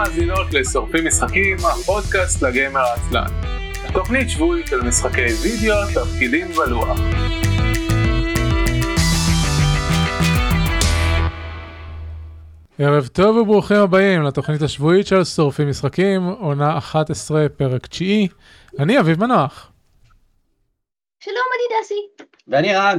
ומאזינות 0.00 0.52
לשורפים 0.52 1.06
משחקים, 1.06 1.56
הפודקאסט 1.56 2.42
לגיימר 2.42 2.80
העצלן. 2.80 3.26
תוכנית 3.92 4.30
שבועית 4.30 4.66
של 4.66 4.80
משחקי 4.80 5.26
וידאו, 5.42 5.76
תפקידים 5.94 6.46
ולוח. 6.50 6.98
ערב 12.78 13.06
טוב 13.06 13.36
וברוכים 13.36 13.76
הבאים 13.76 14.22
לתוכנית 14.22 14.62
השבועית 14.62 15.06
של 15.06 15.24
שורפים 15.24 15.68
משחקים, 15.68 16.22
עונה 16.22 16.78
11, 16.78 17.48
פרק 17.48 17.86
9. 17.86 18.04
אני 18.78 19.00
אביב 19.00 19.20
מנוח. 19.20 19.72
שלום, 21.20 21.36
אני 21.54 21.80
דסי. 21.80 22.24
ואני 22.48 22.74
רן. 22.74 22.98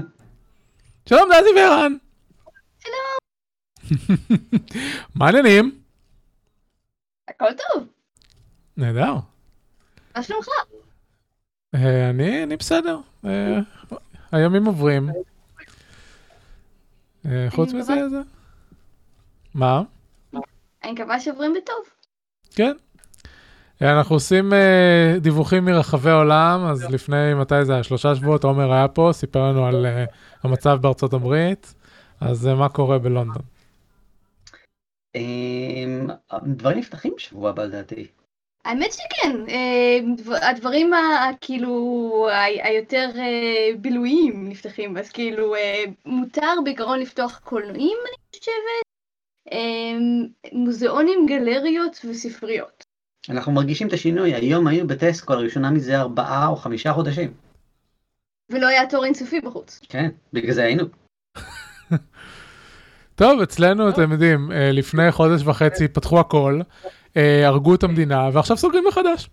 שלום 1.09 1.29
דזי 1.29 1.49
וערן. 1.55 1.93
שלום. 2.79 3.21
מה 5.15 5.25
העניינים? 5.25 5.80
הכל 7.41 7.53
טוב. 7.53 7.87
נהדר. 8.77 9.15
מה 10.15 10.23
שלומך? 10.23 10.47
אה, 11.75 12.09
אני 12.09 12.43
אני 12.43 12.57
בסדר. 12.57 12.97
אה, 13.25 13.59
הימים 14.31 14.65
עוברים. 14.65 15.09
אה, 17.25 17.47
חוץ 17.49 17.73
מזה, 17.73 18.09
זה... 18.09 18.21
מה? 19.53 19.81
אני 20.83 20.91
מקווה 20.91 21.19
שעוברים 21.19 21.53
בטוב. 21.53 21.85
כן. 22.55 22.73
אנחנו 23.81 24.15
עושים 24.15 24.53
אה, 24.53 25.15
דיווחים 25.21 25.65
מרחבי 25.65 26.09
העולם, 26.09 26.65
אז 26.65 26.89
לפני, 26.89 27.33
מתי 27.33 27.65
זה 27.65 27.73
היה? 27.73 27.83
שלושה 27.83 28.15
שבועות, 28.15 28.43
עומר 28.43 28.73
היה 28.73 28.87
פה, 28.87 29.09
סיפר 29.13 29.49
לנו 29.49 29.65
על 29.65 29.85
אה, 29.85 30.05
המצב 30.43 30.77
בארצות 30.81 31.13
הברית, 31.13 31.73
אז 32.19 32.47
אה, 32.47 32.55
מה 32.55 32.69
קורה 32.69 32.99
בלונדון? 32.99 33.50
אמ, 35.15 36.07
דברים 36.43 36.77
נפתחים 36.77 37.13
בשבוע 37.17 37.49
הבא 37.49 37.63
לדעתי. 37.63 38.07
האמת 38.65 38.91
שכן, 38.93 39.31
דבר- 40.17 40.35
הדברים 40.41 40.93
ה- 40.93 41.31
כאילו 41.41 42.27
ה- 42.31 42.65
היותר 42.67 43.09
אה, 43.17 43.69
בילויים 43.81 44.49
נפתחים, 44.49 44.97
אז 44.97 45.09
כאילו 45.09 45.55
אה, 45.55 45.83
מותר 46.05 46.53
בעיקרון 46.63 46.99
לפתוח 46.99 47.39
קולנועים, 47.43 47.97
אני 48.07 48.39
חושבת, 48.39 48.83
אה, 49.51 49.97
מוזיאונים, 50.53 51.25
גלריות 51.25 51.99
וספריות. 52.09 52.83
אנחנו 53.29 53.51
מרגישים 53.51 53.87
את 53.87 53.93
השינוי, 53.93 54.33
היום 54.35 54.67
היינו 54.67 54.87
בטסקו 54.87 55.33
לראשונה 55.33 55.71
מזה 55.71 55.99
ארבעה 55.99 56.47
או 56.47 56.55
חמישה 56.55 56.93
חודשים. 56.93 57.33
ולא 58.49 58.67
היה 58.67 58.89
תור 58.89 59.05
אינסופי 59.05 59.41
בחוץ. 59.41 59.79
כן, 59.89 60.09
בגלל 60.33 60.53
זה 60.53 60.63
היינו. 60.63 60.83
טוב, 63.15 63.41
אצלנו, 63.41 63.89
אתם 63.89 64.11
יודעים, 64.11 64.51
אה, 64.51 64.71
לפני 64.71 65.11
חודש 65.11 65.41
וחצי 65.45 65.87
פתחו 65.87 66.19
הכל, 66.19 66.61
אה, 67.17 67.47
הרגו 67.47 67.75
את 67.75 67.83
המדינה, 67.83 68.29
ועכשיו 68.33 68.57
סוגרים 68.57 68.83
מחדש. 68.87 69.29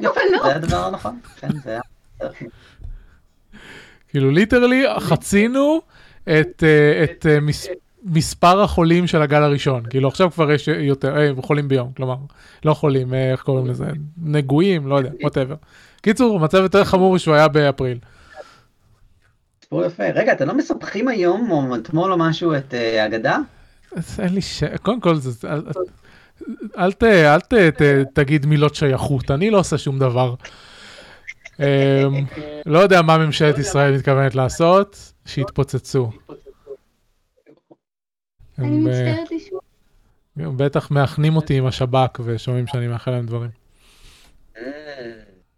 יופי, 0.00 0.20
לא. 0.32 0.42
זה 0.42 0.54
הדבר 0.54 0.84
הנכון. 0.84 1.18
כן, 1.40 1.48
זה 1.64 1.70
היה... 1.70 1.80
כאילו, 4.08 4.30
ליטרלי, 4.30 4.84
חצינו 4.98 5.80
את, 6.24 6.64
אה, 6.66 7.04
את 7.04 7.26
מס, 7.42 7.68
מספר 8.04 8.62
החולים 8.62 9.06
של 9.06 9.22
הגל 9.22 9.42
הראשון. 9.42 9.82
כאילו, 9.90 10.08
עכשיו 10.08 10.30
כבר 10.30 10.52
יש 10.52 10.68
יותר, 10.68 11.16
אה, 11.18 11.30
חולים 11.42 11.68
ביום, 11.68 11.92
כלומר, 11.96 12.16
לא 12.64 12.74
חולים, 12.74 13.14
אה, 13.14 13.32
איך 13.32 13.42
קוראים 13.42 13.66
לזה? 13.66 13.86
נגועים, 14.22 14.86
לא 14.86 14.94
יודע, 14.94 15.10
ווטאבר. 15.22 15.54
קיצור, 16.00 16.40
מצב 16.40 16.58
יותר 16.58 16.84
חמור 16.84 17.18
שהוא 17.18 17.34
היה 17.34 17.48
באפריל. 17.48 17.98
סיפור 19.68 19.84
יפה. 19.84 20.04
רגע, 20.14 20.32
אתם 20.32 20.46
לא 20.48 20.54
מספחים 20.54 21.08
היום 21.08 21.50
או 21.50 21.76
אתמול 21.76 22.12
או 22.12 22.18
משהו 22.18 22.54
את 22.54 22.74
אה, 22.74 23.06
אגדה? 23.06 23.38
אז 23.96 24.20
אין 24.20 24.34
לי 24.34 24.42
ש... 24.42 24.64
קודם 24.82 25.00
כל, 25.00 25.14
זה... 25.16 25.48
אל, 26.78 26.92
ת, 26.92 27.02
אל 27.02 27.40
ת, 27.40 27.54
ת, 27.54 27.82
תגיד 28.12 28.46
מילות 28.46 28.74
שייכות, 28.74 29.30
אני 29.30 29.50
לא 29.50 29.58
עושה 29.58 29.78
שום 29.78 29.98
דבר. 29.98 30.34
אמ, 31.60 31.64
לא 32.66 32.78
יודע 32.78 33.02
מה 33.02 33.18
ממשלת 33.18 33.58
ישראל 33.58 33.96
מתכוונת 33.96 34.34
לעשות, 34.34 35.12
שיתפוצצו. 35.26 36.10
אני 38.58 38.68
אה, 38.68 38.70
מצטערת 38.70 39.30
לשמוע. 39.30 39.60
הם 40.36 40.56
בטח 40.56 40.90
מאכנים 40.90 41.36
אותי 41.36 41.54
עם 41.54 41.66
השב"כ 41.66 42.20
ושומעים 42.24 42.66
שאני 42.66 42.88
מאחל 42.88 43.10
להם 43.10 43.26
דברים. 43.26 43.50
אה, 44.56 44.62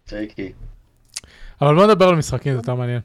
tricky. 0.04 0.52
אבל 1.60 1.74
בוא 1.74 1.86
נדבר 1.86 2.08
על 2.08 2.16
משחקים, 2.16 2.52
זה 2.52 2.58
יותר 2.58 2.74
מעניין. 2.74 3.00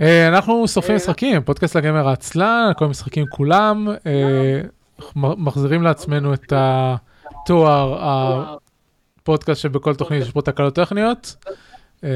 אה, 0.00 0.28
אנחנו 0.28 0.68
שורפים 0.68 0.96
משחקים, 0.96 1.42
פודקאסט 1.42 1.76
לגיימר 1.76 2.08
העצלן, 2.08 2.72
כל 2.76 2.84
המשחקים 2.84 3.26
כולם, 3.30 3.88
אה, 4.06 4.60
מחזירים 5.16 5.82
לעצמנו 5.82 6.34
את 6.34 6.52
התואר 6.56 7.98
הפודקאסט 9.20 9.60
שבכל 9.60 9.94
תוכנית 9.94 10.22
יש 10.22 10.30
פה 10.30 10.42
תקלות 10.42 10.74
טכניות, 10.74 11.36
אה, 12.04 12.08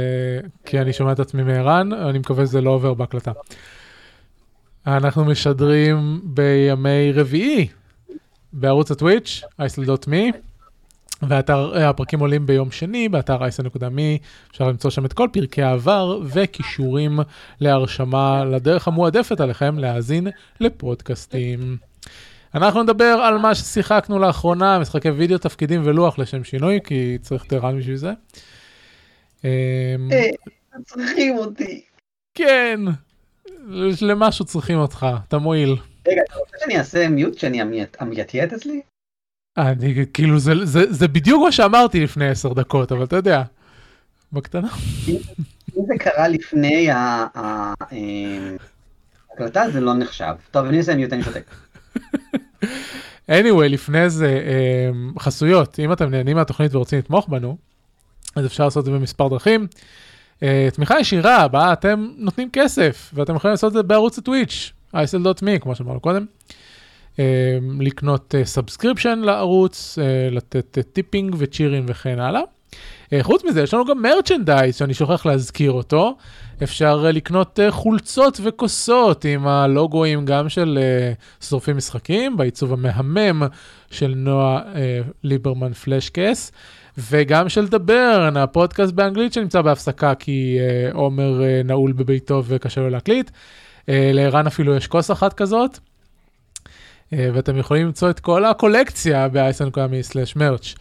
כי 0.65 0.81
אני 0.81 0.93
שומע 0.93 1.13
את 1.13 1.21
עצמי 1.21 1.43
מערן, 1.43 1.93
אני 1.93 2.19
מקווה 2.19 2.47
שזה 2.47 2.61
לא 2.61 2.71
עובר 2.71 2.95
בהקלטה. 2.95 3.33
אנחנו 4.87 5.25
משדרים 5.25 6.21
בימי 6.25 7.13
רביעי 7.13 7.69
בערוץ 8.53 8.91
הטוויץ', 8.91 9.43
isl.me, 9.61 10.37
והפרקים 11.23 12.21
עולים 12.21 12.47
ביום 12.47 12.71
שני 12.71 13.09
באתר 13.09 13.39
isl.me, 13.43 14.25
אפשר 14.51 14.69
למצוא 14.69 14.91
שם 14.91 15.05
את 15.05 15.13
כל 15.13 15.29
פרקי 15.33 15.63
העבר 15.63 16.21
וכישורים 16.25 17.19
להרשמה 17.61 18.45
לדרך 18.45 18.89
המועדפת 18.89 19.41
עליכם 19.41 19.79
להאזין 19.79 20.29
לפודקאסטים. 20.61 21.77
אנחנו 22.55 22.83
נדבר 22.83 23.05
על 23.05 23.39
מה 23.39 23.55
ששיחקנו 23.55 24.19
לאחרונה, 24.19 24.79
משחקי 24.79 25.11
וידאו, 25.11 25.39
תפקידים 25.39 25.83
ולוח 25.85 26.19
לשם 26.19 26.45
שינוי, 26.45 26.79
כי 26.85 27.19
צריך 27.23 27.45
ערן 27.53 27.79
בשביל 27.79 27.97
זה. 27.97 28.13
אמ, 29.45 29.51
צריכים 30.85 31.39
אותי. 31.39 31.83
כן, 32.35 32.81
למשהו 34.01 34.45
צריכים 34.45 34.79
אותך, 34.79 35.07
אתה 35.29 35.39
מועיל. 35.39 35.77
רגע, 36.09 36.23
אתה 36.29 36.35
רוצה 36.39 36.57
שאני 36.61 36.79
אעשה 36.79 37.09
מיוט 37.09 37.39
שאני 37.39 37.63
אמייתיית 38.03 38.53
אצלי? 38.53 38.81
אני, 39.59 40.05
כאילו, 40.15 40.39
זה, 40.39 40.53
זה, 40.65 40.93
זה 40.93 41.09
בדיוק 41.09 41.43
מה 41.45 41.53
שאמרתי 41.53 42.01
לפני 42.01 42.29
עשר 42.29 42.53
דקות, 42.53 42.93
אבל 42.93 43.05
אתה 43.05 43.17
יודע, 43.17 43.43
בקטנה. 44.33 44.69
אם 45.09 45.85
זה 45.87 45.95
קרה 45.99 46.29
לפני 46.29 46.93
אה, 46.93 47.27
ההקלטה 49.31 49.71
זה 49.73 49.81
לא 49.81 49.95
נחשב. 49.95 50.35
טוב, 50.51 50.67
אני 50.67 50.79
אעשה 50.79 50.95
מיוט, 50.95 51.13
אני 51.13 51.23
שותק. 51.23 51.51
anyway, 53.31 53.69
לפני 53.69 54.11
זה, 54.11 54.41
um, 55.17 55.21
חסויות, 55.21 55.79
אם 55.79 55.93
אתם 55.93 56.11
נהנים 56.11 56.37
מהתוכנית 56.37 56.75
ורוצים 56.75 56.99
לתמוך 56.99 57.29
בנו, 57.29 57.57
אז 58.37 58.47
אפשר 58.47 58.65
לעשות 58.65 58.81
את 58.81 58.85
זה 58.85 58.91
במספר 58.91 59.29
דרכים. 59.29 59.67
Uh, 60.37 60.41
תמיכה 60.75 61.01
ישירה, 61.01 61.49
בה 61.49 61.73
אתם 61.73 62.09
נותנים 62.17 62.51
כסף, 62.53 63.11
ואתם 63.15 63.37
יכולים 63.37 63.53
לעשות 63.53 63.69
את 63.69 63.73
זה 63.73 63.83
בערוץ 63.83 64.19
הטוויץ', 64.19 64.73
isn.me, 64.95 65.59
כמו 65.61 65.75
שאמרנו 65.75 66.01
קודם. 66.01 66.25
Uh, 67.19 67.21
לקנות 67.81 68.35
subscription 68.45 69.19
לערוץ, 69.19 69.99
uh, 69.99 70.35
לתת 70.35 70.79
tipping 70.93 71.35
וצ'ירים 71.39 71.85
וכן 71.89 72.19
הלאה. 72.19 72.41
חוץ 73.21 73.45
מזה, 73.45 73.63
יש 73.63 73.75
לנו 73.75 73.85
גם 73.85 74.03
merchandise, 74.03 74.77
שאני 74.77 74.95
שוכח 74.95 75.27
להזכיר 75.27 75.73
אותו. 75.73 76.17
אפשר 76.63 76.97
לקנות 76.97 77.59
חולצות 77.71 78.41
וכוסות 78.45 79.25
עם 79.25 79.47
הלוגוים 79.47 80.25
גם 80.25 80.49
של 80.49 80.79
שורפים 81.41 81.77
משחקים, 81.77 82.37
בעיצוב 82.37 82.73
המהמם 82.73 83.43
של 83.91 84.13
נועה 84.17 84.61
ליברמן 85.25 85.73
פלשקס, 85.73 86.53
וגם 86.99 87.49
של 87.49 87.69
דברן, 87.69 88.37
הפודקאסט 88.37 88.93
באנגלית 88.93 89.33
שנמצא 89.33 89.63
בהפסקה 89.63 90.15
כי 90.15 90.59
עומר 90.93 91.41
נעול 91.65 91.93
בביתו 91.93 92.43
וקשה 92.47 92.81
לו 92.81 92.91
להקליט. 92.91 93.31
לערן 93.89 94.47
אפילו 94.47 94.77
יש 94.77 94.87
כוס 94.87 95.11
אחת 95.11 95.33
כזאת. 95.33 95.79
Uh, 97.13 97.17
ואתם 97.35 97.59
יכולים 97.59 97.87
למצוא 97.87 98.11
את 98.11 98.21
כל 98.21 98.45
הקולקציה 98.45 99.29
ב-isn.me/merch. 99.29 100.77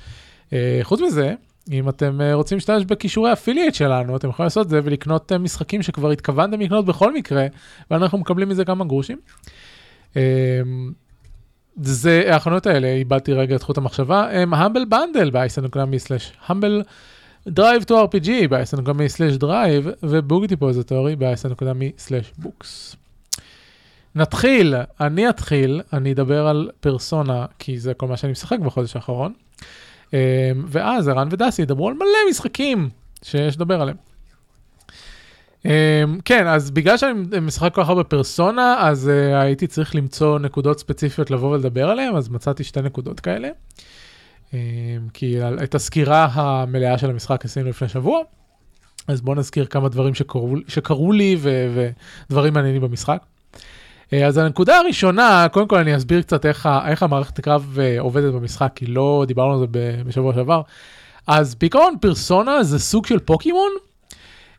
Uh, 0.49 0.53
חוץ 0.83 1.01
מזה, 1.01 1.33
אם 1.71 1.89
אתם 1.89 2.19
uh, 2.21 2.35
רוצים 2.35 2.57
להשתמש 2.57 2.85
בכישורי 2.85 3.29
ה 3.29 3.33
affiliate 3.33 3.73
שלנו, 3.73 4.15
אתם 4.15 4.29
יכולים 4.29 4.45
לעשות 4.45 4.65
את 4.65 4.69
זה 4.69 4.79
ולקנות 4.83 5.31
משחקים 5.31 5.81
שכבר 5.81 6.11
התכוונתם 6.11 6.61
לקנות 6.61 6.85
בכל 6.85 7.13
מקרה, 7.13 7.47
ואנחנו 7.91 8.17
מקבלים 8.17 8.49
מזה 8.49 8.65
כמה 8.65 8.85
גרושים. 8.85 9.17
זה, 11.81 12.35
החנויות 12.35 12.67
האלה, 12.67 12.87
איבדתי 12.87 13.33
רגע 13.33 13.55
את 13.55 13.63
חוט 13.63 13.77
המחשבה, 13.77 14.29
הם 14.31 14.53
Humble 14.53 14.85
Bundle 14.85 15.29
ב-isn.me/humble 15.29 16.83
DriveThruRPG 17.49 18.29
ב-isn.me/drive 18.49 19.87
ו 20.03 20.12
Book 20.12 20.47
Depository 20.47 21.15
ב-isn.me/books. 21.15 22.95
נתחיל, 24.17 24.75
אני 25.01 25.29
אתחיל, 25.29 25.81
אני 25.93 26.11
אדבר 26.11 26.47
על 26.47 26.69
פרסונה, 26.79 27.45
כי 27.59 27.79
זה 27.79 27.93
כל 27.93 28.07
מה 28.07 28.17
שאני 28.17 28.31
משחק 28.31 28.59
בחודש 28.59 28.95
האחרון. 28.95 29.33
אמ, 30.13 30.19
ואז 30.67 31.07
ערן 31.07 31.27
ודסי 31.31 31.61
ידברו 31.61 31.87
על 31.87 31.93
מלא 31.93 32.29
משחקים 32.29 32.89
שיש 33.23 33.55
לדבר 33.55 33.81
עליהם. 33.81 33.97
Um, 35.63 35.69
כן, 36.25 36.47
אז 36.47 36.71
בגלל 36.71 36.97
שאני 36.97 37.39
משחק 37.41 37.73
כל 37.73 37.83
כך 37.83 37.89
הרבה 37.89 38.03
פרסונה, 38.03 38.75
אז 38.79 39.07
uh, 39.07 39.35
הייתי 39.35 39.67
צריך 39.67 39.95
למצוא 39.95 40.39
נקודות 40.39 40.79
ספציפיות 40.79 41.31
לבוא 41.31 41.49
ולדבר 41.51 41.89
עליהן, 41.89 42.15
אז 42.15 42.29
מצאתי 42.29 42.63
שתי 42.63 42.81
נקודות 42.81 43.19
כאלה. 43.19 43.49
Um, 44.51 44.53
כי 45.13 45.37
את 45.63 45.75
הסקירה 45.75 46.27
המלאה 46.31 46.97
של 46.97 47.09
המשחק 47.09 47.45
עשינו 47.45 47.69
לפני 47.69 47.89
שבוע, 47.89 48.21
אז 49.07 49.21
בואו 49.21 49.35
נזכיר 49.35 49.65
כמה 49.65 49.89
דברים 49.89 50.13
שקרו, 50.13 50.55
שקרו 50.67 51.11
לי 51.11 51.37
ודברים 52.29 52.53
מעניינים 52.53 52.81
במשחק. 52.81 53.23
Uh, 54.11 54.15
אז 54.25 54.37
הנקודה 54.37 54.77
הראשונה, 54.77 55.47
קודם 55.51 55.67
כל 55.67 55.77
אני 55.77 55.95
אסביר 55.97 56.21
קצת 56.21 56.45
איך, 56.45 56.65
ה- 56.65 56.89
איך 56.89 57.03
המערכת 57.03 57.39
הקרב 57.39 57.77
uh, 57.77 58.01
עובדת 58.01 58.33
במשחק, 58.33 58.71
כי 58.75 58.85
לא 58.85 59.23
דיברנו 59.27 59.53
על 59.53 59.59
זה 59.59 59.65
בשבוע 60.05 60.33
שעבר. 60.33 60.61
אז 61.27 61.55
בעיקרון 61.55 61.95
פרסונה 62.01 62.63
זה 62.63 62.79
סוג 62.79 63.05
של 63.05 63.19
פוקימון, 63.19 63.71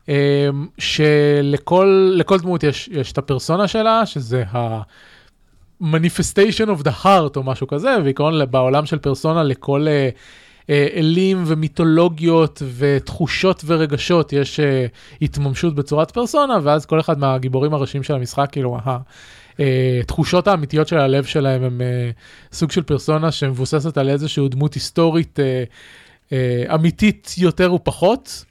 אמ, 0.09 0.13
שלכל 0.77 2.11
לכל 2.15 2.39
דמות 2.39 2.63
יש, 2.63 2.89
יש 2.91 3.11
את 3.11 3.17
הפרסונה 3.17 3.67
שלה, 3.67 4.05
שזה 4.05 4.43
ה-manifestation 4.51 5.85
of 6.79 6.83
the 6.83 7.03
heart 7.05 7.35
או 7.35 7.43
משהו 7.43 7.67
כזה, 7.67 7.95
ועיקרון 8.03 8.51
בעולם 8.51 8.85
של 8.85 8.97
פרסונה 8.99 9.43
לכל 9.43 9.85
אה, 9.87 10.09
אה, 10.69 10.87
אלים 10.95 11.43
ומיתולוגיות 11.47 12.61
ותחושות 12.77 13.63
ורגשות 13.65 14.33
יש 14.33 14.59
אה, 14.59 14.85
התממשות 15.21 15.75
בצורת 15.75 16.11
פרסונה, 16.11 16.57
ואז 16.63 16.85
כל 16.85 16.99
אחד 16.99 17.19
מהגיבורים 17.19 17.73
הראשיים 17.73 18.03
של 18.03 18.13
המשחק, 18.13 18.47
כאילו, 18.51 18.77
ה- 18.77 18.89
אה, 18.89 18.97
התחושות 19.99 20.47
האמיתיות 20.47 20.87
של 20.87 20.97
הלב 20.97 21.23
שלהם 21.23 21.63
הם 21.63 21.81
אה, 21.81 22.09
סוג 22.51 22.71
של 22.71 22.83
פרסונה 22.83 23.31
שמבוססת 23.31 23.97
על 23.97 24.09
איזושהי 24.09 24.49
דמות 24.49 24.73
היסטורית 24.73 25.39
אה, 25.39 25.63
אה, 26.31 26.75
אמיתית 26.75 27.35
יותר 27.37 27.73
ופחות. 27.73 28.45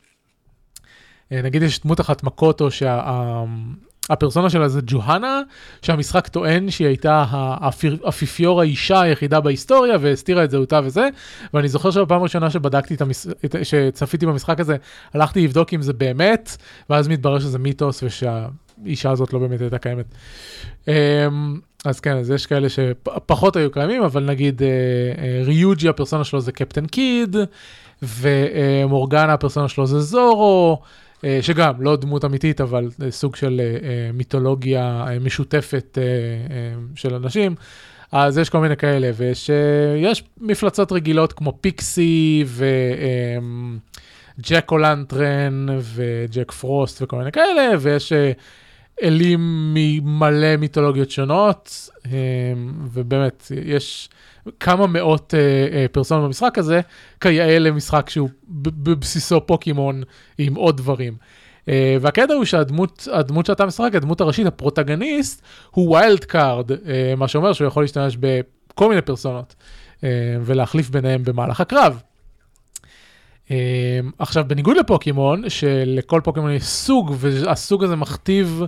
אה, 1.32 1.42
נגיד 1.42 1.62
יש 1.62 1.80
דמות 1.80 2.00
אחת 2.00 2.22
מקוטו 2.22 2.68
שהפרסונה 2.70 4.50
שלה 4.50 4.68
זה 4.68 4.80
ג'והנה, 4.86 5.42
שהמשחק 5.82 6.28
טוען 6.28 6.70
שהיא 6.70 6.86
הייתה 6.86 7.24
האפיפיור 7.30 8.60
האישה 8.60 9.00
היחידה 9.00 9.40
בהיסטוריה 9.40 9.96
והסתירה 10.00 10.44
את 10.44 10.50
זהותה 10.50 10.80
וזה, 10.84 11.08
ואני 11.54 11.68
זוכר 11.68 11.90
שבפעם 11.90 12.20
הראשונה 12.20 12.50
שבדקתי 12.50 12.94
את 12.94 13.00
המש... 13.00 13.26
את... 13.44 13.56
שצפיתי 13.62 14.26
במשחק 14.26 14.60
הזה, 14.60 14.76
הלכתי 15.14 15.44
לבדוק 15.44 15.74
אם 15.74 15.82
זה 15.82 15.92
באמת, 15.92 16.56
ואז 16.90 17.08
מתברר 17.08 17.38
שזה 17.38 17.58
מיתוס 17.58 18.02
ושהאישה 18.82 19.10
הזאת 19.10 19.32
לא 19.32 19.38
באמת 19.38 19.60
הייתה 19.60 19.78
קיימת. 19.78 20.06
אמ, 20.88 20.92
אז 21.84 22.00
כן, 22.00 22.16
אז 22.16 22.30
יש 22.30 22.46
כאלה 22.46 22.68
שפחות 22.68 23.56
היו 23.56 23.70
קיימים, 23.70 24.02
אבל 24.02 24.24
נגיד 24.24 24.62
אה, 24.62 24.68
אה, 24.68 25.42
ריוג'י 25.44 25.88
הפרסונה 25.88 26.24
שלו 26.24 26.40
זה 26.40 26.52
קפטן 26.52 26.86
קיד, 26.86 27.36
ומורגנה 28.02 29.32
הפרסונה 29.32 29.68
שלו 29.68 29.86
זה 29.86 30.00
זורו, 30.00 30.82
אה, 31.24 31.38
שגם 31.42 31.82
לא 31.82 31.96
דמות 31.96 32.24
אמיתית, 32.24 32.60
אבל 32.60 32.88
סוג 33.10 33.36
של 33.36 33.60
מיתולוגיה 34.14 35.06
משותפת 35.20 35.98
של 36.94 37.14
אנשים. 37.14 37.54
אז 38.12 38.38
יש 38.38 38.50
כל 38.50 38.58
מיני 38.58 38.76
כאלה, 38.76 39.10
ויש 39.16 39.50
יש 39.96 40.24
מפלצות 40.40 40.92
רגילות 40.92 41.32
כמו 41.32 41.52
פיקסי 41.60 42.44
וג'ק 44.38 44.70
אולנטרן 44.70 45.66
וג'ק 45.82 46.52
פרוסט 46.52 47.02
וכל 47.02 47.16
מיני 47.16 47.32
כאלה, 47.32 47.68
ויש 47.80 48.12
אלים 49.02 49.74
ממלא 49.74 50.56
מיתולוגיות 50.56 51.10
שונות, 51.10 51.90
אה, 52.06 52.12
ובאמת, 52.92 53.52
יש 53.64 54.08
כמה 54.60 54.86
מאות 54.86 55.34
אה, 55.34 55.40
אה, 55.72 55.86
פרסונות 55.92 56.24
במשחק 56.24 56.58
הזה, 56.58 56.80
כיאה 57.20 57.58
למשחק 57.58 58.10
שהוא 58.10 58.28
בבסיסו 58.48 59.46
פוקימון 59.46 60.02
עם 60.38 60.54
עוד 60.54 60.76
דברים. 60.76 61.16
אה, 61.68 61.96
והקטע 62.00 62.34
הוא 62.34 62.44
שהדמות 62.44 63.08
הדמות 63.12 63.46
שאתה 63.46 63.66
משחק, 63.66 63.94
הדמות 63.94 64.20
הראשית, 64.20 64.46
ה 64.46 64.54
protagonist, 64.54 65.42
הוא 65.70 65.96
wild 65.96 66.24
card, 66.24 66.70
מה 67.16 67.28
שאומר 67.28 67.52
שהוא 67.52 67.66
יכול 67.66 67.82
להשתמש 67.82 68.16
בכל 68.16 68.88
מיני 68.88 69.02
פרסונות 69.02 69.54
ולהחליף 70.44 70.90
ביניהם 70.90 71.24
במהלך 71.24 71.60
הקרב. 71.60 72.02
אה, 73.50 74.00
עכשיו, 74.18 74.44
בניגוד 74.48 74.76
לפוקימון, 74.76 75.50
שלכל 75.50 76.20
פוקימון 76.24 76.50
יש 76.50 76.64
סוג, 76.64 77.14
והסוג 77.18 77.84
הזה 77.84 77.96
מכתיב 77.96 78.62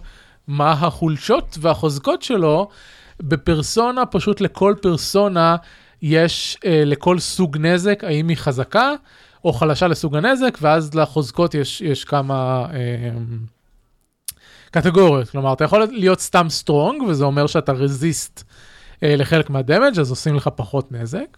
מה 0.47 0.73
החולשות 0.73 1.59
והחוזקות 1.61 2.23
שלו, 2.23 2.69
בפרסונה, 3.21 4.07
פשוט 4.07 4.41
לכל 4.41 4.75
פרסונה 4.83 5.57
יש 6.03 6.59
אה, 6.65 6.83
לכל 6.87 7.19
סוג 7.19 7.57
נזק, 7.59 8.05
האם 8.05 8.29
היא 8.29 8.37
חזקה 8.37 8.93
או 9.45 9.53
חלשה 9.53 9.87
לסוג 9.89 10.17
הנזק, 10.17 10.59
ואז 10.61 10.95
לחוזקות 10.95 11.55
יש, 11.55 11.81
יש 11.81 12.05
כמה 12.05 12.67
אה, 12.73 13.11
קטגוריות. 14.71 15.31
כלומר, 15.31 15.53
אתה 15.53 15.65
יכול 15.65 15.85
להיות 15.91 16.21
סתם 16.21 16.47
strong, 16.49 17.03
וזה 17.03 17.25
אומר 17.25 17.47
שאתה 17.47 17.73
resist 17.73 18.45
אה, 19.03 19.17
לחלק 19.17 19.51
מה 19.51 19.61
damage, 19.61 19.99
אז 19.99 20.11
עושים 20.11 20.35
לך 20.35 20.51
פחות 20.57 20.93
נזק. 20.93 21.37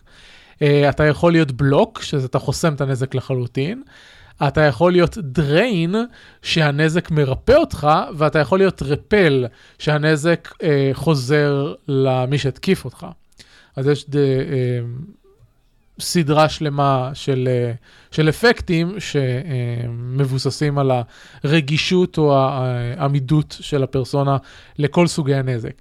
אה, 0.62 0.88
אתה 0.88 1.04
יכול 1.04 1.32
להיות 1.32 1.52
בלוק, 1.52 2.02
שזה 2.02 2.26
אתה 2.26 2.38
חוסם 2.38 2.74
את 2.74 2.80
הנזק 2.80 3.14
לחלוטין. 3.14 3.82
אתה 4.46 4.60
יכול 4.60 4.92
להיות 4.92 5.18
drain, 5.19 5.94
שהנזק 6.42 7.10
מרפא 7.10 7.52
אותך, 7.52 7.88
ואתה 8.16 8.38
יכול 8.38 8.58
להיות 8.58 8.82
repel, 8.82 9.46
שהנזק 9.78 10.48
אה, 10.62 10.90
חוזר 10.92 11.74
למי 11.88 12.38
שהתקיף 12.38 12.84
אותך. 12.84 13.06
אז 13.76 13.88
יש 13.88 14.10
ד, 14.10 14.16
אה, 14.16 14.22
סדרה 16.00 16.48
שלמה 16.48 17.10
של, 17.14 17.48
אה, 17.50 17.72
של 18.10 18.28
אפקטים 18.28 18.96
שמבוססים 18.98 20.78
על 20.78 20.90
הרגישות 21.44 22.18
או 22.18 22.36
העמידות 22.36 23.56
של 23.60 23.82
הפרסונה 23.82 24.36
לכל 24.78 25.06
סוגי 25.06 25.34
הנזק. 25.34 25.74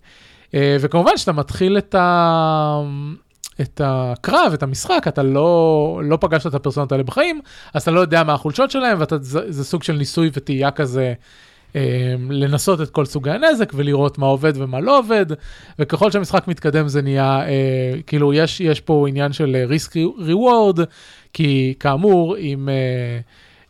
אה, 0.53 0.77
וכמובן 0.79 1.17
שאתה 1.17 1.31
מתחיל 1.31 1.77
את 1.77 1.95
ה... 1.95 2.81
את 3.61 3.81
הקרב, 3.83 4.53
את 4.53 4.63
המשחק, 4.63 5.05
אתה 5.07 5.23
לא, 5.23 6.01
לא 6.03 6.17
פגשת 6.21 6.47
את 6.47 6.53
הפרסונות 6.53 6.91
האלה 6.91 7.03
בחיים, 7.03 7.41
אז 7.73 7.81
אתה 7.81 7.91
לא 7.91 7.99
יודע 7.99 8.23
מה 8.23 8.33
החולשות 8.33 8.71
שלהם, 8.71 8.97
וזה 8.99 9.63
סוג 9.63 9.83
של 9.83 9.93
ניסוי 9.93 10.29
וטעייה 10.33 10.71
כזה, 10.71 11.13
אה, 11.75 12.15
לנסות 12.29 12.81
את 12.81 12.89
כל 12.89 13.05
סוגי 13.05 13.31
הנזק 13.31 13.71
ולראות 13.75 14.17
מה 14.17 14.25
עובד 14.25 14.53
ומה 14.55 14.79
לא 14.79 14.99
עובד, 14.99 15.25
וככל 15.79 16.11
שהמשחק 16.11 16.47
מתקדם 16.47 16.87
זה 16.87 17.01
נהיה, 17.01 17.41
אה, 17.47 17.93
כאילו 18.07 18.33
יש, 18.33 18.61
יש 18.61 18.81
פה 18.81 19.05
עניין 19.07 19.33
של 19.33 19.65
risk 19.69 19.95
reward, 20.19 20.81
כי 21.33 21.73
כאמור, 21.79 22.37
אם, 22.37 22.69
אה, 22.69 23.19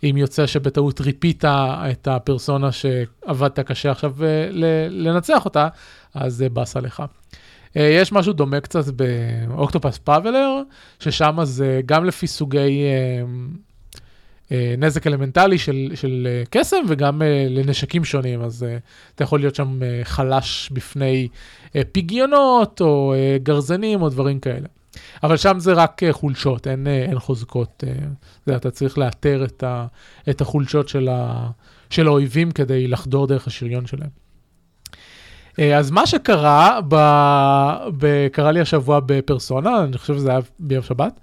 אם 0.09 0.17
יוצא 0.17 0.47
שבטעות 0.47 1.01
ריפית 1.01 1.45
את 1.91 2.07
הפרסונה 2.07 2.69
שעבדת 2.71 3.59
קשה 3.59 3.91
עכשיו 3.91 4.13
אה, 4.23 4.47
לנצח 4.89 5.45
אותה, 5.45 5.67
אז 6.13 6.35
זה 6.35 6.49
באסה 6.49 6.79
לך. 6.79 7.03
אה, 7.77 7.81
יש 7.81 8.11
משהו 8.11 8.33
דומה 8.33 8.59
קצת 8.59 8.93
באוקטופס 8.93 9.97
פאבלר, 9.97 10.61
ששם 10.99 11.37
זה 11.43 11.81
גם 11.85 12.05
לפי 12.05 12.27
סוגי 12.27 12.83
אה, 12.83 13.23
אה, 14.51 14.75
נזק 14.77 15.07
אלמנטלי 15.07 15.57
של, 15.57 15.91
של 15.95 16.27
אה, 16.31 16.43
קסם 16.49 16.77
וגם 16.87 17.21
אה, 17.21 17.47
לנשקים 17.49 18.05
שונים, 18.05 18.41
אז 18.41 18.63
אה, 18.63 18.77
אתה 19.15 19.23
יכול 19.23 19.39
להיות 19.39 19.55
שם 19.55 19.83
אה, 19.83 19.99
חלש 20.03 20.69
בפני 20.73 21.27
אה, 21.75 21.81
פיגיונות 21.91 22.81
או 22.81 23.13
אה, 23.13 23.37
גרזנים 23.43 24.01
או 24.01 24.09
דברים 24.09 24.39
כאלה. 24.39 24.67
אבל 25.23 25.37
שם 25.37 25.59
זה 25.59 25.73
רק 25.73 26.03
אה, 26.03 26.13
חולשות, 26.13 26.67
אין, 26.67 26.87
אה, 26.87 27.05
אין 27.05 27.19
חוזקות. 27.19 27.83
אה, 27.87 27.93
זה, 28.45 28.55
אתה 28.55 28.71
צריך 28.71 28.97
לאתר 28.97 29.45
את, 29.45 29.63
ה, 29.63 29.85
את 30.29 30.41
החולשות 30.41 30.89
של, 30.89 31.09
ה, 31.11 31.49
של 31.89 32.07
האויבים 32.07 32.51
כדי 32.51 32.87
לחדור 32.87 33.27
דרך 33.27 33.47
השריון 33.47 33.85
שלהם. 33.85 34.09
אז 35.59 35.91
מה 35.91 36.07
שקרה, 36.07 36.79
ב... 36.87 36.95
ב... 37.97 38.27
קרה 38.27 38.51
לי 38.51 38.59
השבוע 38.59 38.99
בפרסונה, 39.05 39.83
אני 39.83 39.97
חושב 39.97 40.13
שזה 40.15 40.29
היה 40.31 40.39
ביום 40.59 40.83
שבת. 40.83 41.19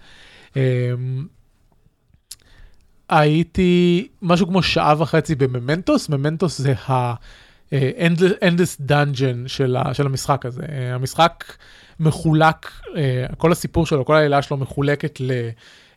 הייתי 3.08 4.08
משהו 4.22 4.46
כמו 4.46 4.62
שעה 4.62 4.94
וחצי 4.98 5.34
בממנטוס, 5.34 6.08
ממנטוס 6.08 6.58
זה 6.58 6.74
ה-endless 6.86 8.80
dungeon 8.88 9.46
של, 9.46 9.76
ה... 9.76 9.94
של 9.94 10.06
המשחק 10.06 10.46
הזה. 10.46 10.62
המשחק 10.94 11.44
מחולק, 12.00 12.72
כל 13.38 13.52
הסיפור 13.52 13.86
שלו, 13.86 14.04
כל 14.04 14.14
העילה 14.16 14.42
שלו 14.42 14.56
מחולקת 14.56 15.20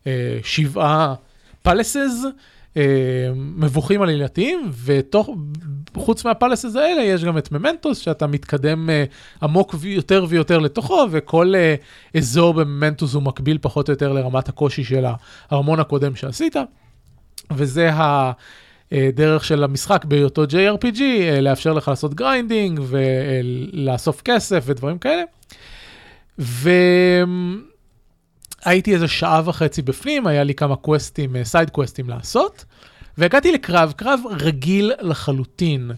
לשבעה 0.06 1.14
פלסס. 1.62 2.24
מבוכים 3.34 4.02
עלילתיים, 4.02 4.70
וחוץ 5.94 6.24
מהפלסס 6.24 6.76
האלה 6.76 7.02
יש 7.02 7.24
גם 7.24 7.38
את 7.38 7.52
ממנטוס, 7.52 7.98
שאתה 7.98 8.26
מתקדם 8.26 8.90
עמוק 9.42 9.74
יותר 9.84 10.24
ויותר 10.28 10.58
לתוכו, 10.58 11.06
וכל 11.10 11.54
אזור 12.16 12.54
ב 12.54 12.61
Mementos 12.61 13.14
הוא 13.14 13.22
מקביל 13.22 13.58
פחות 13.60 13.88
או 13.88 13.92
יותר 13.92 14.12
לרמת 14.12 14.48
הקושי 14.48 14.84
של 14.84 15.04
הארמון 15.50 15.80
הקודם 15.80 16.16
שעשית, 16.16 16.56
וזה 17.50 17.90
הדרך 18.92 19.44
של 19.44 19.64
המשחק 19.64 20.04
בהיותו 20.04 20.44
JRPG, 20.44 21.00
לאפשר 21.40 21.72
לך 21.72 21.88
לעשות 21.88 22.14
grinding 22.14 22.80
ולאסוף 22.82 24.22
כסף 24.22 24.64
ודברים 24.66 24.98
כאלה. 24.98 25.22
הייתי 28.64 28.94
איזה 28.94 29.08
שעה 29.08 29.42
וחצי 29.44 29.82
בפנים, 29.82 30.26
היה 30.26 30.44
לי 30.44 30.54
כמה 30.54 30.76
קווסטים, 30.76 31.44
side 31.44 31.70
קווסטים 31.70 32.08
לעשות, 32.08 32.64
והגעתי 33.18 33.52
לקרב, 33.52 33.92
קרב 33.96 34.20
רגיל 34.30 34.92
לחלוטין. 35.00 35.90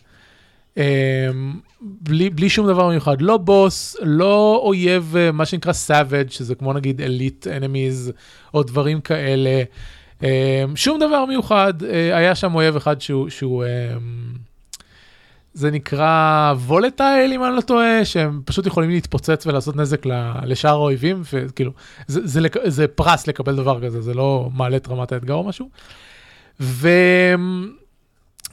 אמ, 0.76 0.83
בלי, 1.80 2.30
בלי 2.30 2.49
שום 2.49 2.66
דבר 2.66 2.88
מיוחד, 2.88 3.23
לא 3.23 3.37
בוס, 3.37 3.97
לא 4.02 4.61
אויב, 4.64 5.16
אה, 5.16 5.33
מה 5.33 5.47
שנקרא 5.47 5.73
savage, 5.73 6.30
שזה 6.30 6.54
כמו 6.54 6.73
נגיד 6.73 7.00
אליט 7.00 7.47
enemies, 7.47 8.12
או 8.54 8.62
דברים 8.62 9.00
כאלה. 9.00 9.62
אמ, 10.23 10.28
שום 10.75 11.00
דבר 11.00 11.25
מיוחד, 11.25 11.83
אה, 11.83 12.16
היה 12.16 12.35
שם 12.35 12.54
אויב 12.54 12.76
אחד 12.76 13.00
שהוא, 13.00 13.28
שהוא 13.28 13.64
אמ, 13.64 14.43
זה 15.54 15.70
נקרא 15.70 16.54
וולטייל 16.56 17.32
אם 17.32 17.44
אני 17.44 17.56
לא 17.56 17.61
טועה, 17.61 18.04
שהם 18.04 18.42
פשוט 18.44 18.66
יכולים 18.66 18.90
להתפוצץ 18.90 19.46
ולעשות 19.46 19.76
נזק 19.76 20.06
לשאר 20.44 20.70
האויבים, 20.70 21.23
וכאילו, 21.32 21.73
זה, 22.06 22.26
זה, 22.26 22.40
זה, 22.64 22.88
פרס 22.88 23.26
לקבל 23.26 23.56
דבר 23.56 23.84
כזה, 23.84 24.00
זה 24.00 24.14
לא 24.14 24.50
מעלה 24.54 24.76
את 24.76 24.88
רמת 24.88 25.12
האתגר 25.12 25.34
או 25.34 25.44
משהו. 25.44 25.68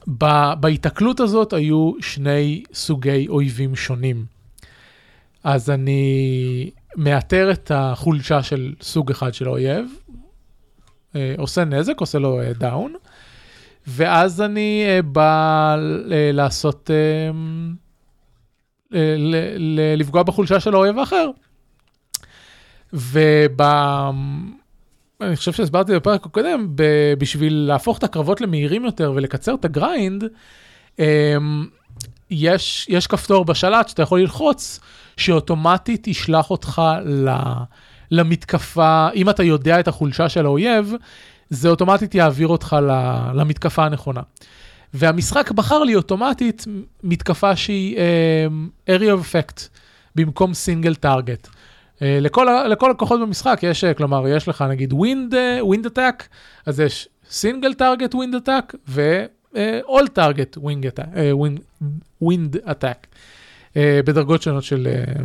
ובהיתקלות 0.07 1.19
הזאת 1.19 1.53
היו 1.53 1.91
שני 1.99 2.63
סוגי 2.73 3.27
אויבים 3.29 3.75
שונים. 3.75 4.25
אז 5.43 5.69
אני 5.69 6.69
מאתר 6.95 7.51
את 7.51 7.71
החולשה 7.75 8.43
של 8.43 8.73
סוג 8.81 9.11
אחד 9.11 9.33
של 9.33 9.47
האויב, 9.47 9.85
אה, 11.15 11.35
עושה 11.37 11.65
נזק, 11.65 11.99
עושה 11.99 12.19
לו 12.19 12.39
דאון. 12.57 12.93
Uh, 12.93 12.97
ואז 13.87 14.41
אני 14.41 14.85
uh, 14.85 15.01
בא 15.01 15.75
uh, 15.75 16.09
לעשות, 16.11 16.89
uh, 18.91 18.95
לפגוע 19.97 20.23
בחולשה 20.23 20.59
של 20.59 20.73
האויב 20.73 20.97
האחר. 20.99 21.29
וב... 22.93 23.61
אני 25.21 25.35
חושב 25.35 25.51
שהסברתי 25.51 25.95
בפרק 25.95 26.25
הקודם, 26.25 26.67
בשביל 27.17 27.53
להפוך 27.53 27.97
את 27.97 28.03
הקרבות 28.03 28.41
למהירים 28.41 28.85
יותר 28.85 29.13
ולקצר 29.15 29.53
את 29.53 29.65
ה 29.65 29.73
grind, 29.73 30.23
um, 30.97 31.01
יש, 32.29 32.85
יש 32.89 33.07
כפתור 33.07 33.45
בשלט 33.45 33.87
שאתה 33.87 34.01
יכול 34.01 34.19
ללחוץ, 34.19 34.79
שאוטומטית 35.17 36.07
ישלח 36.07 36.49
אותך 36.49 36.81
למתקפה, 38.11 39.09
אם 39.15 39.29
אתה 39.29 39.43
יודע 39.43 39.79
את 39.79 39.87
החולשה 39.87 40.29
של 40.29 40.45
האויב, 40.45 40.93
זה 41.51 41.69
אוטומטית 41.69 42.15
יעביר 42.15 42.47
אותך 42.47 42.75
למתקפה 43.33 43.85
הנכונה. 43.85 44.21
והמשחק 44.93 45.51
בחר 45.51 45.83
לי 45.83 45.95
אוטומטית 45.95 46.65
מתקפה 47.03 47.55
שהיא 47.55 47.97
uh, 47.97 48.89
area 48.89 49.19
of 49.19 49.25
effect 49.25 49.61
במקום 50.15 50.53
single 50.53 50.95
target. 50.95 51.47
Uh, 51.47 52.01
לכל, 52.01 52.47
לכל 52.69 52.91
הכוחות 52.91 53.21
במשחק 53.21 53.59
יש, 53.63 53.83
uh, 53.83 53.93
כלומר, 53.93 54.27
יש 54.27 54.47
לך 54.47 54.61
נגיד 54.69 54.93
wind, 54.93 55.33
uh, 55.33 55.75
wind 55.75 55.85
attack, 55.85 56.23
אז 56.65 56.79
יש 56.79 57.07
סינגל 57.29 57.73
טארגט 57.73 58.15
wind 58.15 58.35
attack 58.45 58.75
ו-all 58.87 60.07
target 60.17 60.57
wind 60.57 60.99
attack, 60.99 61.07
uh, 61.13 61.63
wind, 62.23 62.67
attack 62.67 63.07
uh, 63.73 63.77
בדרגות 64.05 64.41
שונות 64.41 64.63
של, 64.63 64.87
uh, 64.87 65.21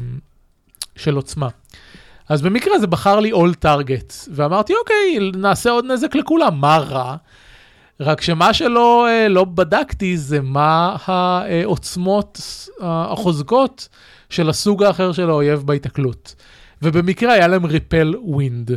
של 0.96 1.14
עוצמה. 1.14 1.48
אז 2.28 2.42
במקרה 2.42 2.78
זה 2.78 2.86
בחר 2.86 3.20
לי 3.20 3.32
all 3.32 3.64
target, 3.64 4.28
ואמרתי, 4.30 4.72
אוקיי, 4.80 5.30
נעשה 5.36 5.70
עוד 5.70 5.84
נזק 5.84 6.14
לכולם, 6.14 6.60
מה 6.60 6.76
רע? 6.78 7.16
רק 8.00 8.20
שמה 8.20 8.54
שלא 8.54 9.08
אה, 9.08 9.28
לא 9.28 9.44
בדקתי 9.44 10.16
זה 10.16 10.40
מה 10.40 10.96
העוצמות 11.06 12.40
החוזקות 12.80 13.88
של 14.30 14.48
הסוג 14.48 14.82
האחר 14.82 15.12
של 15.12 15.30
האויב 15.30 15.62
בהיתקלות. 15.62 16.34
ובמקרה 16.82 17.32
היה 17.32 17.48
להם 17.48 17.66
repel 17.66 18.14
wind. 18.22 18.70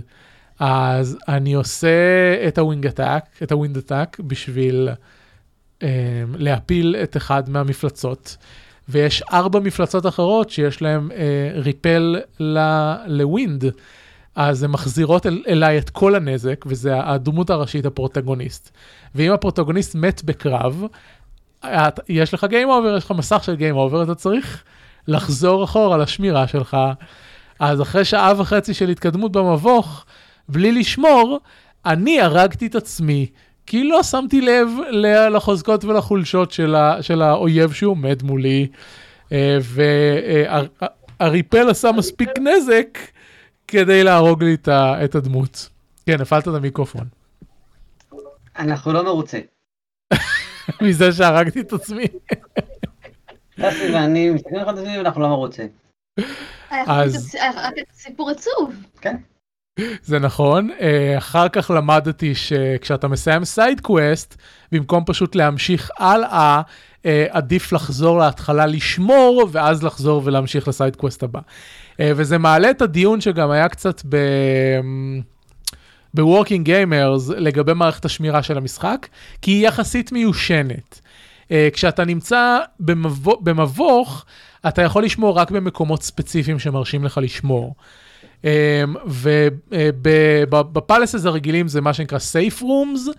אז 0.60 1.18
אני 1.28 1.54
עושה 1.54 1.88
את 2.48 2.58
ה 2.58 2.64
wind 2.64 2.88
attack, 2.88 3.26
את 3.44 3.52
ה 3.52 3.57
wind 3.57 3.78
attack, 3.78 4.20
בשביל 4.20 4.90
אה, 5.84 5.88
להפיל 6.34 6.96
את 7.04 7.18
אחד 7.18 7.50
מהמפלצות. 7.50 8.38
ויש 8.90 9.24
ארבע 9.34 9.60
מפלצות 9.60 10.06
אחרות 10.06 10.50
שיש 10.50 10.82
להן 10.82 11.10
אה, 11.12 11.52
repel 11.54 12.16
ל 13.08 13.17
wind, 13.17 13.66
אז 14.36 14.64
הן 14.64 14.72
מחזירות 14.72 15.26
אל, 15.26 15.44
אליי 15.48 15.78
את 15.78 15.90
כל 15.90 16.16
הנזק, 16.16 16.66
וזה 16.68 17.04
הדמות 17.04 17.50
הראשית, 17.50 17.86
ה 17.86 17.92
protagonist. 17.92 18.72
ואם 19.16 19.32
ה 19.32 19.37
protagonist 19.37 19.96
מת 19.96 20.24
בקרב, 20.24 20.84
את, 21.66 22.00
יש 22.10 22.34
לך 22.34 22.44
game 22.50 22.70
over, 22.70 22.98
יש 22.98 23.06
לך 23.06 23.12
מסך 23.12 23.44
של 23.44 23.56
game 23.56 23.76
over, 23.76 24.04
אתה 24.04 24.16
צריך 24.16 24.64
לחזור 25.08 25.64
אחורה 25.64 25.98
לשמירה 25.98 26.48
שלך. 26.48 26.78
אז 27.60 27.82
אחרי 27.82 28.06
שעה 28.06 28.34
וחצי 28.38 28.74
של 28.74 28.90
התקדמות 28.90 29.32
במבוך, 29.32 30.06
בלי 30.50 30.72
לשמור, 30.72 31.40
אני 31.86 32.22
הרגתי 32.22 32.68
את 32.68 32.76
עצמי 32.76 33.28
כי 33.70 33.84
לא 33.84 34.04
שמתי 34.04 34.42
לב 34.42 34.68
לחוזקות 35.32 35.86
ולחולשות 35.86 36.52
של, 36.52 36.76
ה, 36.76 37.04
של 37.04 37.22
האויב 37.22 37.72
שעומד 37.72 38.24
מולי, 38.24 38.68
אה, 39.32 39.58
והריפל 41.20 41.70
עשה 41.70 41.92
מספיק 41.92 42.30
נזק 42.40 43.00
כדי 43.68 44.04
להרוג 44.04 44.44
לי 44.44 44.58
את 44.68 45.16
הדמות. 45.16 45.70
כן, 46.06 46.22
הפעלת 46.22 46.48
את 46.48 46.54
המיקרופון. 46.54 47.08
אנחנו 48.58 48.94
לא 48.94 49.04
מרוצה. 49.04 49.40
מזה 50.82 51.12
שהרגתי 51.12 51.60
את 51.60 51.74
עצמי. 51.74 52.06
דסי 53.60 53.94
ואני 53.94 54.30
מסתכלים 54.30 54.62
אחד 54.62 54.78
על 54.78 54.84
השני 54.84 54.98
ואנחנו 54.98 55.22
לא 55.22 55.28
מרוצה. 55.30 55.66
אז... 56.70 57.36
סיפור 57.94 58.30
עצוב. 58.30 58.74
כן. 59.02 59.16
זה 60.04 60.20
נכון. 60.20 60.70
אה, 60.82 61.18
אחר 61.18 61.50
כך 61.50 61.72
למדתי 61.72 62.36
שכשאתה 62.36 63.08
מסיים 63.08 63.46
side 63.46 63.82
quest, 63.82 64.36
במקום 64.72 65.04
פשוט 65.06 65.36
להמשיך 65.36 65.92
הלאה, 65.98 66.62
אה, 67.06 67.26
עדיף 67.30 67.74
לחזור 67.74 68.18
להתחלה 68.18 68.66
לשמור, 68.66 69.50
ואז 69.52 69.84
לחזור 69.84 70.22
ולהמשיך 70.26 70.68
ל 70.68 70.73
side 70.73 70.96
quest 70.96 71.24
הבא. 71.24 71.40
אה, 72.00 72.12
וזה 72.16 72.38
מעלה 72.38 72.70
את 72.70 72.82
הדיון 72.82 73.22
שגם 73.22 73.52
היה 73.52 73.70
קצת 73.70 74.02
ב... 74.10 74.18
ב-Working 76.14 76.66
Gamers 76.66 77.34
לגבי 77.38 77.74
מערכת 77.74 78.06
השמירה 78.06 78.44
של 78.44 78.58
המשחק, 78.58 79.08
כי 79.42 79.52
היא 79.52 79.68
יחסית 79.68 80.12
מיושנת. 80.12 81.02
כשאתה 81.74 82.06
נמצא 82.06 82.58
במבוך, 83.40 84.26
אתה 84.68 84.82
יכול 84.82 85.04
לשמור 85.04 85.38
רק 85.38 85.52
במקומות 85.52 86.04
ספציפיים 86.04 86.60
שמרשים 86.60 87.04
לך 87.04 87.20
לשמור. 87.24 87.76
אמ, 88.44 88.50
ובפלסס 90.52 91.26
הרגילים 91.26 91.68
זה 91.68 91.82
מה 91.82 91.94
שנקרא 91.94 92.18
safe 92.18 92.62
rooms, 92.62 93.10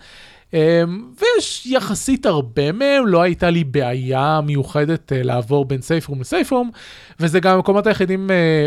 אמ, 0.55 1.13
ויש 1.19 1.67
יחסית 1.67 2.27
הרבה 2.27 2.73
מהם, 2.73 3.07
לא 3.07 3.23
הייתה 3.23 3.51
לי 3.51 3.65
בעיה 3.65 4.41
מיוחדת 4.41 5.13
אה, 5.13 5.23
לעבור 5.23 5.65
בין 5.65 5.81
safe 5.81 6.09
room 6.09 6.19
ל-safe 6.19 6.51
room, 6.51 6.77
וזה 7.21 7.41
גם 7.41 7.55
המקומות 7.55 7.87
היחידים 7.87 8.31
אה, 8.31 8.67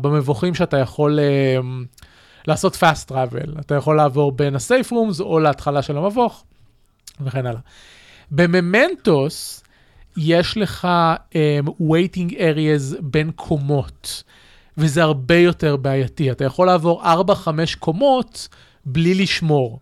במבוכים 0.00 0.54
שאתה 0.54 0.78
יכול 0.78 1.18
אמ, 1.20 1.84
לעשות 2.46 2.76
fast 2.76 3.10
travel, 3.10 3.60
אתה 3.60 3.74
יכול 3.74 3.96
לעבור 3.96 4.32
בין 4.32 4.54
ה-safe 4.54 4.92
או 5.20 5.38
להתחלה 5.38 5.82
של 5.82 5.96
המבוך, 5.96 6.44
וכן 7.20 7.46
הלאה. 7.46 7.60
בממנטוס 8.30 9.64
יש 10.16 10.56
לך 10.56 10.88
um, 11.30 11.68
waiting 11.68 12.32
areas 12.32 13.00
בין 13.00 13.30
קומות. 13.30 14.22
וזה 14.78 15.02
הרבה 15.02 15.36
יותר 15.36 15.76
בעייתי. 15.76 16.30
אתה 16.30 16.44
יכול 16.44 16.66
לעבור 16.66 17.02
4-5 17.02 17.06
קומות 17.78 18.48
בלי 18.84 19.14
לשמור. 19.14 19.80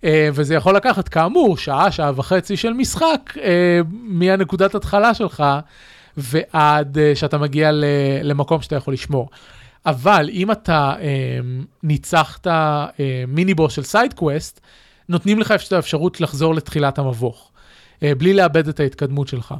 Uh, 0.00 0.06
וזה 0.34 0.54
יכול 0.54 0.76
לקחת, 0.76 1.08
כאמור, 1.08 1.56
שעה, 1.56 1.92
שעה 1.92 2.12
וחצי 2.16 2.56
של 2.56 2.72
משחק 2.72 3.34
uh, 3.34 3.40
מהנקודת 3.90 4.74
התחלה 4.74 5.14
שלך 5.14 5.44
ועד 6.16 6.98
אה, 6.98 7.18
שאתה 7.18 7.38
מגיע 7.38 7.70
למקום 8.22 8.62
שאתה 8.62 8.76
יכול 8.76 8.94
לשמור. 8.94 9.28
אבל 9.86 10.28
אם 10.32 10.52
אתה 10.52 10.94
ניצחת 11.82 12.46
mini 13.28 13.54
boss 13.54 13.72
של 13.72 13.82
side 13.82 14.12
quest, 14.12 14.60
נותנים 15.08 15.38
לך 15.38 15.54
את 15.66 15.72
האפשרות 15.72 16.20
לחזור 16.20 16.54
לתחילת 16.54 16.98
המבוך, 16.98 17.50
בלי 18.02 18.34
לאבד 18.34 18.68
את 18.68 18.80
ההתקדמות 18.80 19.28
שלך. 19.28 19.54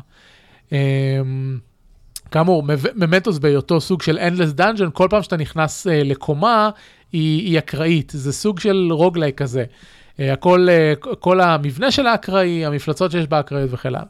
כאמור, 2.31 2.62
Mementos 2.95 3.38
בהיותו 3.38 3.81
סוג 3.81 4.02
של 4.02 4.19
Endless 4.19 4.61
Dungeon, 4.61 4.90
כל 4.93 5.07
פעם 5.11 5.23
שאתה 5.23 5.37
נכנס 5.37 5.87
אה, 5.87 5.91
לקומה, 5.90 6.71
היא, 7.12 7.49
היא 7.49 7.59
אקראית, 7.59 8.12
זה 8.14 8.33
סוג 8.33 8.61
של 8.61 8.88
roguelike 8.91 9.38
כזה. 9.38 9.64
אה, 9.64 10.23
הכל, 10.33 10.66
אה, 11.03 11.17
כל 11.16 11.40
המבנה 11.40 11.90
של 11.90 12.07
האקראי, 12.07 12.66
המפלצות 12.66 13.11
שיש 13.11 13.26
באקראיות 13.26 13.71
וכן 13.73 13.88
הלאה. 13.88 14.02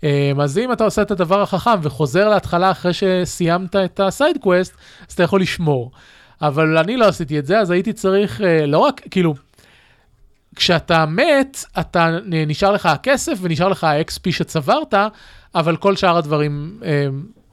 אמ, 0.00 0.02
אז 0.42 0.58
אם 0.58 0.72
אתה 0.72 0.84
עושה 0.84 1.02
את 1.02 1.10
הדבר 1.10 1.42
החכם 1.42 1.80
וחוזר 1.82 2.28
להתחלה 2.28 2.70
אחרי 2.70 2.92
שסיימת 2.92 3.76
את 3.76 4.00
ה 4.00 4.07
side 4.07 4.36
quest, 4.40 4.74
אז 5.08 5.12
אתה 5.14 5.22
יכול 5.22 5.40
לשמור. 5.40 5.90
אבל 6.42 6.78
אני 6.78 6.96
לא 6.96 7.06
עשיתי 7.06 7.38
את 7.38 7.46
זה, 7.46 7.58
אז 7.58 7.70
הייתי 7.70 7.92
צריך, 7.92 8.40
אה, 8.40 8.44
לא 8.66 8.78
רק, 8.78 9.00
כאילו, 9.10 9.34
כשאתה 10.56 11.06
מת, 11.06 11.64
אתה 11.80 12.18
נשאר 12.26 12.72
לך 12.72 12.86
הכסף 12.86 13.38
ונשאר 13.40 13.68
לך 13.68 13.84
ה-XP 13.84 14.32
שצברת, 14.32 14.94
אבל 15.54 15.76
כל 15.76 15.96
שאר 15.96 16.16
הדברים 16.16 16.80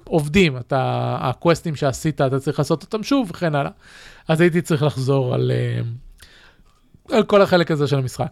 עובדים, 0.10 0.58
אתה, 0.58 1.18
הקווסטים 1.22 1.76
שעשית, 1.76 2.22
אתה 2.22 2.40
צריך 2.40 2.60
לעשות 2.60 2.84
אותם 2.84 3.04
שוב 3.04 3.30
וכן 3.32 3.56
הלאה. 3.56 3.72
אז 4.28 4.42
הייתי 4.42 4.62
צריך 4.62 4.84
לחזור 4.84 5.34
על, 5.34 5.52
אה, 5.52 5.82
על 7.18 7.24
כל 7.24 7.42
החלק 7.42 7.72
הזה 7.72 7.88
של 7.88 7.98
המשחק. 7.98 8.28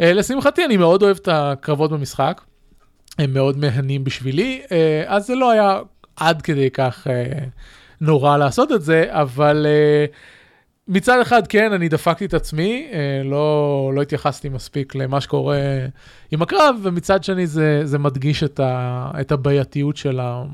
אה, 0.00 0.12
לשמחתי, 0.12 0.64
אני 0.64 0.76
מאוד 0.76 1.02
אוהב 1.02 1.16
את 1.16 1.28
הקרבות 1.32 1.90
במשחק. 1.90 2.40
הם 3.18 3.34
מאוד 3.34 3.58
מהנים 3.58 4.04
בשבילי, 4.04 4.62
אה, 4.72 5.04
אז 5.06 5.26
זה 5.26 5.34
לא 5.34 5.50
היה 5.50 5.78
עד 6.16 6.42
כדי 6.42 6.70
כך 6.70 7.06
נורא 8.00 8.36
לעשות 8.36 8.72
את 8.72 8.82
זה, 8.82 9.06
אבל 9.08 9.66
מצד 10.88 11.20
אחד 11.20 11.46
כן, 11.46 11.72
אני 11.72 11.88
דפקתי 11.88 12.24
את 12.24 12.34
עצמי, 12.34 12.88
לא, 13.24 13.92
לא 13.94 14.02
התייחסתי 14.02 14.48
מספיק 14.48 14.94
למה 14.94 15.20
שקורה 15.20 15.58
עם 16.30 16.42
הקרב, 16.42 16.76
ומצד 16.82 17.24
שני 17.24 17.46
זה, 17.46 17.80
זה 17.84 17.98
מדגיש 17.98 18.42
את, 18.42 18.60
ה, 18.60 19.10
את 19.20 19.32
הבעייתיות 19.32 19.96
של, 19.96 20.20
ה, 20.20 20.44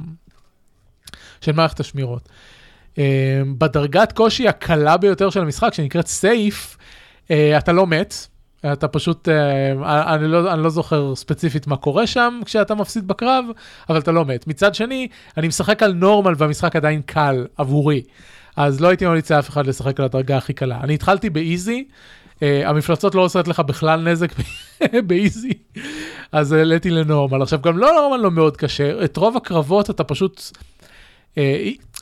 של 1.41 1.53
מערכת 1.53 1.81
השמירות. 1.81 2.29
אה, 2.99 3.43
בדרגת 3.59 4.13
קושי 4.13 4.49
הקלה 4.49 4.97
ביותר 4.97 5.31
של 5.31 5.41
המשחק, 5.41 5.75
שנקראת 5.75 6.07
סייף, 6.07 6.77
אה, 7.31 7.59
אתה 7.59 7.73
לא 7.73 7.87
מת, 7.87 8.15
אתה 8.73 8.89
פשוט, 8.89 9.29
אה, 9.29 10.15
אני, 10.15 10.29
לא, 10.29 10.53
אני 10.53 10.63
לא 10.63 10.71
זוכר 10.71 11.15
ספציפית 11.15 11.67
מה 11.67 11.77
קורה 11.77 12.07
שם 12.07 12.41
כשאתה 12.45 12.75
מפסיד 12.75 13.09
בקרב, 13.09 13.45
אבל 13.89 13.99
אתה 13.99 14.13
לא 14.13 14.25
מת. 14.25 14.47
מצד 14.47 14.75
שני, 14.75 15.09
אני 15.37 15.49
משחק 15.49 15.83
על 15.83 15.93
נורמל 15.93 16.35
והמשחק 16.37 16.77
עדיין 16.77 17.03
קל 17.07 17.47
עבורי. 17.57 18.03
אז 18.57 18.81
לא 18.81 18.89
הייתי 18.89 19.07
ממליץ 19.07 19.33
לאף 19.33 19.49
אחד 19.49 19.67
לשחק 19.67 20.01
על 20.01 20.05
הדרגה 20.05 20.37
הכי 20.37 20.53
קלה. 20.53 20.81
אני 20.83 20.95
התחלתי 20.95 21.31
באיזי, 21.31 21.85
המפלצות 22.43 23.15
לא 23.15 23.21
עושות 23.21 23.49
לך 23.49 23.61
בכלל 23.61 24.01
נזק 24.01 24.33
באיזי, 25.07 25.53
אז 26.33 26.53
העליתי 26.53 26.91
לנורמל. 26.91 27.43
עכשיו, 27.43 27.61
גם 27.61 27.79
לא 27.79 27.93
נורמל 27.93 28.23
לא 28.23 28.31
מאוד 28.31 28.57
קשה, 28.57 29.05
את 29.05 29.17
רוב 29.17 29.37
הקרבות 29.37 29.91
אתה 29.91 30.05
פשוט... 30.05 30.51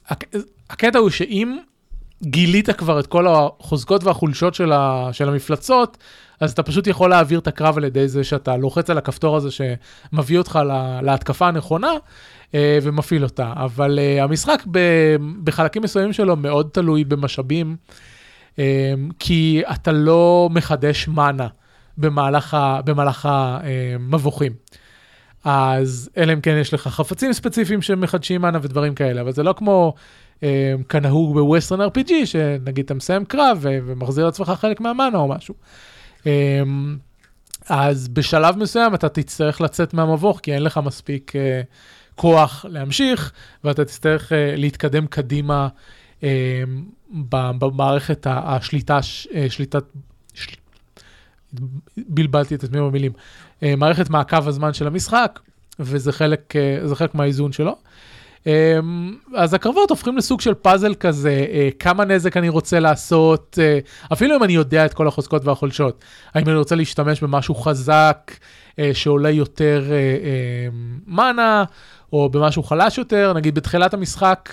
הק... 0.08 0.24
הקטע 0.70 0.98
הוא 0.98 1.10
שאם 1.10 1.58
גילית 2.22 2.70
כבר 2.70 3.00
את 3.00 3.06
כל 3.06 3.26
החוזקות 3.26 4.04
והחולשות 4.04 4.54
של, 4.54 4.72
ה... 4.72 5.08
של 5.12 5.28
המפלצות, 5.28 5.98
אז 6.40 6.52
אתה 6.52 6.62
פשוט 6.62 6.86
יכול 6.86 7.10
להעביר 7.10 7.38
את 7.38 7.46
הקרב 7.46 7.76
על 7.76 7.84
ידי 7.84 8.08
זה 8.08 8.24
שאתה 8.24 8.56
לוחץ 8.56 8.90
על 8.90 8.98
הכפתור 8.98 9.36
הזה 9.36 9.48
שמביא 9.50 10.38
אותך 10.38 10.58
לה... 10.66 11.00
להתקפה 11.02 11.48
הנכונה, 11.48 11.92
אה, 12.54 12.78
ומפעיל 12.82 13.24
אותה. 13.24 13.52
אבל 13.56 13.98
אה, 13.98 14.24
המשחק 14.24 14.62
בחלקים 15.44 15.82
מסוימים 15.82 16.12
שלו 16.12 16.36
מאוד 16.36 16.68
תלוי 16.72 17.04
במשאבים, 17.04 17.76
אה, 18.58 18.94
כי 19.18 19.62
אתה 19.72 19.92
לא 19.92 20.48
מחדש 20.52 21.08
מנה 21.08 21.48
במהלך, 21.98 22.56
במהלך 22.84 23.28
המבוכים. 23.30 24.52
אז 25.44 26.10
אלא 26.16 26.32
אם 26.32 26.40
כן 26.40 26.56
יש 26.60 26.74
לך 26.74 26.88
חפצים 26.88 27.32
ספציפיים 27.32 27.82
שמחדשים 27.82 28.42
מנה 28.42 28.58
ודברים 28.62 28.94
כאלה, 28.94 29.20
אבל 29.20 29.32
זה 29.32 29.42
לא 29.42 29.54
כמו 29.56 29.94
כנהוג 30.88 31.34
בווסטרן 31.34 31.80
RPG, 31.80 32.12
שנגיד 32.24 32.84
אתה 32.84 32.94
מסיים 32.94 33.24
קרב 33.24 33.58
ומחזיר 33.62 34.24
לעצמך 34.24 34.48
חלק 34.48 34.80
מהמנה 34.80 35.18
או 35.18 35.28
משהו. 35.28 35.54
אז 37.68 38.08
בשלב 38.08 38.56
מסוים 38.56 38.94
אתה 38.94 39.08
תצטרך 39.08 39.60
לצאת 39.60 39.94
מהמבוך, 39.94 40.40
כי 40.42 40.54
אין 40.54 40.62
לך 40.62 40.80
מספיק 40.84 41.32
כוח 42.18 42.64
להמשיך, 42.68 43.32
ואתה 43.64 43.84
תצטרך 43.84 44.32
uh, 44.32 44.34
להתקדם 44.56 45.06
קדימה 45.06 45.68
uh, 46.20 46.24
במערכת 47.10 48.26
השליטה, 48.30 48.98
uh, 48.98 49.02
שליטת, 49.48 49.84
של... 50.34 50.56
בלבלתי 51.96 52.54
את 52.54 52.64
עצמי 52.64 52.80
במילים, 52.80 53.12
מערכת 53.62 54.10
מעקב 54.10 54.48
הזמן 54.48 54.72
של 54.72 54.86
המשחק, 54.86 55.40
וזה 55.80 56.12
חלק, 56.12 56.54
uh, 56.90 56.94
חלק 56.94 57.14
מהאיזון 57.14 57.52
שלו. 57.52 57.76
Um, 58.44 58.48
אז 59.34 59.54
הקרבות 59.54 59.90
הופכים 59.90 60.16
לסוג 60.16 60.40
של 60.40 60.54
פאזל 60.54 60.94
כזה, 60.94 61.46
כמה 61.78 62.04
נזק 62.04 62.36
אני 62.36 62.48
רוצה 62.48 62.80
לעשות, 62.80 63.58
אפילו 64.12 64.36
אם 64.36 64.42
אני 64.42 64.52
יודע 64.52 64.86
את 64.86 64.94
כל 64.94 65.08
החוזקות 65.08 65.44
והחולשות. 65.44 66.04
האם 66.34 66.48
אני 66.48 66.56
רוצה 66.56 66.74
להשתמש 66.74 67.20
במשהו 67.20 67.54
חזק, 67.54 68.32
שעולה 68.92 69.30
יותר 69.30 69.84
מנה, 71.06 71.64
או 72.12 72.28
במשהו 72.28 72.62
חלש 72.62 72.98
יותר, 72.98 73.32
נגיד 73.32 73.54
בתחילת 73.54 73.94
המשחק, 73.94 74.52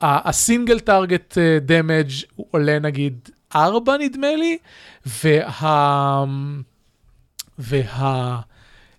הסינגל 0.00 0.78
טארגט 0.78 1.38
דמג' 1.60 2.10
עולה 2.50 2.78
נגיד 2.78 3.28
4 3.56 3.96
נדמה 3.96 4.36
לי, 4.36 4.58
וה... 5.24 6.24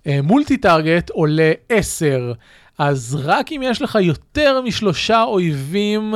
והמולטי 0.05 0.57
טארגט 0.57 1.09
עולה 1.09 1.51
10. 1.69 2.33
אז 2.77 3.17
רק 3.23 3.51
אם 3.51 3.61
יש 3.63 3.81
לך 3.81 3.97
יותר 4.01 4.61
משלושה 4.61 5.23
אויבים 5.23 6.13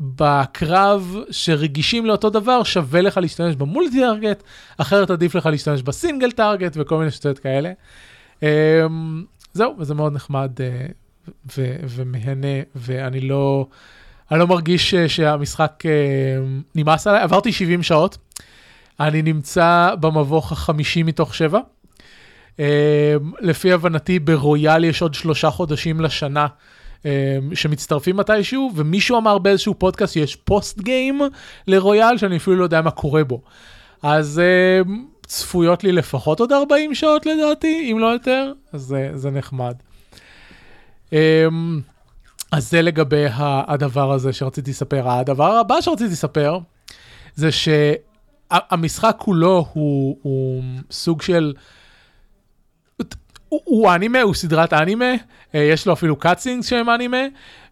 בקרב 0.00 1.16
שרגישים 1.30 2.06
לאותו 2.06 2.30
דבר, 2.30 2.62
שווה 2.62 3.00
לך 3.00 3.16
להשתמש 3.16 3.56
במולטי 3.56 4.00
טארגט, 4.00 4.42
אחרת 4.78 5.10
עדיף 5.10 5.34
לך 5.34 5.46
להשתמש 5.46 5.82
בסינגל 5.82 6.30
טארגט 6.30 6.72
וכל 6.76 6.98
מיני 6.98 7.10
שטויות 7.10 7.38
כאלה. 7.38 7.72
זהו, 9.52 9.74
וזה 9.78 9.94
מאוד 9.94 10.12
נחמד 10.12 10.50
uh, 10.56 10.92
ו- 11.58 11.76
ומהנה, 11.88 12.62
ואני 12.76 13.20
לא, 13.20 13.66
אני 14.30 14.38
לא 14.38 14.46
מרגיש 14.46 14.94
שהמשחק 14.94 15.82
uh, 15.82 15.88
נמאס 16.74 17.06
עליי. 17.06 17.22
עברתי 17.22 17.52
70 17.52 17.82
שעות, 17.82 18.18
אני 19.00 19.22
נמצא 19.22 19.94
במבוך 20.00 20.52
החמישי 20.52 21.02
מתוך 21.02 21.34
שבע. 21.34 21.60
Uh, 22.58 22.60
לפי 23.40 23.72
הבנתי, 23.72 24.18
ברויאל 24.18 24.84
יש 24.84 25.02
עוד 25.02 25.14
שלושה 25.14 25.50
חודשים 25.50 26.00
לשנה. 26.00 26.46
uh, 27.02 27.04
שמצטרפים 27.54 28.16
מתישהו, 28.16 28.70
ומישהו 28.76 29.18
אמר 29.18 29.38
באיזשהו 29.38 29.74
פודקאסט 29.74 30.12
שיש 30.12 30.36
פוסט 30.36 30.80
גיים 30.80 31.20
לרויאל, 31.66 32.18
שאני 32.18 32.36
אפילו 32.36 32.56
לא 32.56 32.64
יודע 32.64 32.82
מה 32.82 32.90
קורה 32.90 33.24
בו. 33.24 33.42
אז 34.02 34.40
uh, 34.84 34.88
צפויות 35.26 35.84
לי 35.84 35.92
לפחות 35.92 36.40
עוד 36.40 36.52
40 36.52 36.94
שעות 36.94 37.26
לדעתי, 37.26 37.92
אם 37.92 37.98
לא 37.98 38.06
יותר, 38.06 38.52
אז 38.72 38.80
זה, 38.80 39.10
זה 39.14 39.30
נחמד. 39.30 39.74
אז 42.52 42.70
זה 42.70 42.82
לגבי 42.82 43.24
הדבר 43.36 44.12
הזה 44.12 44.32
שרציתי 44.32 44.70
לספר. 44.70 45.10
הדבר 45.10 45.56
הבא 45.56 45.80
שרציתי 45.80 46.12
לספר, 46.12 46.58
זה 47.34 47.48
שהמשחק 47.52 49.14
כולו 49.18 49.66
הוא, 49.72 50.16
הוא 50.22 50.62
סוג 50.90 51.22
של... 51.22 51.52
הוא, 53.48 53.60
הוא 53.64 53.94
אנימה, 53.94 54.20
הוא 54.20 54.34
סדרת 54.34 54.72
אנימה, 54.72 55.14
אה, 55.54 55.60
יש 55.60 55.86
לו 55.86 55.92
אפילו 55.92 56.16
cutscenes 56.16 56.62
שהם 56.62 56.90
אנימה, 56.90 57.22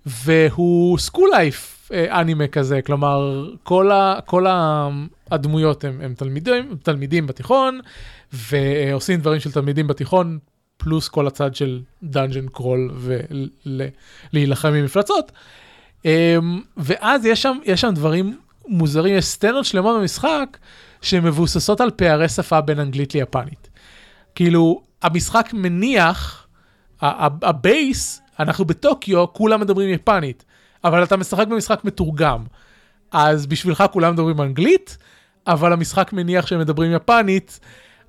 והוא 0.07 0.99
school 0.99 1.31
life 1.33 1.91
אה, 1.93 2.21
אנימה 2.21 2.47
כזה, 2.47 2.83
כלומר, 2.83 3.51
כל, 3.63 3.91
ה, 3.91 4.19
כל 4.27 4.47
ה, 4.47 4.89
הדמויות 5.31 5.85
הם, 5.85 6.01
הם 6.03 6.15
תלמידים, 6.15 6.77
תלמידים 6.83 7.27
בתיכון, 7.27 7.81
ועושים 8.33 9.21
דברים 9.21 9.41
של 9.41 9.53
תלמידים 9.53 9.87
בתיכון, 9.87 10.39
פלוס 10.77 11.09
כל 11.09 11.27
הצד 11.27 11.55
של 11.55 11.81
dungeon 12.03 12.47
crawl 12.49 12.91
ולהילחם 14.33 14.69
עם 14.69 14.85
מפלצות. 14.85 15.33
אמ, 16.05 16.61
ואז 16.77 17.27
יש 17.27 17.43
שם, 17.43 17.59
יש 17.65 17.81
שם 17.81 17.95
דברים 17.95 18.39
מוזרים, 18.69 19.15
יש 19.15 19.25
סצנות 19.25 19.65
שלמות 19.65 20.01
במשחק 20.01 20.59
שמבוססות 21.03 21.81
על 21.81 21.91
פערי 21.91 22.29
שפה 22.29 22.61
בין 22.61 22.81
אנגלית 22.81 23.15
ליפנית. 23.15 23.69
כאילו, 24.35 24.83
המשחק 25.03 25.51
מניח, 25.53 26.47
הבייס, 27.03 28.23
אנחנו 28.41 28.65
בטוקיו, 28.65 29.33
כולם 29.33 29.61
מדברים 29.61 29.89
יפנית, 29.89 30.45
אבל 30.85 31.03
אתה 31.03 31.17
משחק 31.17 31.47
במשחק 31.47 31.85
מתורגם. 31.85 32.45
אז 33.13 33.47
בשבילך 33.47 33.85
כולם 33.93 34.13
מדברים 34.13 34.41
אנגלית, 34.41 34.99
אבל 35.47 35.73
המשחק 35.73 36.13
מניח 36.13 36.47
שהם 36.47 36.59
מדברים 36.59 36.93
יפנית, 36.93 37.61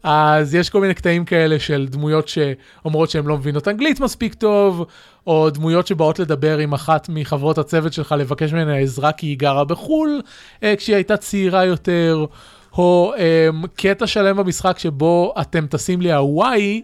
אז 0.04 0.56
יש 0.56 0.70
כל 0.70 0.82
מיני 0.82 0.94
קטעים 0.94 1.26
כאלה 1.26 1.60
של 1.60 1.88
דמויות 1.90 2.28
שאומרות 2.28 3.10
שהן 3.10 3.26
לא 3.26 3.38
מבינות 3.38 3.68
אנגלית 3.68 4.00
מספיק 4.00 4.34
טוב, 4.34 4.86
או 5.28 5.50
דמויות 5.50 5.88
שבאות 5.88 6.20
לדבר 6.20 6.58
עם 6.58 6.74
אחת 6.74 7.10
מחברות 7.10 7.58
הצוות 7.58 7.94
שלך 7.94 8.12
לבקש 8.12 8.54
ממנה 8.54 8.78
עזרה 8.78 9.12
כי 9.12 9.28
היא 9.28 9.38
גרה 9.38 9.66
בחו"ל, 9.66 10.22
אה, 10.64 10.76
כשהיא 10.78 10.96
הייתה 10.96 11.18
צעירה 11.18 11.66
יותר, 11.66 12.26
או 12.78 13.14
אה, 13.18 13.50
קטע 13.76 14.08
שלם 14.08 14.38
במשחק 14.38 14.80
שבו 14.80 15.34
אתם 15.42 15.68
טסים 15.68 16.02
להוואי, 16.02 16.82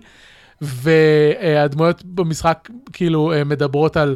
והדמויות 0.61 2.03
במשחק 2.05 2.69
כאילו 2.93 3.33
אה, 3.33 3.43
מדברות 3.43 3.97
על... 3.97 4.15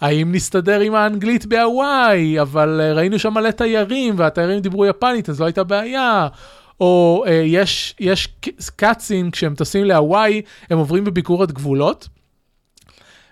האם 0.00 0.32
נסתדר 0.32 0.80
עם 0.80 0.94
האנגלית 0.94 1.46
בהוואי, 1.46 2.40
אבל 2.40 2.80
אה, 2.82 2.92
ראינו 2.92 3.18
שם 3.18 3.34
מלא 3.34 3.50
תיירים, 3.50 4.14
והתיירים 4.18 4.60
דיברו 4.60 4.86
יפנית, 4.86 5.28
אז 5.28 5.40
לא 5.40 5.46
הייתה 5.46 5.64
בעיה. 5.64 6.28
או 6.80 7.24
uh, 7.26 7.30
יש, 7.30 7.94
יש 8.00 8.28
קאצין, 8.76 9.30
כשהם 9.30 9.54
טסים 9.54 9.84
להוואי, 9.84 10.42
הם 10.70 10.78
עוברים 10.78 11.04
בביקורת 11.04 11.52
גבולות, 11.52 12.08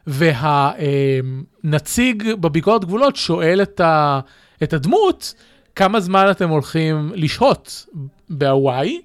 והנציג 0.07 2.23
uh, 2.23 2.37
בביקורת 2.37 2.85
גבולות 2.85 3.17
שואל 3.17 3.63
את, 3.63 3.81
ה, 3.81 4.21
את 4.63 4.73
הדמות, 4.73 5.35
כמה 5.77 6.01
זמן 6.01 6.27
אתם 6.31 6.49
הולכים 6.49 7.13
לשהות 7.15 7.87
בהוואי, 8.29 9.01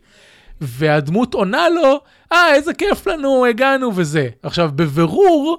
והדמות 0.62 1.34
עונה 1.34 1.69
לו, 1.69 1.99
אה, 2.31 2.47
ah, 2.51 2.55
איזה 2.55 2.73
כיף 2.73 3.07
לנו, 3.07 3.45
הגענו 3.45 3.91
וזה. 3.95 4.29
עכשיו, 4.43 4.69
בבירור, 4.75 5.57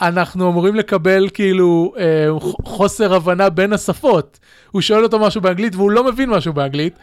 אנחנו 0.00 0.48
אמורים 0.50 0.74
לקבל 0.74 1.28
כאילו 1.34 1.94
אה, 1.98 2.26
חוסר 2.64 3.14
הבנה 3.14 3.48
בין 3.50 3.72
השפות. 3.72 4.38
הוא 4.70 4.80
שואל 4.80 5.04
אותו 5.04 5.18
משהו 5.18 5.40
באנגלית 5.40 5.76
והוא 5.76 5.90
לא 5.90 6.04
מבין 6.04 6.30
משהו 6.30 6.52
באנגלית, 6.52 6.98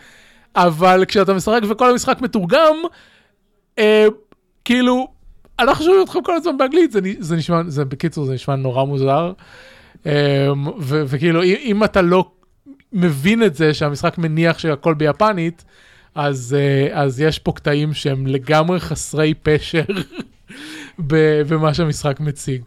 אבל 0.55 1.05
כשאתה 1.07 1.33
משחק 1.33 1.61
וכל 1.69 1.91
המשחק 1.91 2.21
מתורגם, 2.21 2.75
אה, 3.79 4.05
כאילו, 4.65 5.07
אנחנו 5.59 5.85
שומעים 5.85 6.03
אתכם 6.03 6.21
כל 6.23 6.35
הזמן 6.35 6.57
באנגלית, 6.57 6.91
זה, 6.91 6.99
זה 7.19 7.35
נשמע, 7.35 7.61
זה 7.67 7.85
בקיצור, 7.85 8.25
זה 8.25 8.33
נשמע 8.33 8.55
נורא 8.55 8.83
מוזר. 8.83 9.33
אה, 10.05 10.47
ו- 10.79 11.03
וכאילו, 11.07 11.43
אם, 11.43 11.55
אם 11.63 11.83
אתה 11.83 12.01
לא 12.01 12.25
מבין 12.93 13.43
את 13.43 13.55
זה, 13.55 13.73
שהמשחק 13.73 14.17
מניח 14.17 14.59
שהכל 14.59 14.93
ביפנית, 14.93 15.65
אז, 16.15 16.55
אה, 16.59 17.01
אז 17.03 17.21
יש 17.21 17.39
פה 17.39 17.51
קטעים 17.51 17.93
שהם 17.93 18.27
לגמרי 18.27 18.79
חסרי 18.79 19.33
פשר 19.33 19.83
במה 21.49 21.73
שהמשחק 21.73 22.19
מציג. 22.19 22.63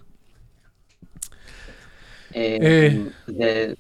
אה. 2.37 2.89
זה 3.27 3.73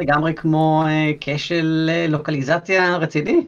לגמרי 0.00 0.34
כמו 0.34 0.84
אה, 0.86 1.10
כשל 1.20 1.90
לוקליזציה 2.08 2.96
רציני. 2.96 3.46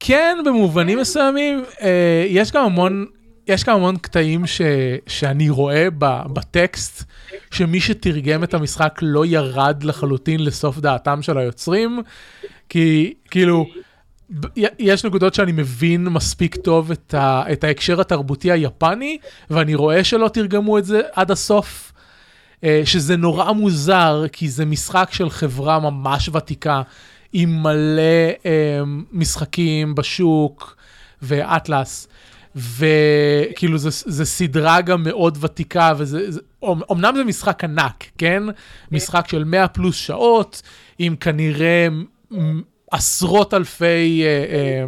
כן, 0.00 0.38
במובנים 0.44 0.98
מסוימים, 0.98 1.62
אה, 1.82 2.24
יש 2.28 2.52
גם 2.52 2.64
המון, 2.64 3.06
יש 3.46 3.64
גם 3.64 3.76
המון 3.76 3.96
קטעים 3.96 4.46
ש, 4.46 4.60
שאני 5.06 5.50
רואה 5.50 5.88
ב, 5.98 6.22
בטקסט, 6.32 7.04
שמי 7.50 7.80
שתרגם 7.80 8.44
את 8.44 8.54
המשחק 8.54 8.98
לא 9.02 9.26
ירד 9.26 9.82
לחלוטין 9.82 10.44
לסוף 10.44 10.78
דעתם 10.78 11.22
של 11.22 11.38
היוצרים, 11.38 12.02
כי 12.68 13.14
כאילו, 13.30 13.66
יש 14.78 15.04
נקודות 15.04 15.34
שאני 15.34 15.52
מבין 15.52 16.04
מספיק 16.08 16.56
טוב 16.56 16.90
את, 16.90 17.14
ה, 17.14 17.42
את 17.52 17.64
ההקשר 17.64 18.00
התרבותי 18.00 18.50
היפני, 18.50 19.18
ואני 19.50 19.74
רואה 19.74 20.04
שלא 20.04 20.28
תרגמו 20.28 20.78
את 20.78 20.84
זה 20.84 21.00
עד 21.12 21.30
הסוף. 21.30 21.92
אה, 22.64 22.82
שזה 22.84 23.16
נורא 23.16 23.52
מוזר, 23.52 24.24
כי 24.32 24.48
זה 24.48 24.64
משחק 24.64 25.08
של 25.12 25.30
חברה 25.30 25.78
ממש 25.78 26.28
ותיקה, 26.32 26.82
עם 27.32 27.62
מלא 27.62 28.30
אה, 28.46 28.82
משחקים 29.12 29.94
בשוק 29.94 30.76
ואטלס, 31.22 32.08
וכאילו 32.56 33.78
זה 33.78 34.24
סדרה 34.24 34.80
גם 34.80 35.02
מאוד 35.02 35.38
ותיקה, 35.40 35.92
וזה, 35.96 36.30
זה, 36.30 36.40
אמנם 36.92 37.12
זה 37.16 37.24
משחק 37.24 37.64
ענק, 37.64 38.04
כן? 38.18 38.42
משחק 38.92 39.28
של 39.28 39.44
100 39.44 39.68
פלוס 39.68 39.96
שעות, 39.96 40.62
עם 40.98 41.16
כנראה 41.16 41.88
עשרות 42.90 43.54
אלפי... 43.54 44.22
אה, 44.24 44.26
אה, 44.28 44.84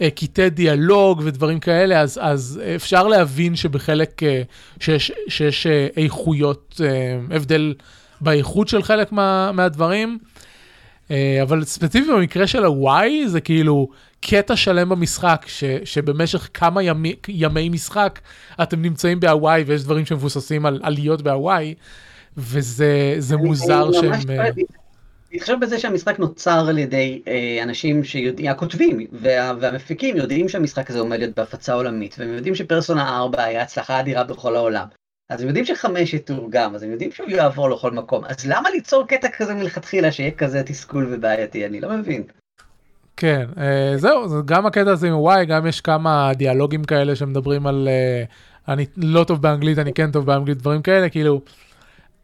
אה, 0.00 0.10
קטעי 0.10 0.50
דיאלוג 0.50 1.22
ודברים 1.24 1.60
כאלה, 1.60 2.00
אז, 2.00 2.20
אז 2.22 2.60
אפשר 2.76 3.06
להבין 3.06 3.56
שבחלק, 3.56 4.22
אה, 4.22 4.42
שיש, 4.80 5.12
שיש 5.28 5.66
איכויות, 5.96 6.80
הבדל 7.30 7.74
באיכות 8.20 8.68
של 8.68 8.82
חלק 8.82 9.12
מה, 9.12 9.52
מהדברים, 9.52 10.18
אבל 11.42 11.64
ספציפית 11.64 12.10
במקרה 12.10 12.46
של 12.46 12.64
הוואי, 12.64 13.28
זה 13.28 13.40
כאילו 13.40 13.88
קטע 14.26 14.56
שלם 14.56 14.88
במשחק, 14.88 15.44
ש, 15.46 15.64
שבמשך 15.84 16.48
כמה 16.54 16.82
ימי, 16.82 17.14
ימי 17.28 17.68
משחק 17.68 18.20
אתם 18.62 18.82
נמצאים 18.82 19.20
בהוואי, 19.20 19.62
ויש 19.66 19.84
דברים 19.84 20.06
שמבוססים 20.06 20.66
על 20.66 20.80
עליות 20.82 21.22
בהוואי, 21.22 21.74
וזה 22.36 23.14
זה 23.18 23.36
מוזר 23.36 23.84
אני 23.88 23.92
שהם... 23.92 24.10
ממש 24.10 24.24
אה, 24.30 24.36
טועה. 24.36 24.48
להתחשב 25.32 25.56
בזה 25.60 25.78
שהמשחק 25.78 26.18
נוצר 26.18 26.66
על 26.68 26.78
ידי 26.78 27.22
אה, 27.28 27.62
אנשים 27.62 28.04
שיודעים, 28.04 28.50
הכותבים 28.50 29.06
וה, 29.12 29.52
והמפיקים 29.60 30.16
יודעים 30.16 30.48
שהמשחק 30.48 30.90
הזה 30.90 30.98
עומד 30.98 31.18
להיות 31.18 31.34
בהפצה 31.36 31.74
עולמית, 31.74 32.16
והם 32.18 32.34
יודעים 32.34 32.54
שפרסונה 32.54 33.16
4 33.16 33.42
היה 33.44 33.62
הצלחה 33.62 34.00
אדירה 34.00 34.24
בכל 34.24 34.56
העולם. 34.56 34.86
אז 35.30 35.40
הם 35.40 35.46
יודעים 35.46 35.64
שחמש 35.64 36.14
יתורגם, 36.14 36.74
אז 36.74 36.82
הם 36.82 36.90
יודעים 36.90 37.12
שהוא 37.12 37.30
יעבור 37.30 37.70
לכל 37.70 37.90
מקום, 37.90 38.24
אז 38.24 38.46
למה 38.46 38.70
ליצור 38.70 39.06
קטע 39.06 39.28
כזה 39.28 39.54
מלכתחילה 39.54 40.12
שיהיה 40.12 40.30
כזה 40.30 40.62
תסכול 40.62 41.08
ובעייתי? 41.10 41.66
אני 41.66 41.80
לא 41.80 41.96
מבין. 41.96 42.22
כן, 43.16 43.46
אה, 43.58 43.92
זהו, 43.96 44.28
זה 44.28 44.36
גם 44.44 44.66
הקטע 44.66 44.90
הזה 44.90 45.08
עם 45.08 45.18
וואי, 45.18 45.46
גם 45.46 45.66
יש 45.66 45.80
כמה 45.80 46.30
דיאלוגים 46.34 46.84
כאלה 46.84 47.16
שמדברים 47.16 47.66
על 47.66 47.88
אה, 47.88 48.24
אני 48.74 48.86
לא 48.96 49.24
טוב 49.24 49.42
באנגלית, 49.42 49.78
אני 49.78 49.92
כן 49.92 50.10
טוב 50.12 50.26
באנגלית, 50.26 50.58
דברים 50.58 50.82
כאלה, 50.82 51.08
כאילו, 51.08 51.40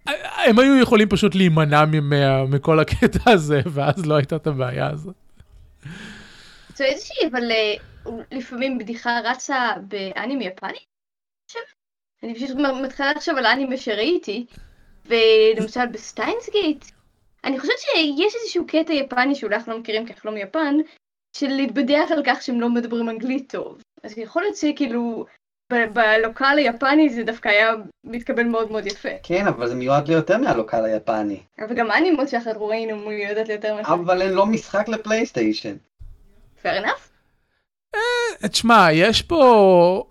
אה, 0.09 0.13
הם 0.47 0.59
היו 0.59 0.81
יכולים 0.83 1.09
פשוט 1.09 1.35
להימנע 1.35 1.85
מה- 2.03 2.45
מכל 2.45 2.81
הקטע 2.81 3.31
הזה, 3.31 3.61
ואז 3.75 4.07
לא 4.07 4.15
הייתה 4.15 4.37
את 4.37 4.47
הבעיה 4.47 4.91
הזאת. 4.91 5.15
זו 6.77 6.85
איזושהי, 6.85 7.29
אבל 7.33 7.43
לפעמים 8.33 8.79
בדיחה 8.79 9.21
רצה 9.25 9.71
באנימי 9.89 10.45
יפני? 10.47 10.79
אני 12.23 12.35
פשוט 12.35 12.51
מתחילה 12.83 13.13
לחשוב 13.13 13.37
על 13.37 13.47
האנימה 13.47 13.77
שראיתי, 13.77 14.47
ולמשל 15.07 15.87
ב 15.93 16.01
Steins 16.01 16.46
Gate, 16.46 16.85
אני 17.45 17.61
חושבת 17.61 17.79
שיש 17.79 18.35
איזשהו 18.43 18.67
קטע 18.67 18.93
יפני 18.93 19.35
שאולי 19.35 19.57
אנחנו 19.57 19.73
לא 19.73 19.79
מכירים 19.79 20.07
כי 20.07 20.13
אנחנו 20.13 20.31
לא 20.31 20.37
מיפן, 20.37 20.77
של 21.37 21.49
להתבדח 21.49 22.11
על 22.11 22.23
כך 22.27 22.43
שהם 22.43 22.61
לא 22.61 22.69
מדברים 22.69 23.09
אנגלית 23.09 23.53
טוב. 23.53 23.83
אז 24.03 24.19
יכול 24.19 24.43
להיות 24.43 24.57
שכאילו 24.57 25.25
ב- 25.73 25.93
בלוקל 25.93 26.55
היפני 26.59 27.11
זה 27.11 27.23
דווקא 27.23 27.49
היה 27.49 27.71
מתקבל 28.05 28.43
מאוד 28.43 28.73
מאוד 28.73 28.87
יפה. 28.87 29.09
כן, 29.23 29.47
אבל 29.47 29.69
זה 29.69 29.75
מיועד 29.75 30.09
ליותר 30.09 30.39
מהלוקל 30.39 30.85
היפני. 30.85 31.41
אבל 31.59 31.75
גם 31.75 31.91
אנימות 31.91 32.29
שאנחנו 32.29 32.67
ראינו 32.67 32.97
מיועדת 32.97 33.49
ליותר 33.49 33.75
מזה. 33.75 33.89
אבל 33.89 34.23
הן 34.23 34.33
לא 34.33 34.47
משחק 34.47 34.89
לפלייסטיישן. 34.89 35.77
fair 36.63 36.85
enough. 36.85 37.11
תשמע, 38.49 38.87
יש 38.93 39.23
פה... 39.23 40.05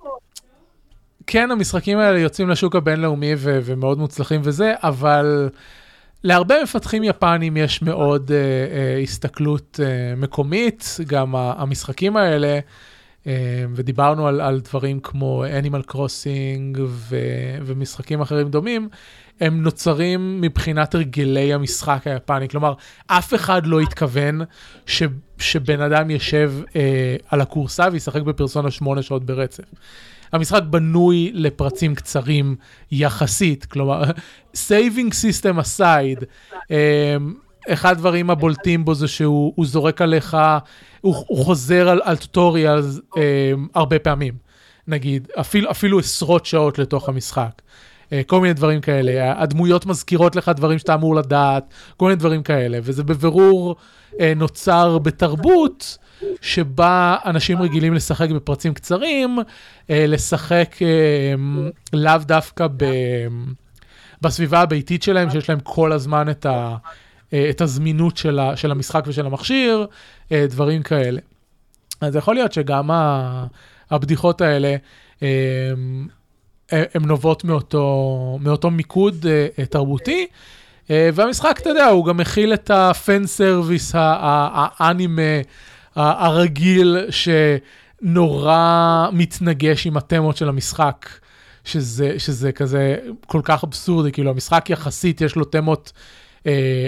כן, 1.28 1.52
המשחקים 1.52 1.98
האלה 1.98 2.20
יוצאים 2.20 2.50
לשוק 2.50 2.76
הבינלאומי 2.76 3.34
ו- 3.38 3.60
ומאוד 3.64 3.98
מוצלחים 3.98 4.42
וזה, 4.44 4.74
אבל 4.78 5.50
להרבה 6.24 6.56
מפתחים 6.64 7.04
יפנים 7.04 7.58
יש 7.58 7.82
מאוד 7.82 8.28
uh, 8.28 8.32
uh, 8.32 9.04
הסתכלות 9.04 9.80
uh, 9.80 10.20
מקומית, 10.20 10.98
גם 11.08 11.36
המשחקים 11.36 12.18
האלה, 12.18 12.60
uh, 13.24 13.28
ודיברנו 13.76 14.28
על, 14.28 14.42
על 14.42 14.60
דברים 14.60 15.00
כמו 15.00 15.44
Animal 15.46 15.92
Crossing 15.92 16.78
ו- 16.80 17.58
ומשחקים 17.66 18.22
אחרים 18.22 18.50
דומים, 18.50 18.90
הם 19.42 19.64
נוצרים 19.64 20.42
מבחינת 20.42 20.96
הרגלי 20.96 21.54
המשחק 21.54 22.08
היפני. 22.08 22.50
כלומר, 22.50 22.74
אף 23.08 23.34
אחד 23.34 23.66
לא 23.66 23.80
התכוון 23.80 24.42
ש, 24.86 25.04
שבן 25.38 25.82
אדם 25.82 26.10
ישב 26.10 26.54
אה, 26.76 27.16
על 27.30 27.42
הכורסה 27.42 27.88
וישחק 27.92 28.22
בפרסונה 28.22 28.72
שמונה 28.72 29.02
שעות 29.02 29.24
ברצף. 29.26 29.64
המשחק 30.32 30.62
בנוי 30.70 31.32
לפרצים 31.34 31.96
קצרים 31.96 32.56
יחסית, 32.92 33.66
כלומר, 33.66 34.04
system 35.12 35.60
aside, 35.60 36.24
אה, 36.72 37.18
אחד 37.70 37.92
הדברים 37.92 38.30
הבולטים 38.30 38.86
בו 38.86 38.96
זה 38.96 39.08
שהוא 39.08 39.54
הוא 39.56 39.66
זורק 39.66 40.02
עליך, 40.02 40.38
הוא, 41.02 41.16
הוא 41.28 41.46
חוזר 41.46 41.90
על, 41.90 42.02
על 42.04 42.18
טוטוריאלס 42.18 43.00
אה, 43.18 43.52
הרבה 43.76 44.00
פעמים, 44.00 44.34
נגיד, 44.88 45.28
אפילו, 45.40 45.72
אפילו 45.72 46.00
עשרות 46.00 46.46
שעות 46.46 46.80
לתוך 46.80 47.10
המשחק. 47.10 47.62
אה, 48.14 48.22
כל 48.28 48.42
מיני 48.42 48.54
דברים 48.54 48.82
כאלה, 48.82 49.42
הדמויות 49.42 49.86
מזכירות 49.86 50.36
לך 50.36 50.52
דברים 50.56 50.80
שאתה 50.80 50.94
אמור 50.94 51.16
לדעת, 51.16 51.74
כל 51.98 52.06
מיני 52.06 52.16
דברים 52.16 52.44
כאלה, 52.44 52.80
וזה 52.84 53.04
בבירור 53.04 53.76
אה, 54.20 54.34
נוצר 54.36 54.98
בתרבות 54.98 55.98
שבה 56.42 57.18
אנשים 57.26 57.62
רגילים 57.62 57.94
לשחק 57.94 58.30
בפרצים 58.30 58.74
קצרים, 58.74 59.40
אה, 59.90 60.06
לשחק 60.08 60.76
אה, 60.82 61.34
לאו 61.94 62.18
דווקא 62.22 62.68
ב... 62.78 62.86
בסביבה 64.22 64.62
הביתית 64.62 65.04
שלהם, 65.04 65.30
שיש 65.30 65.50
להם 65.50 65.60
כל 65.60 65.92
הזמן 65.92 66.30
את, 66.30 66.46
ה, 66.46 66.76
אה, 67.34 67.50
את 67.50 67.62
הזמינות 67.62 68.18
של, 68.18 68.40
ה, 68.40 68.58
של 68.58 68.72
המשחק 68.72 69.04
ושל 69.08 69.26
המכשיר, 69.26 69.88
דברים 70.32 70.84
כאלה. 70.84 71.20
אז 72.02 72.16
יכול 72.16 72.36
להיות 72.36 72.54
שגם 72.54 72.92
ה, 72.92 73.46
הבדיחות 73.92 74.42
האלה, 74.42 74.76
הן 76.72 77.06
נובעות 77.06 77.44
מאותו, 77.44 78.38
מאותו 78.42 78.72
מיקוד 78.72 79.26
תרבותי. 79.70 80.28
והמשחק, 80.90 81.60
אתה 81.62 81.70
יודע, 81.70 81.86
הוא 81.86 82.06
גם 82.06 82.18
מכיל 82.18 82.54
את 82.54 82.72
הפן 82.74 83.26
סרוויס 83.28 83.92
האנימה 83.96 85.22
הרגיל, 86.00 86.98
שנורא 87.10 89.08
מתנגש 89.12 89.88
עם 89.88 89.98
התמות 89.98 90.38
של 90.38 90.50
המשחק, 90.50 91.10
שזה, 91.66 92.14
שזה 92.18 92.52
כזה 92.52 92.98
כל 93.26 93.42
כך 93.44 93.64
אבסורדי, 93.64 94.12
כאילו 94.12 94.30
המשחק 94.32 94.70
יחסית 94.70 95.22
יש 95.22 95.36
לו 95.36 95.46
תמות 95.46 95.92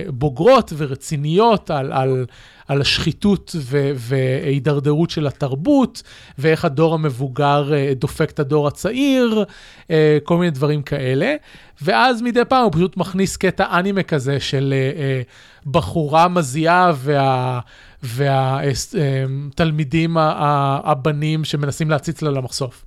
בוגרות 0.07 0.73
ורציניות 0.77 1.69
על, 1.69 1.91
על, 1.91 2.25
על 2.67 2.81
השחיתות 2.81 3.55
ו, 3.55 3.91
והידרדרות 3.95 5.09
של 5.09 5.27
התרבות, 5.27 6.03
ואיך 6.37 6.65
הדור 6.65 6.93
המבוגר 6.93 7.73
אה, 7.73 7.93
דופק 7.95 8.29
את 8.29 8.39
הדור 8.39 8.67
הצעיר, 8.67 9.43
אה, 9.91 10.17
כל 10.23 10.37
מיני 10.37 10.51
דברים 10.51 10.81
כאלה. 10.81 11.35
ואז 11.81 12.21
מדי 12.21 12.45
פעם 12.49 12.63
הוא 12.63 12.71
פשוט 12.71 12.97
מכניס 12.97 13.37
קטע 13.37 13.79
אנימה 13.79 14.03
כזה 14.03 14.39
של 14.39 14.73
אה, 14.73 15.01
אה, 15.01 15.21
בחורה 15.65 16.27
מזיעה 16.27 16.91
וה... 16.95 17.59
והתלמידים 18.03 20.17
הבנים 20.17 21.43
שמנסים 21.43 21.89
להציץ 21.89 22.21
לה 22.21 22.31
למחשוף. 22.31 22.85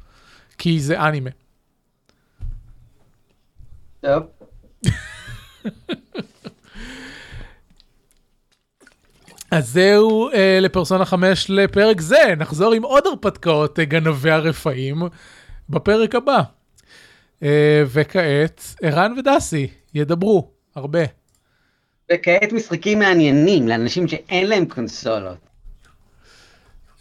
כי 0.58 0.80
זה 0.80 1.00
אנימה. 1.00 1.30
טוב. 4.00 4.22
אז 9.54 9.68
זהו 9.68 10.30
אה, 10.30 10.58
לפרסונה 10.60 11.04
5 11.04 11.50
לפרק 11.50 12.00
זה, 12.00 12.34
נחזור 12.38 12.72
עם 12.72 12.82
עוד 12.82 13.06
הרפתקאות 13.06 13.78
אה, 13.78 13.84
גנבי 13.84 14.30
הרפאים 14.30 15.02
בפרק 15.70 16.14
הבא. 16.14 16.42
אה, 17.42 17.82
וכעת, 17.86 18.74
ערן 18.82 19.14
ודסי 19.18 19.68
ידברו 19.94 20.50
הרבה. 20.74 21.02
וכעת 22.12 22.52
משחקים 22.52 22.98
מעניינים 22.98 23.68
לאנשים 23.68 24.08
שאין 24.08 24.46
להם 24.46 24.64
קונסולות. 24.64 25.36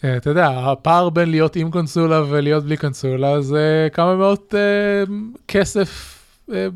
אה, 0.04 0.18
אתה 0.18 0.30
יודע, 0.30 0.48
הפער 0.48 1.10
בין 1.10 1.32
להיות 1.32 1.56
עם 1.56 1.72
קונסולה 1.72 2.24
ולהיות 2.30 2.64
בלי 2.64 2.78
קונסולה 2.78 3.42
זה 3.42 3.88
כמה 3.94 4.16
מאות 4.16 4.56
אה, 4.58 5.14
כסף 5.48 6.20
אה, 6.54 6.68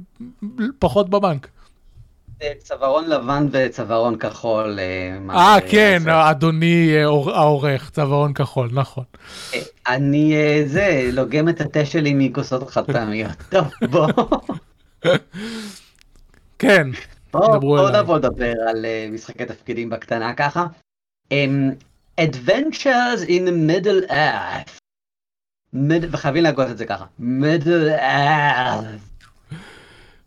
פחות 0.79 1.09
בבנק. 1.09 1.47
זה 2.39 2.51
צווארון 2.59 3.09
לבן 3.09 3.47
וצווארון 3.51 4.17
כחול. 4.17 4.79
אה, 4.79 5.17
אה, 5.35 5.57
כן, 5.69 6.01
אדוני 6.09 6.95
אה, 6.95 7.05
עור- 7.05 7.31
העורך, 7.31 7.89
צווארון 7.89 8.33
כחול, 8.33 8.69
נכון. 8.73 9.03
אה, 9.53 9.59
אני 9.87 10.35
אה, 10.35 10.63
זה, 10.65 11.09
לוגם 11.13 11.49
את 11.49 11.61
התה 11.61 11.85
שלי 11.85 12.13
מכוסות 12.15 12.69
חד 12.69 12.85
פעמיות. 12.91 13.31
טוב, 13.51 13.65
בוא. 13.89 14.07
כן, 16.59 16.87
בוא 17.33 17.47
דברו 17.47 17.59
בוא 17.77 17.89
אליי. 17.89 18.01
נבוא 18.01 18.17
לדבר 18.17 18.53
על 18.69 18.85
אה, 18.85 19.07
משחקי 19.11 19.45
תפקידים 19.45 19.89
בקטנה 19.89 20.33
ככה. 20.33 20.65
אמ, 21.31 21.71
Adventures 22.21 23.27
in 23.27 23.41
Middle 23.69 24.11
Earth. 24.11 24.71
וחייבים 26.11 26.43
להגות 26.43 26.67
את 26.69 26.77
זה 26.77 26.85
ככה. 26.85 27.05
Middle 27.19 27.99
Earth. 27.99 29.16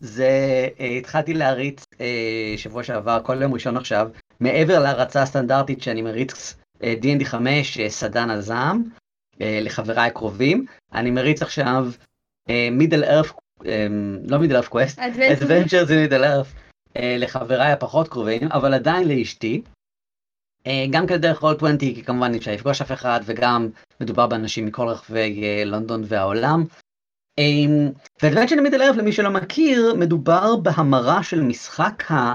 זה, 0.00 0.68
אה, 0.80 0.86
התחלתי 0.86 1.34
להריץ 1.34 1.84
אה, 2.00 2.54
שבוע 2.56 2.82
שעבר, 2.82 3.20
כל 3.22 3.42
יום 3.42 3.54
ראשון 3.54 3.76
עכשיו, 3.76 4.08
מעבר 4.40 4.78
להרצה 4.78 5.22
הסטנדרטית 5.22 5.82
שאני 5.82 6.02
מריץ 6.02 6.54
D&D 6.82 7.24
5, 7.24 7.78
אה, 7.78 7.90
סדן 7.90 8.30
הזעם, 8.30 8.82
לחבריי 9.40 10.06
הקרובים, 10.06 10.64
אני 10.92 11.10
מריץ 11.10 11.42
עכשיו 11.42 11.86
Earth, 13.04 13.32
אה, 13.66 13.86
לא 14.28 14.38
Middle 14.38 14.64
Earth 14.64 14.70
Quest, 14.70 14.98
Adventures 14.98 15.88
in 15.88 16.12
Earth 16.12 16.58
אה, 16.96 17.16
לחבריי 17.18 17.72
הפחות 17.72 18.08
קרובים, 18.08 18.48
אבל 18.52 18.74
עדיין 18.74 19.08
לאשתי. 19.08 19.62
גם 20.90 21.06
כדרך 21.06 21.38
רול 21.38 21.54
20, 21.56 21.78
כי 21.78 22.04
כמובן 22.04 22.32
אי 22.32 22.38
אפשר 22.38 22.52
לפגוש 22.52 22.80
אף 22.80 22.92
אחד, 22.92 23.20
וגם 23.24 23.68
מדובר 24.00 24.26
באנשים 24.26 24.66
מכל 24.66 24.88
רחבי 24.88 25.42
לונדון 25.66 26.02
והעולם. 26.06 26.64
ו-Adventure 28.22 28.56
in 28.56 28.72
Earth, 28.72 28.96
למי 28.96 29.12
שלא 29.12 29.30
מכיר, 29.30 29.94
מדובר 29.94 30.56
בהמרה 30.56 31.22
של 31.22 31.42
משחק, 31.42 32.10
ה, 32.10 32.34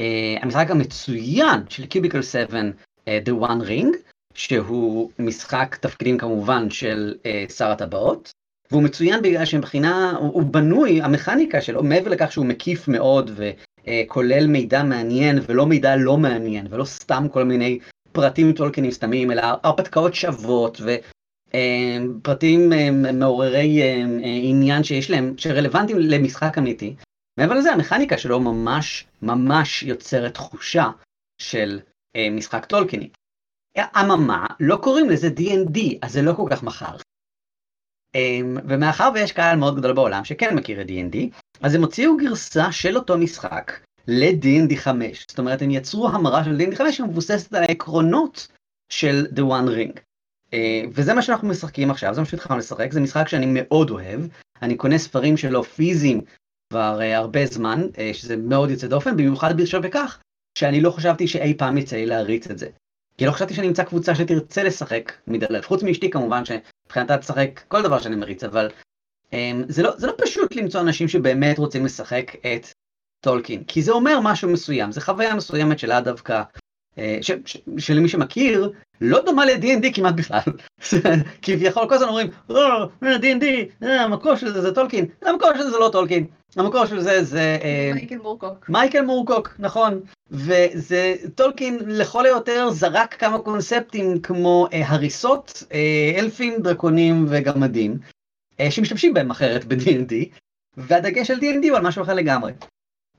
אה, 0.00 0.36
המשחק 0.40 0.70
המצוין 0.70 1.60
של 1.68 1.86
קיוביקל 1.86 2.22
7, 2.22 2.60
אה, 3.08 3.18
The 3.24 3.42
One 3.42 3.68
Ring, 3.68 3.96
שהוא 4.34 5.10
משחק 5.18 5.76
תפקידים 5.80 6.18
כמובן 6.18 6.70
של 6.70 7.14
אה, 7.26 7.44
שר 7.56 7.70
הטבעות. 7.70 8.30
והוא 8.70 8.82
מצוין 8.82 9.22
בגלל 9.22 9.44
שמבחינה, 9.44 10.16
הוא, 10.20 10.32
הוא 10.32 10.42
בנוי, 10.42 11.02
המכניקה 11.02 11.60
שלו, 11.60 11.82
מעבר 11.82 12.10
לכך 12.10 12.32
שהוא 12.32 12.46
מקיף 12.46 12.88
מאוד 12.88 13.30
וכולל 13.36 14.46
מידע 14.46 14.82
מעניין 14.82 15.38
ולא 15.46 15.66
מידע 15.66 15.96
לא 15.96 16.16
מעניין, 16.16 16.66
ולא 16.70 16.84
סתם 16.84 17.26
כל 17.32 17.44
מיני 17.44 17.78
פרטים 18.12 18.52
טולקינים 18.52 18.90
סתמים, 18.90 19.30
אלא 19.30 19.42
הרפתקאות 19.62 20.14
שוות 20.14 20.80
ופרטים 21.48 22.72
מעוררי 23.18 23.82
אה, 23.82 23.86
אה, 24.24 24.40
עניין 24.42 24.84
שיש 24.84 25.10
להם, 25.10 25.34
שרלוונטיים 25.38 25.98
למשחק 25.98 26.58
אמיתי. 26.58 26.94
מעבר 27.38 27.54
לזה, 27.54 27.72
המכניקה 27.72 28.18
שלו 28.18 28.40
ממש 28.40 29.06
ממש 29.22 29.82
יוצרת 29.82 30.34
תחושה 30.34 30.90
של 31.42 31.80
אה, 32.16 32.28
משחק 32.30 32.64
טולקיני. 32.64 33.08
אממה, 34.00 34.46
לא 34.60 34.76
קוראים 34.76 35.10
לזה 35.10 35.28
D&D, 35.28 35.78
אז 36.02 36.12
זה 36.12 36.22
לא 36.22 36.32
כל 36.32 36.46
כך 36.50 36.62
מכר. 36.62 36.96
אמ, 38.14 38.56
ומאחר 38.68 39.10
ויש 39.14 39.32
קהל 39.32 39.58
מאוד 39.58 39.76
גדול 39.76 39.92
בעולם 39.92 40.24
שכן 40.24 40.54
מכיר 40.54 40.80
את 40.80 40.86
D&D, 40.86 41.16
אז 41.60 41.74
הם 41.74 41.80
הוציאו 41.82 42.16
גרסה 42.16 42.72
של 42.72 42.96
אותו 42.96 43.18
משחק 43.18 43.72
ל-D&D 44.08 44.76
5. 44.76 45.26
זאת 45.28 45.38
אומרת, 45.38 45.62
הם 45.62 45.70
יצרו 45.70 46.08
המרה 46.08 46.44
של 46.44 46.56
D&D 46.60 46.76
5 46.76 46.96
שמבוססת 46.96 47.54
על 47.54 47.62
העקרונות 47.62 48.48
של 48.92 49.26
The 49.34 49.40
One 49.40 49.68
Ring. 49.68 50.00
אה, 50.54 50.82
וזה 50.92 51.14
מה 51.14 51.22
שאנחנו 51.22 51.48
משחקים 51.48 51.90
עכשיו, 51.90 52.14
זה 52.14 52.20
מה 52.20 52.26
שהתחלנו 52.26 52.58
לשחק, 52.58 52.92
זה 52.92 53.00
משחק 53.00 53.28
שאני 53.28 53.46
מאוד 53.48 53.90
אוהב. 53.90 54.20
אני 54.62 54.76
קונה 54.76 54.98
ספרים 54.98 55.36
שלו 55.36 55.64
פיזיים 55.64 56.20
כבר 56.70 57.00
אה, 57.00 57.16
הרבה 57.16 57.46
זמן, 57.46 57.86
אה, 57.98 58.10
שזה 58.14 58.36
מאוד 58.36 58.70
יוצא 58.70 58.86
דופן, 58.86 59.16
במיוחד 59.16 59.56
בשביל 59.56 59.82
בכך 59.82 60.18
שאני 60.58 60.80
לא 60.80 60.90
חשבתי 60.90 61.28
שאי 61.28 61.54
פעם 61.54 61.78
יצא 61.78 61.96
לי 61.96 62.06
להריץ 62.06 62.50
את 62.50 62.58
זה. 62.58 62.68
כי 63.18 63.26
לא 63.26 63.32
חשבתי 63.32 63.54
שאני 63.54 63.68
אמצא 63.68 63.84
קבוצה 63.84 64.14
שתרצה 64.14 64.62
לשחק 64.62 65.12
מדלב, 65.26 65.64
חוץ 65.64 65.82
מאשתי 65.82 66.10
כמובן 66.10 66.42
שמבחינתה 66.44 67.18
תשחק 67.18 67.60
כל 67.68 67.82
דבר 67.82 67.98
שאני 67.98 68.16
מריץ, 68.16 68.44
אבל 68.44 68.70
אמ, 69.30 69.34
זה, 69.68 69.82
לא, 69.82 69.96
זה 69.96 70.06
לא 70.06 70.12
פשוט 70.18 70.56
למצוא 70.56 70.80
אנשים 70.80 71.08
שבאמת 71.08 71.58
רוצים 71.58 71.84
לשחק 71.84 72.32
את 72.36 72.66
טולקין, 73.20 73.64
כי 73.64 73.82
זה 73.82 73.92
אומר 73.92 74.20
משהו 74.22 74.50
מסוים, 74.50 74.92
זה 74.92 75.00
חוויה 75.00 75.34
מסוימת 75.34 75.78
שלאו 75.78 76.00
דווקא, 76.00 76.42
ש, 77.20 77.30
ש, 77.46 77.56
שלמי 77.78 78.08
שמכיר, 78.08 78.70
לא 79.00 79.22
דומה 79.24 79.44
ל-D&D 79.44 79.94
כמעט 79.94 80.14
בכלל. 80.14 80.40
כביכול 81.42 81.88
כל 81.88 81.94
הזמן 81.94 82.08
אומרים, 82.08 82.30
או, 82.50 82.56
D&D, 83.02 83.44
אה, 83.82 84.02
המקור 84.02 84.36
של 84.36 84.52
זה 84.52 84.62
זה 84.62 84.74
טולקין, 84.74 85.06
המקור 85.22 85.48
של 85.56 85.62
זה 85.62 85.70
זה 85.70 85.78
לא 85.78 85.88
טולקין, 85.92 86.26
המקור 86.56 86.86
של 86.86 87.00
זה 87.00 87.24
זה... 87.24 87.58
אה, 87.62 87.90
מייקל 87.94 88.16
מורקוק. 88.16 88.68
מייקל 88.68 89.02
מורקוק, 89.02 89.54
נכון, 89.58 90.00
וזה, 90.30 91.14
טולקין 91.34 91.78
לכל 91.86 92.26
היותר 92.26 92.70
זרק 92.70 93.14
כמה 93.14 93.38
קונספטים 93.38 94.20
כמו 94.20 94.66
אה, 94.72 94.88
הריסות, 94.88 95.62
אה, 95.72 96.12
אלפים, 96.18 96.62
דרקונים 96.62 97.26
וגמדים, 97.28 97.98
אה, 98.60 98.70
שמשתמשים 98.70 99.14
בהם 99.14 99.30
אחרת 99.30 99.64
ב-D&D, 99.64 100.14
והדגש 100.76 101.26
של 101.26 101.38
D&D 101.38 101.68
הוא 101.68 101.76
על 101.76 101.82
משהו 101.82 102.02
אחר 102.02 102.14
לגמרי. 102.14 102.52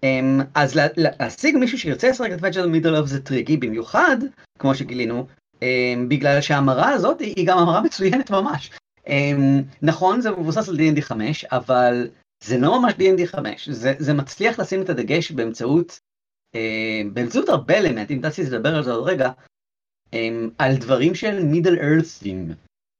אה, 0.03 0.19
אז 0.55 0.75
לה, 0.75 0.87
לה, 0.97 1.09
להשיג 1.19 1.57
מישהו 1.57 1.79
שירצה 1.79 2.09
לשחק 2.09 2.29
את 2.33 2.39
Adventures 2.39 2.76
in 2.76 2.83
Middle 2.83 3.03
Earth 3.03 3.05
זה 3.05 3.21
טריקי, 3.21 3.57
במיוחד, 3.57 4.17
כמו 4.59 4.75
שגילינו, 4.75 5.27
אה, 5.63 5.93
בגלל 6.07 6.41
שההמרה 6.41 6.89
הזאת 6.89 7.19
היא, 7.19 7.47
גם 7.47 7.57
המרה 7.57 7.81
מצוינת 7.81 8.31
ממש. 8.31 8.71
אה, 9.07 9.31
נכון, 9.81 10.21
זה 10.21 10.31
מבוסס 10.31 10.69
על 10.69 10.75
D&D 10.75 11.01
5, 11.01 11.45
אבל 11.45 12.07
זה 12.43 12.57
לא 12.57 12.81
ממש 12.81 12.93
D&D 12.93 13.25
5, 13.25 13.69
זה, 13.69 13.93
זה 13.99 14.13
מצליח 14.13 14.59
לשים 14.59 14.81
את 14.81 14.89
הדגש 14.89 15.31
באמצעות, 15.31 15.99
באמצעות 17.13 17.49
הרבה 17.49 17.77
אלמנטים, 17.77 18.21
דסי 18.21 18.45
תדבר 18.45 18.75
על 18.75 18.83
זה 18.83 18.91
עוד 18.91 19.07
רגע, 19.07 19.31
על 20.57 20.75
דברים 20.75 21.15
של 21.15 21.43
מידל 21.43 21.77
ארת'ים. 21.79 22.53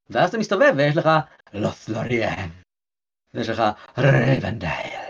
ואז 0.10 0.30
אתה 0.30 0.38
מסתובב 0.38 0.74
ויש 0.78 0.98
לך 0.98 1.10
לות'לוריאן, 1.54 2.50
ויש 3.34 3.50
לך 3.50 3.64
רבנדייל, 3.98 5.07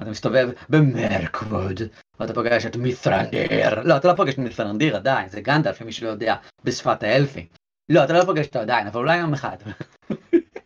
ואתה 0.00 0.10
מסתובב 0.10 0.48
במרקווד, 0.68 1.80
ואתה 2.20 2.34
פוגש 2.34 2.66
את 2.66 2.76
מית'רנדיר, 2.76 3.82
לא, 3.84 3.96
אתה 3.96 4.08
לא 4.08 4.14
פוגש 4.16 4.34
את 4.34 4.38
מית'רנדיר 4.38 4.96
עדיין, 4.96 5.28
זה 5.28 5.40
גנדלף, 5.40 5.80
למי 5.80 5.92
שלא 5.92 6.08
יודע, 6.08 6.36
בשפת 6.64 7.02
האלפים. 7.02 7.46
לא, 7.88 8.04
אתה 8.04 8.12
לא 8.12 8.24
פוגש 8.24 8.46
אותו 8.46 8.58
עדיין, 8.58 8.86
אבל 8.86 9.00
אולי 9.00 9.18
יום 9.18 9.32
אחד. 9.32 9.56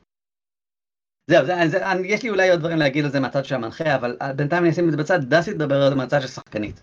זהו, 1.30 1.46
זה, 1.46 1.54
זה, 1.66 1.78
יש 2.04 2.22
לי 2.22 2.30
אולי 2.30 2.50
עוד 2.50 2.60
דברים 2.60 2.78
להגיד 2.78 3.04
על 3.04 3.10
זה 3.10 3.20
מהצד 3.20 3.44
של 3.44 3.54
המנחה, 3.54 3.94
אבל 3.94 4.16
אה, 4.22 4.32
בינתיים 4.32 4.62
אני 4.62 4.72
אשים 4.72 4.86
את 4.86 4.90
זה 4.90 4.96
בצד, 4.96 5.18
דסי 5.20 5.52
תדבר 5.52 5.82
על 5.82 5.90
זה 5.90 5.96
מהצד 5.96 6.20
של 6.20 6.26
שחקנית. 6.26 6.82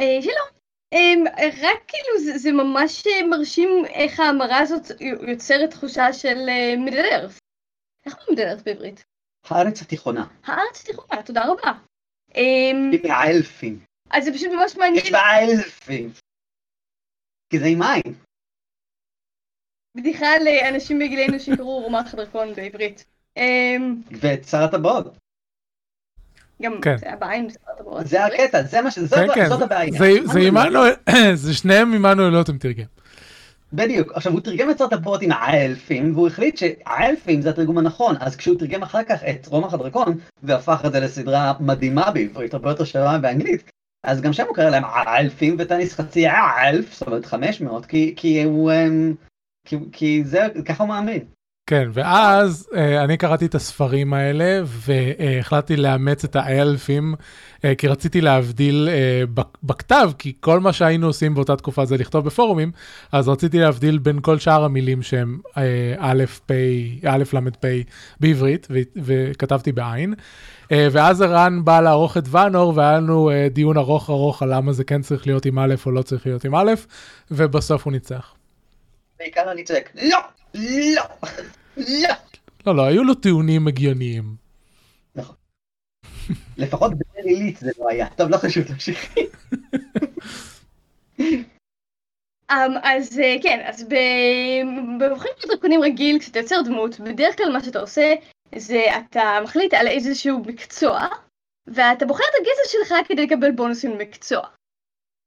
אה, 0.00 0.18
שלום. 0.22 0.48
אמ, 0.92 1.24
רק 1.62 1.82
כאילו 1.88 2.18
זה, 2.24 2.38
זה 2.38 2.52
ממש 2.52 3.06
אה, 3.06 3.26
מרשים 3.26 3.84
איך 3.86 4.20
ההמרה 4.20 4.58
הזאת 4.58 4.82
יוצרת 5.28 5.70
תחושה 5.70 6.12
של 6.12 6.48
ארף. 7.12 7.38
איך 8.06 8.16
אומרים 8.18 8.48
ארף 8.48 8.62
בעברית? 8.62 9.11
הארץ 9.50 9.82
התיכונה, 9.82 10.26
הארץ 10.44 10.80
התיכונה, 10.82 11.22
תודה 11.22 11.44
רבה. 11.46 11.72
אמ, 12.34 12.90
היא 12.92 13.00
מהאלפים, 13.08 13.78
אז 14.10 14.24
זה 14.24 14.32
פשוט 14.32 14.48
ממש 14.52 14.76
מעניין. 14.76 15.04
יש 15.04 15.12
בה 15.12 15.38
אלפים. 15.42 16.12
כי 17.50 17.58
זה 17.58 17.66
עם 17.66 17.78
מים. 17.78 18.14
בדיחה 19.96 20.26
לאנשים 20.44 20.98
בגילנו 20.98 21.40
שקראו 21.40 21.80
רומח 21.80 22.14
דרקון 22.14 22.54
בעברית. 22.54 23.04
אמ, 23.36 24.02
ואת 24.20 24.44
שר 24.44 24.62
הטבעות. 24.62 25.18
גם 26.62 26.80
כן. 26.80 26.96
זה 26.96 27.12
הבעיה 27.12 27.38
עם 27.40 27.46
משרד 27.46 27.74
הבריאות. 27.80 28.06
זה 28.06 28.24
הקטע, 28.24 28.62
זה 28.62 28.80
מה 28.82 28.90
ש... 28.90 28.98
זאת, 28.98 29.18
כן, 29.18 29.34
כן, 29.34 29.48
זאת 29.48 29.58
זה- 29.58 29.64
הבעיה. 29.64 29.90
זה- 29.98 30.26
זה 30.32 30.38
עמנואל, 30.48 30.92
זה 31.34 31.54
שניהם 31.54 31.94
עמנואל 31.94 32.28
לוטם 32.32 32.58
תרגם. 32.58 32.84
בדיוק. 33.72 34.12
עכשיו, 34.12 34.32
הוא 34.32 34.40
תרגם 34.40 34.70
את 34.70 34.78
שר 34.78 34.84
הטבעות 34.84 35.22
עם 35.22 35.32
האלפים, 35.32 36.14
והוא 36.14 36.26
החליט 36.26 36.56
שהאלפים 36.56 37.42
זה 37.42 37.50
התרגום 37.50 37.78
הנכון, 37.78 38.16
אז 38.20 38.36
כשהוא 38.36 38.58
תרגם 38.58 38.82
אחר 38.82 39.02
כך 39.02 39.24
את 39.24 39.46
רומח 39.46 39.74
הדרקון, 39.74 40.18
והפך 40.42 40.82
את 40.86 40.92
זה 40.92 41.00
לסדרה 41.00 41.52
מדהימה 41.60 42.10
בעברית, 42.10 42.54
הרבה 42.54 42.70
יותר 42.70 42.84
שווה 42.84 43.18
באנגלית, 43.18 43.70
אז 44.04 44.20
גם 44.20 44.32
שם 44.32 44.46
הוא 44.46 44.56
קרא 44.56 44.70
להם 44.70 44.84
האלפים, 44.84 45.56
וטניס 45.58 45.94
חצי 45.94 46.26
האלף, 46.26 46.94
זאת 46.94 47.08
אומרת 47.08 47.26
500, 47.26 47.86
כי, 47.86 48.14
כי 48.16 48.42
הוא... 48.42 48.72
אמ, 48.72 49.14
כי, 49.66 49.76
כי 49.92 50.24
זה, 50.24 50.46
ככה 50.64 50.84
הוא 50.84 50.88
מאמין. 50.88 51.24
כן, 51.66 51.88
ואז 51.92 52.68
אה, 52.76 53.04
אני 53.04 53.16
קראתי 53.16 53.46
את 53.46 53.54
הספרים 53.54 54.14
האלה 54.14 54.62
והחלטתי 54.64 55.76
לאמץ 55.76 56.24
את 56.24 56.36
האלפים, 56.36 57.14
אה, 57.64 57.74
כי 57.74 57.88
רציתי 57.88 58.20
להבדיל 58.20 58.88
אה, 58.92 59.22
בכתב, 59.62 60.10
כי 60.18 60.32
כל 60.40 60.60
מה 60.60 60.72
שהיינו 60.72 61.06
עושים 61.06 61.34
באותה 61.34 61.56
תקופה 61.56 61.84
זה 61.84 61.96
לכתוב 61.96 62.24
בפורומים, 62.24 62.72
אז 63.12 63.28
רציתי 63.28 63.58
להבדיל 63.58 63.98
בין 63.98 64.20
כל 64.20 64.38
שאר 64.38 64.64
המילים 64.64 65.02
שהם 65.02 65.40
א', 65.98 66.24
פ', 66.46 66.52
א', 67.06 67.22
ל', 67.32 67.50
פ' 67.60 67.66
בעברית, 68.20 68.68
וכתבתי 68.96 69.72
בעין. 69.72 70.14
ואז 70.70 71.22
ערן 71.22 71.64
בא 71.64 71.80
לערוך 71.80 72.16
את 72.16 72.24
ואנור, 72.26 72.72
והיה 72.76 72.92
לנו 72.92 73.30
דיון 73.52 73.76
ארוך 73.76 74.10
ארוך 74.10 74.42
על 74.42 74.54
למה 74.54 74.72
זה 74.72 74.84
כן 74.84 75.02
צריך 75.02 75.26
להיות 75.26 75.46
עם 75.46 75.58
א' 75.58 75.74
או 75.86 75.90
לא 75.90 76.02
צריך 76.02 76.26
להיות 76.26 76.44
עם 76.44 76.54
א', 76.54 76.72
ובסוף 77.30 77.84
הוא 77.84 77.92
ניצח. 77.92 78.34
בעיקר 79.18 79.52
אני 79.52 79.64
צועק, 79.64 79.90
לא, 79.94 80.18
לא, 80.54 81.02
לא. 81.76 82.14
לא, 82.66 82.76
לא, 82.76 82.82
היו 82.86 83.04
לו 83.04 83.14
טיעונים 83.14 83.68
הגיוניים. 83.68 84.42
לפחות 86.56 86.92
בן 86.94 87.22
עילית 87.28 87.56
זה 87.56 87.70
לא 87.78 87.88
היה. 87.88 88.06
טוב, 88.16 88.28
לא 88.30 88.36
חשוב, 88.36 88.64
תמשיכי. 88.64 89.26
Um, 92.52 92.78
אז 92.82 93.18
אה, 93.18 93.36
כן, 93.42 93.64
אז 93.66 93.84
ב- 93.84 94.98
במבחן 94.98 95.28
של 95.38 95.48
דרקונים 95.48 95.82
רגיל, 95.82 96.18
כשאתה 96.18 96.38
יוצר 96.38 96.62
דמות, 96.64 97.00
בדרך 97.00 97.36
כלל 97.36 97.52
מה 97.52 97.64
שאתה 97.64 97.80
עושה 97.80 98.14
זה 98.56 98.84
אתה 98.98 99.38
מחליט 99.42 99.74
על 99.74 99.86
איזשהו 99.86 100.38
מקצוע, 100.46 101.06
ואתה 101.66 102.06
בוחר 102.06 102.24
את 102.30 102.40
הגזע 102.40 102.62
שלך 102.66 103.08
כדי 103.08 103.26
לקבל 103.26 103.50
בונוסים 103.50 103.98
במקצוע. 103.98 104.46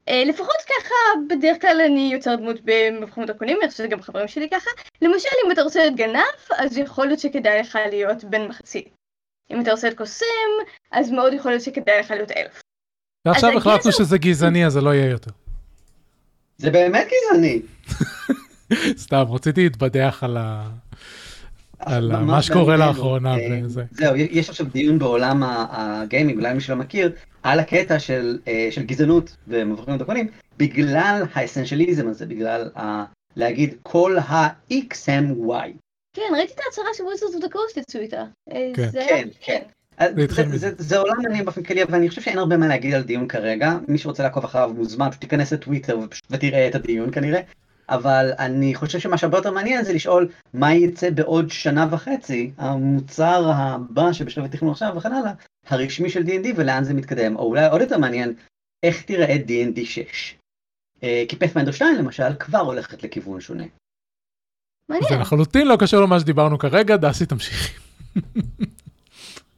Uh, 0.10 0.14
לפחות 0.30 0.56
ככה, 0.68 0.96
בדרך 1.30 1.62
כלל 1.62 1.82
אני 1.86 2.10
יוצר 2.14 2.36
דמות 2.36 2.56
במבחן 2.64 3.26
דרקונים, 3.26 3.58
אני 3.62 3.70
חושבת 3.72 3.88
שגם 3.88 4.02
חברים 4.02 4.28
שלי 4.28 4.50
ככה. 4.50 4.70
למשל, 5.02 5.30
אם 5.46 5.52
אתה 5.52 5.62
רוצה 5.62 5.80
להיות 5.80 5.96
גנב, 5.96 6.22
אז 6.58 6.78
יכול 6.78 7.08
להיות 7.08 7.20
שכדאי 7.20 7.60
לך 7.60 7.78
להיות 7.90 8.24
בן 8.24 8.48
מחצית. 8.48 8.90
אם 9.52 9.62
אתה 9.62 9.72
רוצה 9.72 9.88
להיות 9.88 9.98
קוסם, 9.98 10.26
אז 10.92 11.12
מאוד 11.12 11.34
יכול 11.34 11.52
להיות 11.52 11.64
שכדאי 11.64 12.00
לך 12.00 12.12
להיות 12.12 12.32
אלף. 12.32 12.62
ועכשיו 13.28 13.58
החלטנו 13.58 13.92
הגזע- 13.92 13.98
שזה 13.98 14.18
גזעני, 14.18 14.66
אז 14.66 14.74
זה 14.74 14.82
לא 14.82 14.94
יהיה 14.94 15.10
יותר. 15.10 15.32
זה 16.58 16.72
באמת 16.72 17.08
גזעני. 17.08 17.62
סתם, 19.06 19.24
רציתי 19.32 19.64
להתבדח 19.64 20.20
על 20.24 20.38
ה... 20.38 20.68
על 21.80 22.24
מה 22.26 22.42
שקורה. 22.42 22.78
לאחרונה 22.78 23.38
אה, 23.38 23.60
וזה. 23.64 23.84
זהו, 23.92 24.16
יש 24.16 24.50
עכשיו 24.50 24.66
דיון 24.74 25.00
בעולם 25.00 25.44
הגיימינג, 25.46 26.38
אולי 26.40 26.54
מי 26.54 26.62
שלא 26.62 26.76
מכיר, 26.76 27.12
על 27.44 27.60
הקטע 27.60 28.00
של 28.00 28.40
אה, 28.48 28.68
של 28.72 28.84
גזענות 28.84 29.36
במבוכים 29.48 29.98
ודרקונים, 29.98 30.28
בגלל 30.58 31.24
ה 31.34 31.40
essentialism 31.40 32.08
הזה, 32.08 32.26
בגלל 32.26 32.70
ה- 32.76 33.04
להגיד 33.36 33.74
כל 33.84 34.18
ה-X 34.18 34.96
הם 35.08 35.34
Y. 35.50 35.54
כן, 36.16 36.22
ראיתי 36.36 36.54
את 36.54 36.60
ההצהרה 36.66 36.88
של 36.98 37.04
Wizards 37.04 37.36
of 37.36 37.52
the 37.52 37.62
Coast 37.62 37.78
יצאו 37.78 38.00
איתה. 38.02 38.24
אה, 38.52 38.72
כן. 38.76 38.90
כן, 38.92 39.28
כן. 39.42 39.62
זה 40.16 40.24
התחיל 40.24 40.46
זה- 40.46 40.52
מזה. 40.56 40.70
זה- 40.70 40.84
זה 40.84 40.98
עולם 40.98 41.16
מעניין 41.24 41.46
באופן 41.46 41.64
כללי, 41.64 41.84
אבל 41.84 41.96
אני 41.96 42.10
חושב 42.10 42.22
שאין 42.22 42.38
הרבה 42.38 42.58
מה 42.58 42.68
להגיד 42.68 42.94
על 42.94 43.02
דיון 43.02 43.28
כרגע. 43.28 43.78
מי 43.88 43.98
שרוצה 43.98 44.24
לעקוב 44.24 44.44
אחריו 44.44 44.72
מוזמן, 44.76 45.10
פשוט 45.10 45.22
תיכנס 45.22 45.54
לטוויטר 45.54 45.98
ותראה 46.30 46.68
את 46.68 46.76
הדיון 46.76 47.12
כנראה. 47.12 47.40
אבל 47.90 48.32
אני 48.40 48.76
חושב 48.76 49.00
שמה 49.00 49.18
שהרבה 49.18 49.38
יותר 49.38 49.52
מעניין 49.52 49.84
זה 49.84 49.94
לשאול 49.94 50.32
מה 50.54 50.74
יצא 50.74 51.10
בעוד 51.10 51.50
שנה 51.50 51.88
וחצי, 51.92 52.52
המוצר 52.58 53.52
הבא 53.56 54.14
שבשלב 54.14 54.46
התכנון 54.46 54.72
עכשיו 54.72 54.94
וכן 54.98 55.14
הלאה, 55.14 55.32
הרשמי 55.68 56.10
של 56.10 56.22
D&D 56.22 56.48
ולאן 56.56 56.84
זה 56.84 56.94
מתקדם, 56.94 57.36
או 57.36 57.44
אולי 57.44 57.66
עוד 57.66 57.82
יותר 57.82 57.98
מעניין, 57.98 58.34
איך 58.84 59.02
תיראה 59.02 59.36
D&D 59.48 59.86
6. 59.86 60.36
אה, 61.04 61.24
כי 61.30 61.36
פאת'מיינדר 61.36 61.72
2 61.72 61.96
למשל 61.96 62.36
כבר 62.40 62.60
הולכת 62.60 63.04
לכיוון 63.04 63.42
שונה. 63.42 63.64
מעניין. 64.90 65.10
זה 65.10 65.16
לחלוטין 65.16 65.68
לא 65.68 65.78
קשור 65.80 66.02
למה 66.02 66.20
שדיברנו 66.20 66.60
כרגע, 66.60 66.96
דסי 66.96 67.26
תמשיכי. 67.26 67.80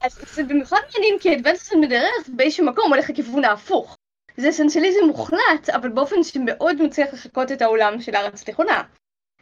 אז 0.02 0.20
זה 0.34 0.44
במיוחד 0.44 0.78
מעניין 0.94 1.20
כי 1.20 1.36
אדוונסון 1.36 1.82
בדרך 1.82 2.30
באיזשהו 2.36 2.66
מקום 2.66 2.94
הולך 2.94 3.10
לכיוון 3.10 3.46
ההפוך. 3.46 3.98
זה 4.38 4.50
אסנציאליזם 4.50 5.06
מוחלט, 5.08 5.70
אבל 5.70 5.90
באופן 5.90 6.24
שמאוד 6.24 6.82
מצליח 6.82 7.14
לחקות 7.14 7.52
את 7.52 7.62
העולם 7.62 8.02
של 8.02 8.16
הארץ 8.16 8.42
התיכונה. 8.42 8.84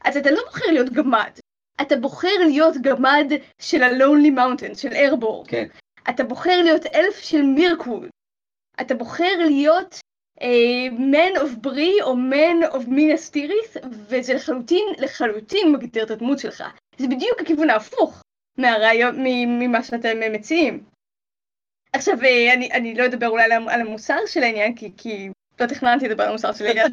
אז 0.03 0.17
אתה 0.17 0.31
לא 0.31 0.41
בוחר 0.45 0.65
להיות 0.71 0.89
גמד, 0.89 1.31
אתה 1.81 1.95
בוחר 1.95 2.38
להיות 2.39 2.77
גמד 2.81 3.31
של 3.60 3.84
ה-Lonely 3.84 4.38
Mountain, 4.38 4.77
של 4.77 4.93
ארבור. 4.93 5.45
כן. 5.47 5.67
אתה 6.10 6.23
בוחר 6.23 6.62
להיות 6.62 6.86
אלף 6.86 7.19
של 7.19 7.41
מירקווד. 7.41 8.10
אתה 8.81 8.95
בוחר 8.95 9.38
להיות 9.45 9.99
אה, 10.41 10.88
man 10.97 11.39
of 11.39 11.55
בריא 11.62 12.03
או 12.03 12.13
man 12.13 12.73
of 12.73 12.89
מינה 12.89 13.17
סטיריס, 13.17 13.77
וזה 13.93 14.34
לחלוטין, 14.34 14.88
לחלוטין 14.97 15.71
מגדיר 15.71 16.03
את 16.03 16.12
הדמות 16.12 16.39
שלך. 16.39 16.63
זה 16.97 17.08
בדיוק 17.08 17.41
הכיוון 17.41 17.69
ההפוך 17.69 18.21
מהרעיון, 18.58 19.15
ממה 19.60 19.84
שאתם 19.84 20.23
אה, 20.23 20.29
מציעים. 20.29 20.84
עכשיו, 21.95 22.23
אה, 22.23 22.53
אני, 22.53 22.71
אני 22.71 22.95
לא 22.95 23.05
אדבר 23.05 23.27
אולי 23.27 23.43
על, 23.43 23.51
המ- 23.51 23.69
על 23.69 23.81
המוסר 23.81 24.17
של 24.27 24.43
העניין, 24.43 24.75
כי, 24.75 24.91
כי 24.97 25.29
לא 25.60 25.65
תכננתי 25.65 26.08
לדבר 26.08 26.23
על 26.23 26.29
המוסר 26.29 26.53
של 26.53 26.65
העניין, 26.65 26.88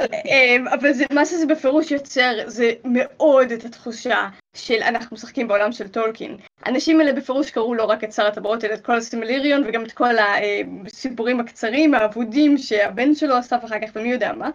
אה, 0.00 0.56
אבל 0.74 0.92
זה, 0.92 1.04
מה 1.12 1.26
שזה 1.26 1.46
בפירוש 1.46 1.90
יוצר, 1.90 2.38
זה 2.46 2.72
מאוד 2.84 3.52
את 3.52 3.64
התחושה 3.64 4.28
של 4.56 4.82
אנחנו 4.82 5.14
משחקים 5.16 5.48
בעולם 5.48 5.72
של 5.72 5.88
טולקין. 5.88 6.36
האנשים 6.62 7.00
האלה 7.00 7.12
בפירוש 7.12 7.50
קראו 7.50 7.74
לא 7.74 7.84
רק 7.84 8.04
את 8.04 8.12
שר 8.12 8.26
הטבעות, 8.26 8.64
אלא 8.64 8.74
את 8.74 8.80
כל 8.86 8.96
הסימיליריון 8.96 9.62
וגם 9.66 9.84
את 9.84 9.92
כל 9.92 10.14
הסיפורים 10.18 11.40
הקצרים, 11.40 11.94
האבודים 11.94 12.58
שהבן 12.58 13.14
שלו 13.14 13.38
אסף 13.38 13.64
אחר 13.64 13.80
כך 13.80 13.90
ומי 13.94 14.08
יודע 14.08 14.32
מה, 14.32 14.50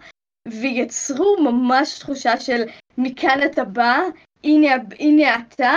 ויצרו 0.48 1.36
ממש 1.40 1.98
תחושה 1.98 2.40
של 2.40 2.62
מכאן 2.98 3.40
אתה 3.44 3.64
בא, 3.64 3.98
הנה, 4.44 4.68
הנה 4.98 5.36
אתה, 5.36 5.74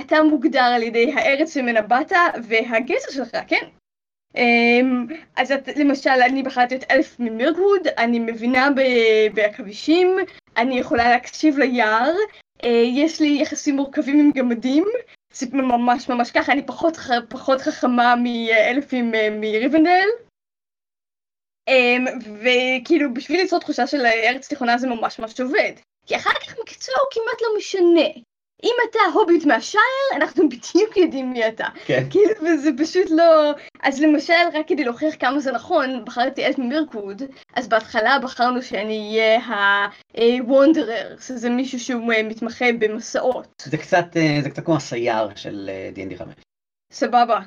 אתה 0.00 0.22
מוגדר 0.22 0.62
על 0.62 0.82
ידי 0.82 1.12
הארץ 1.12 1.56
ממנה 1.56 1.82
באת 1.82 2.12
והגזע 2.48 3.12
שלך, 3.12 3.36
כן? 3.48 3.66
אמ, 4.36 5.06
אז 5.36 5.52
את, 5.52 5.68
למשל, 5.76 6.10
אני 6.10 6.42
בחרתי 6.42 6.76
את 6.76 6.90
אלף 6.90 7.20
ממירקווד, 7.20 7.88
אני 7.98 8.18
מבינה 8.18 8.68
בעכבישים, 9.34 10.16
אני 10.56 10.78
יכולה 10.78 11.10
להקשיב 11.10 11.58
ליער, 11.58 12.12
אה, 12.64 12.82
יש 12.94 13.20
לי 13.20 13.38
יחסים 13.42 13.76
מורכבים 13.76 14.20
עם 14.20 14.30
גמדים, 14.30 14.84
זה 15.32 15.46
ממש 15.52 16.08
ממש 16.08 16.30
ככה, 16.30 16.52
אני 16.52 16.66
פחות, 16.66 16.96
פחות 17.28 17.60
חכמה 17.60 18.14
מאלפים 18.16 19.14
אה, 19.14 19.28
מריבנדל. 19.30 20.08
אמ, 21.68 22.04
וכאילו 22.42 23.14
בשביל 23.14 23.40
ליצור 23.40 23.60
תחושה 23.60 23.86
של 23.86 24.06
ארץ 24.06 24.48
תיכונה 24.48 24.78
זה 24.78 24.88
ממש 24.88 25.18
ממש 25.18 25.40
עובד. 25.40 25.72
כי 26.06 26.16
אחר 26.16 26.30
כך 26.30 26.58
מקצוע 26.62 26.94
הוא 26.94 27.08
כמעט 27.10 27.42
לא 27.42 27.48
משנה. 27.58 28.33
אם 28.62 28.74
אתה 28.90 28.98
הוביט 29.14 29.44
מהשייר, 29.44 29.82
אנחנו 30.16 30.48
בדיוק 30.48 30.96
יודעים 30.96 31.32
מי 31.32 31.48
אתה. 31.48 31.66
כן. 31.84 32.06
כאילו, 32.10 32.30
וזה 32.42 32.70
פשוט 32.78 33.10
לא... 33.10 33.52
אז 33.82 34.02
למשל, 34.02 34.32
רק 34.52 34.68
כדי 34.68 34.84
להוכיח 34.84 35.14
כמה 35.18 35.40
זה 35.40 35.52
נכון, 35.52 36.04
בחרתי 36.04 36.46
אלף 36.46 36.58
ממירקווד, 36.58 37.22
אז 37.54 37.68
בהתחלה 37.68 38.18
בחרנו 38.18 38.62
שאני 38.62 39.18
אהיה 39.18 39.38
ה-Wanderer, 39.38 41.22
שזה 41.22 41.50
מישהו 41.50 41.80
שהוא 41.80 42.12
אה, 42.12 42.22
מתמחה 42.22 42.64
במסעות. 42.78 43.62
זה 43.62 43.76
קצת, 43.76 44.16
אה, 44.16 44.38
זה 44.42 44.50
קצת 44.50 44.64
כמו 44.64 44.76
הסייר 44.76 45.28
של 45.36 45.70
אה, 45.72 45.90
D&D 45.94 46.18
5. 46.18 46.34
סבבה. 46.92 47.40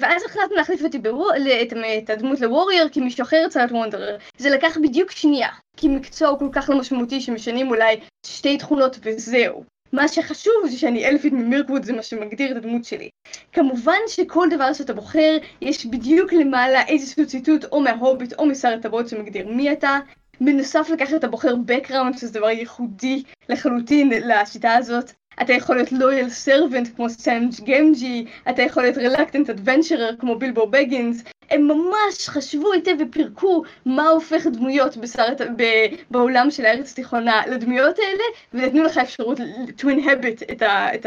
ואז 0.00 0.22
החלטנו 0.24 0.56
להחליף 0.56 0.82
אותי 0.82 0.98
בוו... 0.98 1.26
את, 1.62 1.72
את 2.02 2.10
הדמות 2.10 2.40
לווריור, 2.40 2.88
כי 2.88 3.00
מישהו 3.00 3.22
אחר 3.22 3.36
רצה 3.44 3.58
להיות 3.58 3.72
וונדרר. 3.72 4.16
זה 4.38 4.50
לקח 4.50 4.78
בדיוק 4.82 5.10
שנייה, 5.10 5.48
כי 5.76 5.88
מקצוע 5.88 6.28
הוא 6.28 6.38
כל 6.38 6.48
כך 6.52 6.70
לא 6.70 6.78
משמעותי 6.78 7.20
שמשנים 7.20 7.68
אולי 7.68 8.00
שתי 8.26 8.58
תכונות 8.58 8.98
וזהו. 9.02 9.64
מה 9.94 10.08
שחשוב 10.08 10.52
זה 10.66 10.78
שאני 10.78 11.08
אלפית 11.08 11.32
ממירקווד, 11.32 11.84
זה 11.84 11.92
מה 11.92 12.02
שמגדיר 12.02 12.52
את 12.52 12.56
הדמות 12.56 12.84
שלי. 12.84 13.08
כמובן 13.52 13.98
שכל 14.06 14.48
דבר 14.50 14.72
שאתה 14.72 14.92
בוחר, 14.92 15.36
יש 15.60 15.86
בדיוק 15.86 16.32
למעלה 16.32 16.86
איזשהו 16.86 17.26
ציטוט 17.26 17.64
או 17.64 17.80
מההוביט 17.80 18.32
או 18.32 18.46
משר 18.46 18.68
הטבעות 18.68 19.08
שמגדיר 19.08 19.48
מי 19.48 19.72
אתה. 19.72 19.98
בנוסף 20.40 20.90
לכך 20.92 21.14
אתה 21.16 21.28
בוחר 21.28 21.54
background, 21.68 22.18
שזה 22.18 22.38
דבר 22.38 22.50
ייחודי 22.50 23.22
לחלוטין 23.48 24.10
לשיטה 24.10 24.74
הזאת. 24.74 25.12
אתה 25.42 25.52
יכול 25.52 25.76
להיות 25.76 25.92
loyal 25.92 26.30
servant 26.30 26.88
כמו 26.96 27.10
סאם 27.10 27.52
גמג'י, 27.64 28.24
אתה 28.50 28.62
יכול 28.62 28.82
להיות 28.82 28.98
reluctant 28.98 29.50
adventurer 29.50 30.16
כמו 30.18 30.38
בילבו 30.38 30.66
בגינס, 30.66 31.24
הם 31.50 31.68
ממש 31.68 32.28
חשבו 32.28 32.72
היטב 32.72 32.96
ופירקו 33.00 33.62
מה 33.86 34.08
הופך 34.08 34.46
דמויות 34.52 34.96
בסרט, 34.96 35.40
ב, 35.56 35.62
בעולם 36.10 36.50
של 36.50 36.64
הארץ 36.64 36.92
התיכונה 36.92 37.46
לדמויות 37.46 37.96
האלה, 37.98 38.24
ונתנו 38.54 38.82
לך 38.82 38.98
אפשרות 38.98 39.38
to 39.78 39.84
inhabit 39.84 40.52
את, 40.52 40.62
ה, 40.62 40.94
את 40.94 41.06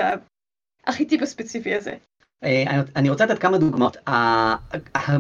הארכיטיפ 0.88 1.21
הספציפי 1.21 1.75
הזה. 1.75 1.93
אה, 2.43 2.63
אני- 2.95 3.09
רוצה 3.09 3.25
לתת 3.25 3.41
כמה 3.41 3.57
דוגמאות. 3.57 3.97
ה- 4.07 4.11
ה- 4.97 5.17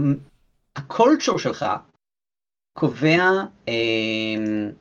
הקולצ'ר 0.75 1.37
שלך 1.37 1.65
קובע 2.79 3.19
אמ, 3.67 4.71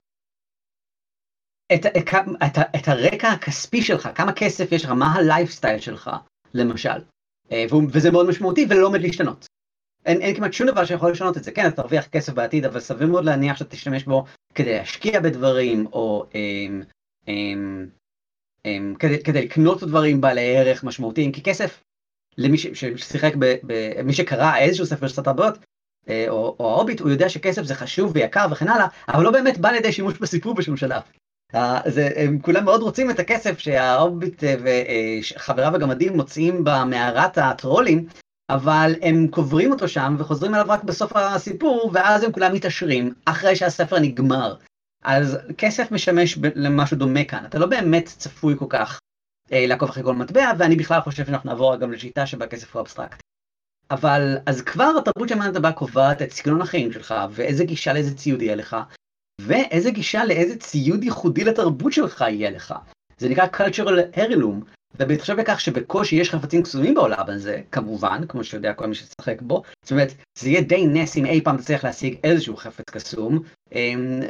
את, 1.74 1.86
את, 1.86 2.08
את, 2.46 2.58
את 2.76 2.88
הרקע 2.88 3.28
הכספי 3.28 3.82
שלך, 3.82 4.08
כמה 4.14 4.32
כסף 4.32 4.72
יש 4.72 4.84
לך, 4.84 4.90
מה 4.90 5.12
הלייפסטייל 5.14 5.80
שלך, 5.80 6.10
למשל. 6.54 6.98
אה, 7.52 7.64
וזה 7.92 8.10
מאוד 8.10 8.28
משמעותי 8.28 8.66
ולא 8.68 8.86
עומד 8.86 9.00
להשתנות. 9.00 9.46
אין, 10.06 10.20
אין 10.22 10.34
כמעט 10.34 10.52
שום 10.52 10.66
דבר 10.66 10.84
שיכול 10.84 11.10
לשנות 11.10 11.36
את 11.36 11.44
זה. 11.44 11.50
כן, 11.52 11.66
אתה 11.66 11.82
תרוויח 11.82 12.06
כסף 12.06 12.32
בעתיד, 12.32 12.64
אבל 12.64 12.80
סביר 12.80 13.06
מאוד 13.06 13.24
להניח 13.24 13.56
שאתה 13.56 13.70
תשתמש 13.70 14.04
בו 14.04 14.24
כדי 14.54 14.72
להשקיע 14.78 15.20
בדברים, 15.20 15.86
או 15.92 16.26
אמ, 16.34 16.82
אמ, 17.28 17.86
אמ, 18.64 18.94
כדי, 18.98 19.22
כדי 19.22 19.42
לקנות 19.44 19.82
דברים 19.82 20.20
בעלי 20.20 20.56
ערך 20.56 20.84
משמעותיים, 20.84 21.32
כי 21.32 21.42
כסף, 21.42 21.82
למי 22.38 22.58
ש- 22.58 22.66
ששיחק, 22.66 23.32
ב, 23.38 23.54
ב, 23.66 24.02
מי 24.02 24.12
שקרא 24.12 24.56
איזשהו 24.56 24.86
ספר 24.86 25.08
של 25.08 25.14
סטארט 25.14 25.58
אה, 26.08 26.26
או, 26.28 26.56
או 26.60 26.70
ההוביט, 26.70 27.00
הוא 27.00 27.10
יודע 27.10 27.28
שכסף 27.28 27.62
זה 27.62 27.74
חשוב 27.74 28.12
ויקר 28.14 28.46
וכן 28.50 28.68
הלאה, 28.68 28.86
אבל 29.08 29.24
לא 29.24 29.30
באמת 29.30 29.58
בא 29.58 29.70
לידי 29.70 29.92
שימוש 29.92 30.18
בסיפור 30.18 30.54
בשום 30.54 30.76
שלב. 30.76 31.02
אה, 31.54 31.80
זה, 31.86 32.10
הם 32.16 32.38
כולם 32.38 32.64
מאוד 32.64 32.82
רוצים 32.82 33.10
את 33.10 33.18
הכסף 33.18 33.58
שההוביט 33.58 34.44
אה, 34.44 34.54
וחבריו 34.62 35.74
הגמדים 35.74 36.16
מוציאים 36.16 36.64
במערת 36.64 37.38
הטרולים, 37.38 38.06
אבל 38.50 38.94
הם 39.02 39.28
קוברים 39.28 39.72
אותו 39.72 39.88
שם 39.88 40.16
וחוזרים 40.18 40.54
אליו 40.54 40.66
רק 40.68 40.84
בסוף 40.84 41.12
הסיפור, 41.16 41.90
ואז 41.94 42.22
הם 42.22 42.32
כולם 42.32 42.54
מתעשרים, 42.54 43.14
אחרי 43.24 43.56
שהספר 43.56 43.98
נגמר. 43.98 44.56
אז 45.04 45.38
כסף 45.58 45.92
משמש 45.92 46.38
למשהו 46.54 46.96
דומה 46.96 47.24
כאן, 47.24 47.44
אתה 47.44 47.58
לא 47.58 47.66
באמת 47.66 48.06
צפוי 48.06 48.54
כל 48.58 48.66
כך 48.68 48.98
אה, 49.52 49.66
לעקוב 49.66 49.88
אחרי 49.88 50.02
כל 50.02 50.14
מטבע, 50.14 50.52
ואני 50.58 50.76
בכלל 50.76 51.00
חושב 51.00 51.26
שאנחנו 51.26 51.50
נעבור 51.50 51.76
גם 51.76 51.92
לשיטה 51.92 52.26
שבה 52.26 52.46
כסף 52.46 52.76
הוא 52.76 52.80
אבסטרקט. 52.80 53.20
אבל 53.90 54.38
אז 54.46 54.62
כבר 54.62 54.92
התרבות 54.98 55.28
של 55.28 55.34
מערכת 55.34 55.56
הבא 55.56 55.70
קובעת 55.70 56.22
את 56.22 56.32
סגנון 56.32 56.62
החיים 56.62 56.92
שלך, 56.92 57.14
ואיזה 57.30 57.64
גישה 57.64 57.92
לאיזה 57.92 58.16
ציוד 58.16 58.42
יהיה 58.42 58.54
לך, 58.54 58.76
ואיזה 59.40 59.90
גישה 59.90 60.24
לאיזה 60.24 60.58
ציוד 60.58 61.04
ייחודי 61.04 61.44
לתרבות 61.44 61.92
שלך 61.92 62.20
יהיה 62.20 62.50
לך. 62.50 62.74
זה 63.18 63.28
נקרא 63.28 63.46
cultural 63.46 64.16
heirloom, 64.16 64.75
ובהתחשב 64.98 65.36
בכך 65.36 65.60
שבקושי 65.60 66.16
יש 66.16 66.30
חפצים 66.30 66.62
קסומים 66.62 66.94
בעולם 66.94 67.24
הזה, 67.28 67.62
כמובן, 67.72 68.20
כמו 68.28 68.44
שיודע 68.44 68.72
כל 68.72 68.86
מי 68.86 68.94
ששחק 68.94 69.42
בו, 69.42 69.62
זאת 69.82 69.90
אומרת, 69.90 70.12
זה 70.38 70.48
יהיה 70.48 70.60
די 70.60 70.86
נס 70.86 71.16
אם 71.16 71.26
אי 71.26 71.40
פעם 71.40 71.56
תצליח 71.56 71.84
להשיג 71.84 72.18
איזשהו 72.24 72.56
חפץ 72.56 72.84
קסום. 72.90 73.42
אמ, 73.72 74.20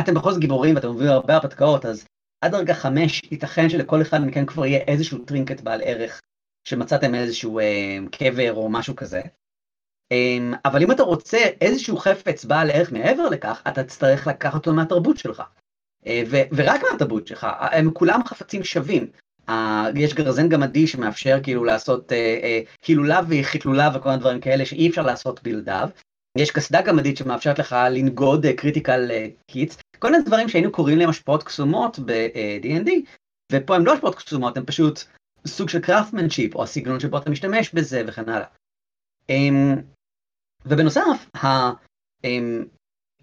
אתם 0.00 0.14
בכל 0.14 0.32
זאת 0.32 0.40
גיבורים 0.40 0.74
ואתם 0.74 0.90
מביאים 0.90 1.12
הרבה 1.12 1.34
הרפתקאות, 1.34 1.86
אז 1.86 2.06
עד 2.44 2.52
דרגה 2.52 2.74
חמש 2.74 3.22
ייתכן 3.30 3.68
שלכל 3.68 4.02
אחד 4.02 4.20
מכם 4.20 4.46
כבר 4.46 4.66
יהיה 4.66 4.78
איזשהו 4.78 5.18
trinket 5.18 5.60
בעל 5.60 5.80
ערך, 5.84 6.20
שמצאתם 6.68 7.14
איזשהו 7.14 7.58
אה, 7.58 7.98
קבר 8.12 8.54
או 8.54 8.68
משהו 8.68 8.96
כזה. 8.96 9.20
אמ, 10.12 10.54
אבל 10.64 10.82
אם 10.82 10.92
אתה 10.92 11.02
רוצה 11.02 11.38
איזשהו 11.60 11.96
חפץ 11.96 12.44
בעל 12.44 12.70
ערך 12.70 12.92
מעבר 12.92 13.28
לכך, 13.28 13.62
אתה 13.68 13.84
תצטרך 13.84 14.26
לקחת 14.26 14.54
אותו 14.54 14.72
מהתרבות 14.72 15.18
שלך. 15.18 15.42
אה, 16.06 16.22
ו- 16.30 16.46
ורק 16.56 16.80
מהתרבות 16.92 17.26
שלך, 17.26 17.46
הם 17.60 17.90
כולם 17.90 18.24
חפצים 18.24 18.64
שווים. 18.64 19.06
אה, 19.48 19.90
יש 19.96 20.14
גרזן 20.14 20.48
גמדי 20.48 20.86
שמאפשר 20.86 21.38
כאילו 21.42 21.64
לעשות 21.64 22.12
אה, 22.12 22.40
אה, 22.42 22.60
הילוליו 22.86 23.24
וחיתלוליו 23.28 23.90
וכל 23.94 24.08
מיני 24.08 24.20
דברים 24.20 24.40
כאלה 24.40 24.66
שאי 24.66 24.88
אפשר 24.88 25.02
לעשות 25.02 25.42
בלעדיו. 25.42 25.88
יש 26.38 26.50
קסדה 26.50 26.82
גמדית 26.82 27.16
שמאפשרת 27.16 27.58
לך 27.58 27.76
לנגוד 27.90 28.46
critical 28.56 29.10
hits, 29.50 29.78
כל 29.98 30.10
מיני 30.10 30.24
דברים 30.24 30.48
שהיינו 30.48 30.72
קוראים 30.72 30.98
להם 30.98 31.08
השפעות 31.08 31.42
קסומות 31.42 31.98
ב-D&D, 31.98 32.90
ופה 33.52 33.76
הם 33.76 33.86
לא 33.86 33.92
השפעות 33.92 34.14
קסומות, 34.14 34.56
הם 34.56 34.66
פשוט 34.66 35.00
סוג 35.46 35.68
של 35.68 35.80
craftsmanship, 35.80 36.54
או 36.54 36.62
הסגנון 36.62 37.00
שבו 37.00 37.18
אתה 37.18 37.30
משתמש 37.30 37.74
בזה 37.74 38.02
וכן 38.06 38.28
הלאה. 38.28 38.46
אמ, 39.28 39.76
ובנוסף, 40.66 41.30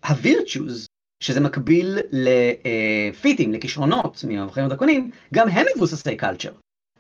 ה 0.10 0.18
virtues, 0.18 0.88
שזה 1.24 1.40
מקביל 1.40 2.00
לפיטים, 2.12 3.54
לכישרונות 3.54 4.24
מהמבוכים 4.28 4.66
ודרקונים, 4.66 5.12
גם 5.34 5.50
הם 5.50 5.66
מבוססי 5.76 6.16
culture. 6.16 6.52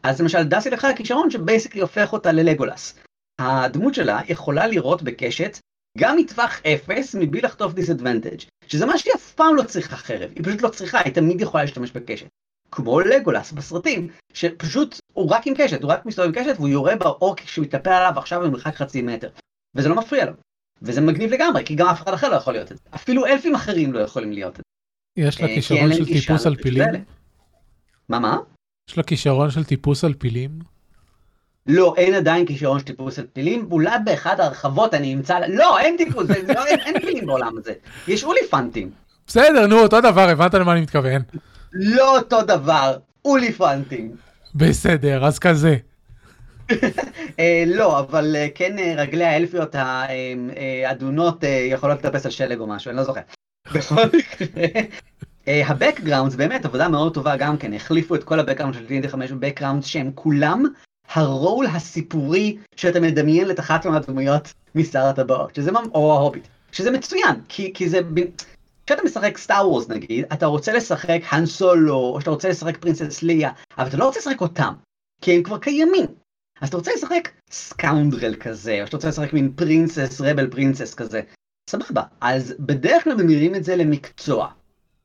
אז 0.03 0.21
למשל 0.21 0.43
דסי 0.43 0.69
לקחה 0.69 0.93
כישרון 0.93 1.31
ש 1.31 1.40
basically 1.40 1.81
הופך 1.81 2.13
אותה 2.13 2.31
ללגולס. 2.31 2.99
הדמות 3.39 3.93
שלה 3.93 4.21
יכולה 4.27 4.67
לירות 4.67 5.01
בקשת 5.01 5.57
גם 5.97 6.17
מטווח 6.17 6.61
אפס 6.65 7.15
מבלי 7.15 7.41
לחטוף 7.41 7.73
disadvantage 7.73 8.37
שזה 8.67 8.85
מה 8.85 8.97
שהיא 8.97 9.13
אף 9.15 9.31
פעם 9.31 9.55
לא 9.55 9.63
צריכה 9.63 9.95
חרב, 9.95 10.31
היא 10.35 10.43
פשוט 10.43 10.61
לא 10.61 10.69
צריכה, 10.69 10.99
היא 10.99 11.13
תמיד 11.13 11.41
יכולה 11.41 11.63
להשתמש 11.63 11.91
בקשת. 11.91 12.27
כמו 12.71 12.99
לגולס 12.99 13.51
בסרטים, 13.51 14.07
שפשוט 14.33 14.95
הוא 15.13 15.31
רק 15.31 15.47
עם 15.47 15.53
קשת, 15.57 15.83
הוא 15.83 15.91
רק 15.91 16.05
מסתובב 16.05 16.27
עם 16.27 16.35
קשת 16.35 16.53
והוא 16.55 16.67
יורה 16.67 16.95
באורק 16.95 17.35
שהוא 17.35 17.65
יתנפל 17.65 17.89
עליו 17.89 18.13
עכשיו 18.19 18.41
במרחק 18.41 18.75
חצי 18.75 19.01
מטר. 19.01 19.29
וזה 19.75 19.89
לא 19.89 19.95
מפריע 19.95 20.25
לו. 20.25 20.33
וזה 20.81 21.01
מגניב 21.01 21.33
לגמרי, 21.33 21.65
כי 21.65 21.75
גם 21.75 21.87
אף 21.87 22.03
אחד 22.03 22.13
אחר 22.13 22.29
לא 22.29 22.35
יכול 22.35 22.53
להיות 22.53 22.71
את 22.71 22.77
זה. 22.77 22.83
אפילו 22.95 23.25
אלפים 23.25 23.55
אחרים 23.55 23.93
לא 23.93 23.99
יכולים 23.99 24.31
להיות 24.31 24.53
את 24.53 24.57
זה. 24.57 25.23
יש 25.23 25.41
לה 25.41 25.47
אה, 25.47 25.55
כי 25.55 25.61
כישרון 25.61 25.93
של 25.93 26.05
טיפוס 26.05 26.45
על 26.45 26.55
פילים? 26.55 26.87
מה 28.09 28.19
מה? 28.19 28.37
יש 28.89 28.97
לה 28.97 29.03
כישרון 29.03 29.51
של 29.51 29.63
טיפוס 29.63 30.03
על 30.03 30.13
פילים? 30.13 30.59
לא, 31.67 31.93
אין 31.97 32.13
עדיין 32.13 32.45
כישרון 32.45 32.79
של 32.79 32.85
טיפוס 32.85 33.19
על 33.19 33.25
פילים, 33.33 33.67
אולי 33.71 33.97
באחד 34.05 34.39
ההרחבות 34.39 34.93
אני 34.93 35.13
אמצא, 35.13 35.39
לא, 35.47 35.79
אין 35.79 35.97
טיפוס, 35.97 36.29
לא, 36.29 36.65
אין, 36.65 36.79
אין 36.79 36.99
פילים 36.99 37.25
בעולם 37.25 37.57
הזה. 37.57 37.73
יש 38.07 38.23
אוליפנטים. 38.23 38.91
בסדר, 39.27 39.67
נו, 39.67 39.79
אותו 39.79 40.01
דבר, 40.01 40.29
הבנת 40.29 40.53
למה 40.53 40.73
אני 40.73 40.81
מתכוון. 40.81 41.21
לא 41.73 42.17
אותו 42.17 42.41
דבר, 42.41 42.97
אוליפנטים. 43.25 44.15
בסדר, 44.55 45.25
אז 45.25 45.39
כזה. 45.39 45.77
אה, 47.39 47.63
לא, 47.67 47.99
אבל 47.99 48.35
אה, 48.35 48.47
כן 48.55 48.79
אה, 48.79 48.93
רגלי 48.97 49.25
האלפיות 49.25 49.75
האדונות 50.85 51.43
יכולות 51.69 52.05
לטפס 52.05 52.25
על 52.25 52.31
שלג 52.31 52.59
או 52.59 52.67
משהו, 52.67 52.89
אני 52.89 52.97
לא 52.97 53.03
זוכר. 53.03 53.21
בכל 53.73 54.05
מקרה, 54.05 54.81
ה 55.47 55.55
background 55.55 56.35
באמת 56.35 56.65
עבודה 56.65 56.87
מאוד 56.87 57.13
טובה 57.13 57.35
גם 57.37 57.57
כן, 57.57 57.73
החליפו 57.73 58.15
את 58.15 58.23
כל 58.23 58.39
ה 58.39 58.42
background 58.42 58.75
של 58.75 58.85
D&D 58.87 59.07
5 59.07 59.31
ב 59.31 59.36
background 59.36 59.83
שהם 59.83 60.11
כולם 60.15 60.63
הרול 61.13 61.65
הסיפורי 61.67 62.57
שאתה 62.75 62.99
מדמיין 62.99 63.51
את 63.51 63.59
אחת 63.59 63.85
מהדמויות 63.85 64.53
משר 64.75 65.05
הטבעות, 65.05 65.55
שזה 65.55 65.71
ממ- 65.71 65.91
או 65.93 66.13
ההוביט, 66.13 66.47
שזה 66.71 66.91
מצוין, 66.91 67.35
כי, 67.49 67.73
כי 67.73 67.89
זה, 67.89 67.99
כשאתה 68.85 69.03
משחק 69.03 69.37
Star 69.37 69.69
Wars 69.69 69.89
נגיד, 69.89 70.25
אתה 70.33 70.45
רוצה 70.45 70.73
לשחק 70.73 71.19
האן 71.29 71.45
סולו, 71.45 71.95
או 71.97 72.19
שאתה 72.19 72.31
רוצה 72.31 72.49
לשחק 72.49 72.77
princess 72.77 73.23
ליה, 73.23 73.51
אבל 73.77 73.87
אתה 73.87 73.97
לא 73.97 74.05
רוצה 74.05 74.19
לשחק 74.19 74.41
אותם, 74.41 74.73
כי 75.21 75.35
הם 75.35 75.43
כבר 75.43 75.57
קיימים. 75.57 76.05
אז 76.61 76.67
אתה 76.67 76.77
רוצה 76.77 76.91
לשחק 76.95 77.29
scoundrel 77.51 78.35
כזה, 78.35 78.81
או 78.81 78.85
שאתה 78.85 78.97
רוצה 78.97 79.07
לשחק 79.07 79.33
מין 79.33 79.53
princess, 79.55 80.21
rebel 80.21 80.51
princess 80.51 80.93
כזה. 80.93 81.21
סבבה, 81.69 82.03
אז 82.21 82.55
בדרך 82.59 83.03
כלל 83.03 83.13
ממירים 83.13 83.55
את 83.55 83.63
זה 83.63 83.75
למקצוע. 83.75 84.51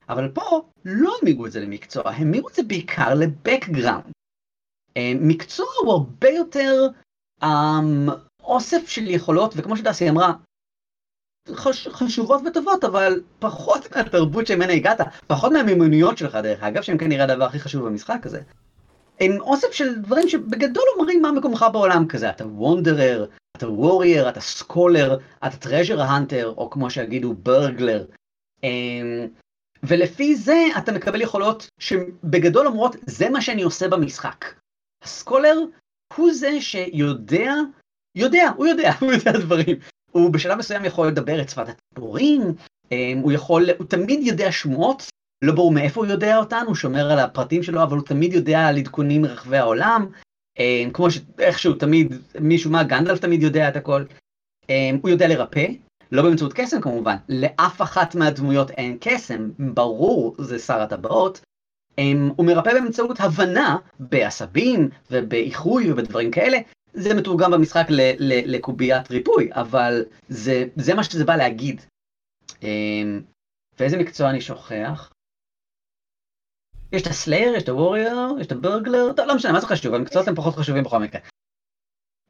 אבל 0.09 0.29
פה 0.29 0.63
לא 0.85 1.15
המירו 1.23 1.47
את 1.47 1.53
זה 1.53 1.61
למקצוע, 1.61 2.11
המירו 2.11 2.49
את 2.49 2.55
זה 2.55 2.63
בעיקר 2.63 3.15
לבקגראונד. 3.15 4.13
אה, 4.97 5.13
מקצוע 5.21 5.67
הוא 5.83 5.93
הרבה 5.93 6.29
יותר 6.29 6.89
אמ, 7.43 8.09
אוסף 8.41 8.89
של 8.89 9.11
יכולות, 9.11 9.55
וכמו 9.57 9.77
שדסי 9.77 10.11
אמרה, 10.11 10.33
חש, 11.53 11.89
חשובות 11.89 12.43
וטובות, 12.47 12.85
אבל 12.85 13.23
פחות 13.39 13.97
מהתרבות 13.97 14.47
שממנה 14.47 14.73
הגעת, 14.73 15.01
פחות 15.27 15.53
מהמימוניות 15.53 16.19
שלך 16.19 16.35
דרך 16.35 16.63
אגב, 16.63 16.83
שהם 16.83 16.99
כנראה 16.99 17.25
הדבר 17.25 17.45
הכי 17.45 17.61
חשוב 17.61 17.87
במשחק 17.87 18.21
הזה. 18.25 18.41
הם 19.21 19.41
אוסף 19.41 19.73
של 19.73 19.95
דברים 19.95 20.29
שבגדול 20.29 20.85
אומרים 20.97 21.23
מה 21.23 21.33
מקומך 21.33 21.67
בעולם 21.73 22.09
כזה, 22.09 22.31
אתה 22.31 22.47
וונדרר, 22.47 23.27
אתה 23.57 23.69
וורייר, 23.69 24.29
אתה 24.29 24.41
סקולר, 24.41 25.19
אתה 25.47 25.57
טרז'ר 25.57 26.01
האנטר, 26.01 26.55
או 26.57 26.71
כמו 26.71 26.91
שיגידו 26.91 27.35
ברגלר. 27.35 28.07
אמ, 28.63 29.29
ולפי 29.83 30.37
זה 30.37 30.67
אתה 30.79 30.93
מקבל 30.93 31.23
יכולות 31.23 31.67
שבגדול 31.79 32.67
אומרות, 32.67 32.97
זה 33.07 33.31
מה 33.31 33.41
שאני 33.41 33.63
עושה 33.63 33.89
במשחק. 33.89 34.45
הסקולר 35.03 35.59
הוא 36.17 36.33
זה 36.33 36.61
שיודע, 36.61 37.53
יודע, 38.15 38.51
הוא 38.57 38.67
יודע, 38.67 38.93
הוא 39.01 39.13
יודע 39.13 39.33
דברים. 39.33 39.77
הוא 40.11 40.33
בשלב 40.33 40.59
מסוים 40.59 40.85
יכול 40.85 41.09
לדבר 41.09 41.43
את 41.43 41.49
שפת 41.49 41.69
הציפורים, 41.69 42.41
אמ, 42.93 43.21
הוא 43.23 43.33
יכול, 43.33 43.67
הוא 43.79 43.87
תמיד 43.87 44.21
יודע 44.23 44.53
שמועות, 44.53 45.03
לא 45.43 45.53
ברור 45.53 45.73
מאיפה 45.73 46.01
הוא 46.01 46.07
יודע 46.07 46.37
אותן, 46.37 46.65
הוא 46.67 46.75
שומר 46.75 47.11
על 47.11 47.19
הפרטים 47.19 47.63
שלו, 47.63 47.83
אבל 47.83 47.97
הוא 47.97 48.07
תמיד 48.07 48.33
יודע 48.33 48.67
על 48.67 48.77
עדכונים 48.77 49.23
מרחבי 49.23 49.57
העולם, 49.57 50.07
אמ, 50.59 50.91
כמו 50.93 51.11
שאיכשהו 51.11 51.75
תמיד, 51.75 52.15
מישהו 52.41 52.71
מה, 52.71 52.85
גנדלף 52.85 53.19
תמיד 53.19 53.43
יודע 53.43 53.69
את 53.69 53.77
הכל. 53.77 54.05
אמ, 54.69 54.99
הוא 55.03 55.11
יודע 55.11 55.29
לרפא, 55.29 55.67
לא 56.13 56.23
באמצעות 56.23 56.53
קסם 56.53 56.81
כמובן, 56.81 57.17
לאף 57.29 57.83
אחת 57.83 58.15
מהדמויות 58.15 58.71
אין 58.71 58.97
קסם, 59.01 59.51
ברור 59.59 60.35
זה 60.39 60.59
שר 60.59 60.81
הטבעות. 60.81 61.41
אמ, 61.99 62.31
הוא 62.37 62.47
מרפא 62.47 62.75
באמצעות 62.75 63.21
הבנה 63.21 63.77
בעשבים 63.99 64.89
ובאיחוי 65.11 65.93
ובדברים 65.93 66.31
כאלה, 66.31 66.59
זה 66.93 67.15
מתורגם 67.15 67.51
במשחק 67.51 67.87
לקוביית 68.21 69.11
ריפוי, 69.11 69.51
אבל 69.53 70.05
זה, 70.29 70.65
זה 70.77 70.95
מה 70.95 71.05
שזה 71.05 71.25
בא 71.25 71.37
להגיד. 71.37 71.81
ואיזה 73.79 73.97
מקצוע 73.97 74.31
אני 74.31 74.41
שוכח? 74.41 75.14
יש 76.95 77.03
את 77.03 77.07
ה 77.07 77.13
slayer, 77.13 77.55
יש 77.55 77.63
את 77.63 77.69
הווריור, 77.69 78.39
יש 78.41 78.47
את 78.47 78.53
ה 78.53 78.59
burglar, 78.59 79.13
טוב, 79.13 79.27
לא 79.27 79.35
משנה, 79.35 79.53
מה 79.53 79.61
זה 79.61 79.67
חשוב, 79.67 79.95
המקצועות 79.95 80.29
הם 80.29 80.35
פחות 80.35 80.55
חשובים 80.55 80.85
בכל 80.85 80.99
מקרה. 80.99 81.21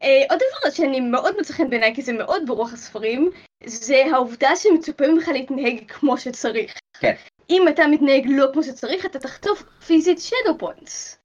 אה, 0.02 0.22
עוד 0.30 0.38
דבר 0.38 0.70
שאני 0.70 1.00
מאוד 1.00 1.34
מצא 1.40 1.52
חן 1.52 1.70
בעיניי, 1.70 1.94
כי 1.94 2.02
זה 2.02 2.12
מאוד 2.12 2.42
ברוח 2.46 2.72
הספרים, 2.72 3.30
זה 3.64 4.02
העובדה 4.12 4.56
שמצופה 4.56 5.06
ממך 5.06 5.28
להתנהג 5.28 5.88
כמו 5.88 6.18
שצריך. 6.18 6.74
כן. 7.00 7.14
אם 7.50 7.68
אתה 7.68 7.86
מתנהג 7.86 8.26
לא 8.28 8.46
כמו 8.52 8.62
שצריך, 8.62 9.06
אתה 9.06 9.18
תחטוף 9.18 9.62
פיזית 9.86 10.18
shadow 10.18 10.58
points. 10.58 11.18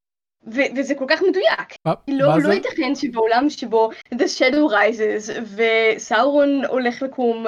וזה 0.47 0.95
כל 0.95 1.05
כך 1.07 1.21
מדויק. 1.21 1.75
מה 1.85 1.93
לא, 2.07 2.29
מה 2.29 2.37
לא 2.37 2.43
זה? 2.43 2.53
ייתכן 2.53 2.95
שבעולם 2.95 3.49
שבו 3.49 3.89
The 4.13 4.27
Shadow 4.39 4.71
Rises 4.71 5.39
וסאורון 5.55 6.65
הולך 6.65 7.01
לקום 7.01 7.45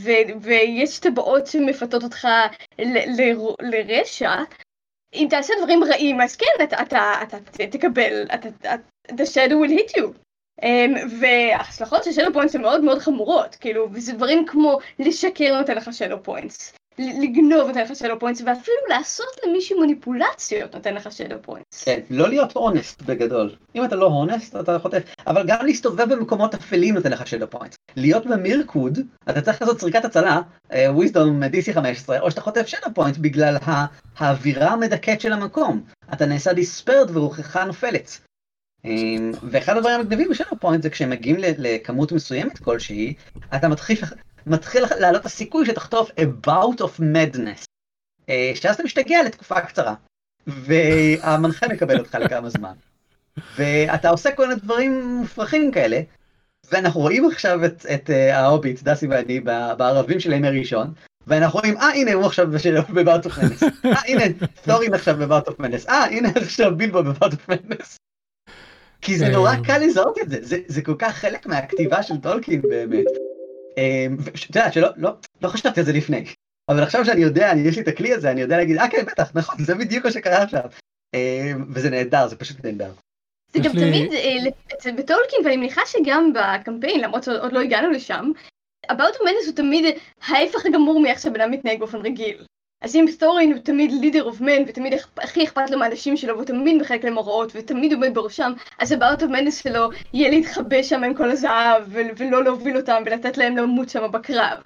ו- 0.00 0.40
ויש 0.40 0.98
טבעות 0.98 1.46
שמפתות 1.46 2.02
אותך 2.02 2.28
ל- 2.78 3.22
ל- 3.22 3.54
לרשע, 3.62 4.34
אם 5.14 5.26
תעשה 5.30 5.54
דברים 5.58 5.84
רעים, 5.84 6.20
אז 6.20 6.36
כן, 6.36 6.64
אתה, 6.64 6.82
אתה, 6.82 7.14
אתה, 7.22 7.36
אתה 7.36 7.66
תקבל, 7.66 8.26
אתה, 8.34 8.48
אתה, 8.48 8.74
the 9.08 9.26
shadow 9.34 9.54
will 9.54 9.78
hit 9.78 9.98
you. 9.98 10.04
Um, 10.62 10.98
וההצלחות 11.20 12.04
של 12.04 12.10
shadow 12.10 12.34
points 12.34 12.54
הן 12.54 12.60
מאוד 12.60 12.84
מאוד 12.84 12.98
חמורות, 12.98 13.54
כאילו, 13.54 13.88
וזה 13.92 14.12
דברים 14.12 14.46
כמו 14.46 14.78
לשקר 14.98 15.58
נותן 15.58 15.76
לך 15.76 15.88
shadow 15.88 16.28
points, 16.28 16.76
לגנוב 17.00 17.66
נותן 17.68 17.82
לך 17.82 17.90
shadow 17.90 18.22
points, 18.22 18.42
ואפילו 18.46 18.76
לעשות 18.88 19.26
למישהו 19.46 19.80
מניפולציות 19.80 20.74
נותן 20.74 20.94
לך 20.94 21.06
shadow 21.06 21.48
points. 21.48 21.84
כן, 21.84 22.00
לא 22.10 22.28
להיות 22.28 22.52
הונסט 22.52 23.02
בגדול. 23.02 23.50
אם 23.74 23.84
אתה 23.84 23.96
לא 23.96 24.06
הונסט, 24.06 24.56
אתה 24.56 24.78
חוטף. 24.78 25.02
אבל 25.26 25.46
גם 25.46 25.66
להסתובב 25.66 26.14
במקומות 26.14 26.54
אפלים 26.54 26.94
נותן 26.94 27.10
לך 27.10 27.22
shadow 27.22 27.54
points. 27.54 27.76
להיות 27.96 28.26
במירקוד, 28.26 28.98
אתה 29.30 29.40
צריך 29.40 29.62
לעשות 29.62 29.80
זריקת 29.80 30.04
הצלה, 30.04 30.40
וויזדום 30.88 31.42
DC 31.42 31.72
15, 31.74 32.20
או 32.20 32.30
שאתה 32.30 32.40
חוטף 32.40 32.66
shadow 32.66 32.98
points 32.98 33.18
בגלל 33.20 33.56
האווירה 34.16 34.68
המדכאת 34.68 35.20
של 35.20 35.32
המקום. 35.32 35.82
אתה 36.12 36.26
נעשה 36.26 36.52
דיספרד 36.52 37.16
ורוחך 37.16 37.56
נופלת. 37.56 38.18
אמ, 38.84 39.32
ואחד 39.50 39.76
הדברים 39.76 40.00
המגניבים 40.00 40.28
בשאדו 40.30 40.56
פוינט 40.60 40.82
זה 40.82 40.90
כשהם 40.90 41.10
מגיעים 41.10 41.36
לכמות 41.38 42.12
מסוימת 42.12 42.58
כלשהי, 42.58 43.14
אתה 43.54 43.68
מתחיל, 43.68 43.96
מתחיל 44.50 44.84
לעלות 44.98 45.26
הסיכוי 45.26 45.66
שתחטוף 45.66 46.10
a 46.10 46.46
bout 46.46 46.80
of 46.80 47.00
madness, 47.00 47.64
אה, 48.28 48.52
שאז 48.54 48.74
אתה 48.74 48.82
משתגע 48.82 49.22
לתקופה 49.22 49.60
קצרה, 49.60 49.94
והמנחה 50.46 51.68
מקבל 51.68 51.98
אותך 51.98 52.14
לכמה 52.14 52.50
זמן. 52.50 52.72
ואתה 53.56 54.08
עושה 54.08 54.32
כל 54.32 54.48
מיני 54.48 54.60
דברים 54.60 55.04
מופרכים 55.04 55.72
כאלה, 55.72 56.00
ואנחנו 56.72 57.00
רואים 57.00 57.26
עכשיו 57.26 57.64
את, 57.64 57.86
את 57.94 58.10
uh, 58.10 58.34
ההוביט, 58.34 58.82
דסי 58.82 59.06
ואני, 59.06 59.40
בערבים 59.78 60.20
של 60.20 60.32
הימי 60.32 60.60
ראשון, 60.60 60.92
ואנחנו 61.26 61.60
רואים, 61.60 61.76
אה 61.76 61.88
הנה 61.88 62.12
הוא 62.12 62.26
עכשיו 62.26 62.46
ב 62.94 63.00
bout 63.00 63.26
of 63.26 63.38
madness, 63.38 63.62
אה 63.62 64.00
הנה 64.06 64.22
ת'ורין 64.64 64.94
עכשיו 64.94 65.16
ב 65.16 65.22
bout 65.22 65.48
of 65.48 65.58
madness, 65.58 65.88
אה 65.88 66.04
הנה 66.04 66.28
עכשיו 66.36 66.76
בילבו 66.76 67.02
ב 67.02 67.08
bout 67.08 67.32
of 67.32 67.48
madness. 67.48 67.96
כי 69.00 69.18
זה 69.18 69.28
נורא 69.28 69.52
קל 69.66 69.78
לזהות 69.78 70.18
את 70.18 70.30
זה, 70.30 70.38
זה, 70.40 70.58
זה 70.66 70.82
כל 70.82 70.94
כך 70.98 71.16
חלק 71.16 71.46
מהכתיבה 71.46 72.02
של 72.02 72.16
טולקין 72.16 72.62
באמת. 72.62 73.04
את 73.72 74.56
יודעת 74.56 74.72
שלא 74.72 74.88
לא, 74.96 75.10
לא 75.42 75.48
חשבתי 75.48 75.80
על 75.80 75.86
זה 75.86 75.92
לפני, 75.92 76.24
אבל 76.68 76.82
עכשיו 76.82 77.04
שאני 77.04 77.20
יודע, 77.20 77.50
אני, 77.50 77.68
יש 77.68 77.76
לי 77.76 77.82
את 77.82 77.88
הכלי 77.88 78.12
הזה, 78.12 78.30
אני 78.30 78.40
יודע 78.40 78.56
להגיד, 78.56 78.78
אה 78.78 78.90
כן, 78.90 79.06
בטח, 79.06 79.30
נכון, 79.34 79.64
זה 79.64 79.74
בדיוק 79.74 80.04
מה 80.04 80.10
שקרה 80.10 80.42
עכשיו. 80.42 80.70
וזה 81.74 81.90
נהדר, 81.90 82.28
זה 82.28 82.36
פשוט 82.36 82.64
נהדר. 82.64 82.92
זה 83.52 83.58
גם 83.58 83.72
תמיד, 83.72 84.12
בטולקין, 84.96 85.38
ואני 85.44 85.56
מניחה 85.56 85.80
שגם 85.86 86.32
בקמפיין, 86.32 87.00
למרות 87.00 87.22
שעוד 87.22 87.52
לא 87.52 87.60
הגענו 87.60 87.90
לשם, 87.90 88.30
ה 88.88 88.93
bout 88.93 89.14
madness 89.24 89.46
הוא 89.46 89.56
תמיד 89.56 89.96
ההפך 90.22 90.66
הגמור 90.66 91.00
מאיך 91.00 91.20
שבן 91.20 91.40
אדם 91.40 91.50
מתנהג 91.50 91.78
באופן 91.78 91.98
רגיל. 91.98 92.44
אז 92.80 92.96
אם 92.96 93.04
ת'ורין 93.10 93.52
הוא 93.52 93.60
תמיד 93.60 93.92
leader 93.92 94.22
of 94.22 94.40
men, 94.40 94.62
ותמיד 94.66 94.94
הכי 95.16 95.44
אכפת 95.44 95.70
לו 95.70 95.78
מהאנשים 95.78 96.16
שלו, 96.16 96.34
והוא 96.34 96.44
תמיד 96.44 96.76
מחלק 96.80 97.04
להם 97.04 97.14
הוראות, 97.14 97.52
ותמיד 97.54 97.92
עומד 97.92 98.14
בראשם, 98.14 98.52
אז 98.78 98.92
ה 98.92 98.98
bout 98.98 99.22
of 99.22 99.30
madness 99.30 99.62
שלו 99.62 99.90
יהיה 100.12 100.30
להתחבא 100.30 100.82
שם 100.82 101.04
עם 101.04 101.14
כל 101.14 101.30
הזהב, 101.30 101.82
ולא 102.16 102.44
להוביל 102.44 102.76
אותם, 102.76 103.02
ולתת 103.06 103.38
להם 103.38 103.56
למות 103.56 103.88
שם 103.88 104.12
בקרב. 104.12 104.58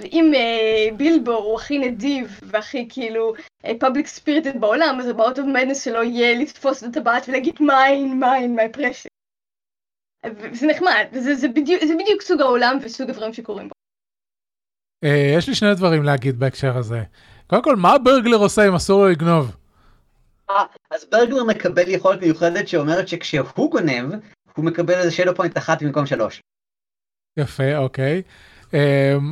ואם 0.00 0.32
אה, 0.34 0.96
בילבו 0.96 1.32
הוא 1.32 1.54
הכי 1.54 1.78
נדיב, 1.78 2.40
והכי 2.42 2.88
כאילו 2.88 3.34
public 3.78 4.06
אה, 4.06 4.10
spirited 4.10 4.60
בעולם, 4.60 4.98
אז 5.00 5.08
ה 5.08 5.14
bout 5.14 5.38
of 5.38 5.46
madness 5.46 5.84
שלו 5.84 6.02
יהיה 6.02 6.38
לתפוס 6.38 6.84
את 6.84 6.88
הטבעת 6.88 7.28
ולהגיד 7.28 7.54
mine, 7.60 8.20
mine, 8.20 8.56
my 8.56 8.72
precious. 8.72 9.08
וזה 10.26 10.66
נחמד, 10.66 11.04
וזה 11.12 11.34
זה 11.34 11.48
בדיוק, 11.48 11.84
זה 11.84 11.94
בדיוק 11.94 12.22
סוג 12.22 12.40
העולם 12.40 12.78
וסוג 12.82 13.10
הדברים 13.10 13.32
שקורים 13.32 13.68
בו. 13.68 13.72
אה, 15.04 15.32
יש 15.36 15.48
לי 15.48 15.54
שני 15.54 15.74
דברים 15.74 16.02
להגיד 16.02 16.38
בהקשר 16.38 16.76
הזה. 16.76 17.02
קודם 17.48 17.62
כל, 17.62 17.76
מה 17.76 17.98
burglar 17.98 18.36
עושה 18.36 18.68
אם 18.68 18.74
אסור 18.74 19.00
לו 19.00 19.08
לגנוב? 19.08 19.56
אה, 20.50 20.64
אז 20.90 21.06
burglar 21.12 21.44
מקבל 21.44 21.88
יכולת 21.88 22.22
מיוחדת 22.22 22.68
שאומרת 22.68 23.08
שכשהוא 23.08 23.70
גונב, 23.70 24.14
הוא 24.56 24.64
מקבל 24.64 24.94
איזה 24.94 25.10
shadow 25.10 25.34
point 25.34 25.58
אחת 25.58 25.82
במקום 25.82 26.06
שלוש. 26.06 26.42
יפה, 27.36 27.76
אוקיי. 27.76 28.22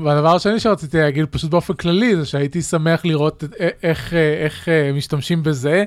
והדבר 0.04 0.34
השני 0.34 0.60
שרציתי 0.60 0.98
להגיד 0.98 1.24
פשוט 1.30 1.50
באופן 1.50 1.74
כללי 1.74 2.16
זה 2.16 2.26
שהייתי 2.26 2.62
שמח 2.62 3.04
לראות 3.04 3.44
איך, 3.82 4.14
איך 4.14 4.68
משתמשים 4.94 5.42
בזה 5.42 5.84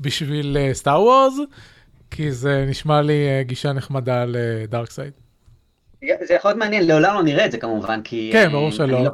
בשביל 0.00 0.56
Star 0.72 1.02
Wars, 1.02 1.34
כי 2.10 2.32
זה 2.32 2.64
נשמע 2.68 3.02
לי 3.02 3.44
גישה 3.46 3.72
נחמדה 3.72 4.24
ל 4.26 4.35
dark 4.35 4.69
side. 4.69 5.12
זה 6.22 6.34
יכול 6.34 6.48
להיות 6.48 6.58
מעניין, 6.58 6.86
לעולם 6.86 7.14
לא 7.14 7.22
נראה 7.22 7.46
את 7.46 7.52
זה 7.52 7.58
כמובן, 7.58 8.00
כי... 8.04 8.30
כן, 8.32 8.48
ברור 8.52 8.70
שלא. 8.70 9.04
לא 9.04 9.10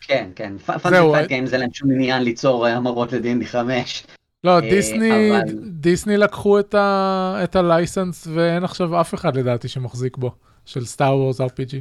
כן, 0.00 0.30
כן, 0.36 0.58
Fantasy 0.58 1.26
Games 1.26 1.52
אין 1.52 1.60
להם 1.60 1.70
שום 1.72 1.90
עניין 1.90 2.22
ליצור 2.22 2.66
המרות 2.66 3.12
ל 3.12 3.20
D&D 3.20 3.44
5. 3.44 4.06
לא, 4.44 4.50
אה, 4.50 4.60
דיסני, 4.60 5.30
דיסני 5.62 6.16
לקחו 6.16 6.60
את 6.60 7.56
ה 7.56 7.65
license 7.65 8.28
ואין 8.34 8.64
עכשיו 8.64 9.00
אף 9.00 9.14
אחד 9.14 9.36
לדעתי 9.36 9.68
שמחזיק 9.68 10.16
בו, 10.16 10.30
של 10.64 10.84
Star 10.84 11.16
Wars 11.16 11.40
RPG. 11.40 11.74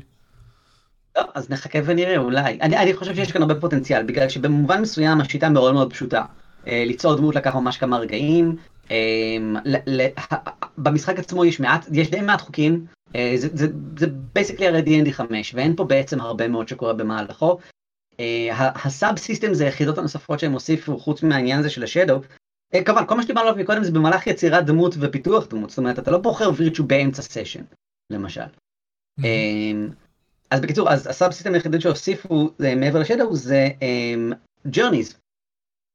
לא, 1.18 1.24
אז 1.36 1.50
נחכה 1.50 1.80
ונראה 1.86 2.18
אולי. 2.18 2.58
אני, 2.62 2.78
אני 2.78 2.94
חושב 2.94 3.16
שיש 3.16 3.32
כאן 3.32 3.42
הרבה 3.42 3.56
פוטנציאל, 3.56 4.04
בגלל 4.04 4.30
שבמובן 4.30 4.82
מסוים 4.82 5.22
השיטה 5.22 5.50
מאוד 5.50 5.74
מאוד 5.74 5.94
פשוטה. 5.94 6.24
אה, 6.68 6.84
ליצור 6.86 7.16
דמות 7.16 7.36
לקח 7.36 7.56
ממש 7.56 7.78
כמה 7.78 7.98
רגעים. 7.98 8.56
אה, 8.92 8.98
במשחק 10.78 11.20
עצמו 11.20 11.46
יש 11.46 11.60
מעט, 11.60 11.88
יש 11.92 12.10
די 12.10 12.22
מעט 12.22 12.42
חוקים, 12.42 12.86
אה, 13.16 13.34
זה 13.97 14.07
basically 14.34 14.68
הרי 14.68 14.82
D&D 14.82 15.12
5 15.12 15.53
ואין 15.55 15.76
פה 15.76 15.84
בעצם 15.84 16.22
הרבה 16.22 16.47
מאוד 16.47 16.68
שקורה 16.68 16.93
במהלכו. 16.93 17.57
ה 18.55 19.18
subsystem 19.18 19.53
זה 19.53 19.66
היחידות 19.66 19.97
הנוספות 19.97 20.39
שהם 20.39 20.51
הוסיפו 20.51 20.99
חוץ 20.99 21.24
מהעניין 21.24 21.60
הזה 21.60 21.70
של 21.70 21.84
ה 21.84 21.88
shadow. 21.88 22.22
כמובן 22.86 23.05
כל 23.07 23.16
מה 23.16 23.24
שדיברנו 23.24 23.47
עליו 23.47 23.62
מקודם 23.62 23.84
זה 23.84 23.91
במהלך 23.91 24.28
יצירת 24.28 24.66
דמות 24.66 24.95
ופיתוח 24.99 25.47
דמות, 25.47 25.70
זאת 25.70 25.78
אומרת 25.78 25.99
אתה 25.99 26.12
לא 26.12 26.18
בוחר 26.18 26.49
virtue 26.55 26.88
באמצע 26.88 27.22
סשן, 27.22 27.64
למשל. 28.10 28.41
אז 30.51 30.62
בקיצור, 30.62 30.89
אז 30.89 31.07
ה 31.07 31.32
subsystem 31.32 31.53
היחידות 31.53 31.82
שהוסיפו 31.82 32.49
מעבר 32.78 32.99
ל 32.99 33.05
shadow 33.05 33.36
זה 33.36 33.70
journeys. 34.68 35.20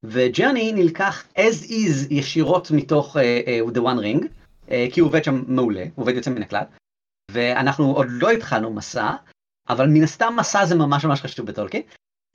ו 0.04 0.13
journey 0.13 0.72
נלקח 0.72 1.24
as 1.36 1.64
is 1.68 2.06
ישירות 2.10 2.70
מתוך 2.70 3.16
uh, 3.16 3.20
uh, 3.20 3.76
The 3.76 3.80
One 3.80 4.00
Ring, 4.00 4.24
uh, 4.24 4.70
כי 4.92 5.00
הוא 5.00 5.08
עובד 5.08 5.24
שם 5.24 5.42
מעולה, 5.46 5.82
הוא 5.94 6.02
עובד 6.02 6.14
יוצא 6.14 6.30
מן 6.30 6.42
הכלל. 6.42 6.64
ואנחנו 7.34 7.92
עוד 7.92 8.06
לא 8.10 8.30
התחלנו 8.30 8.70
מסע, 8.70 9.10
אבל 9.68 9.86
מן 9.88 10.02
הסתם 10.02 10.34
מסע 10.38 10.64
זה 10.64 10.74
ממש 10.74 11.04
ממש 11.04 11.20
חשוב 11.20 11.46
בטולקין. 11.46 11.82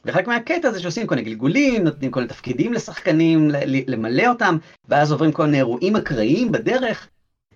וחלק 0.05 0.27
מהקטע 0.27 0.71
זה 0.71 0.79
שעושים 0.79 1.07
כל 1.07 1.15
מיני 1.15 1.29
גלגולים, 1.29 1.83
נותנים 1.83 2.11
כל 2.11 2.19
מיני 2.19 2.29
תפקידים 2.29 2.73
לשחקנים, 2.73 3.51
למלא 3.87 4.27
אותם, 4.27 4.57
ואז 4.87 5.11
עוברים 5.11 5.31
כל 5.31 5.45
מיני 5.45 5.57
אירועים 5.57 5.95
אקראיים 5.95 6.51
בדרך, 6.51 7.09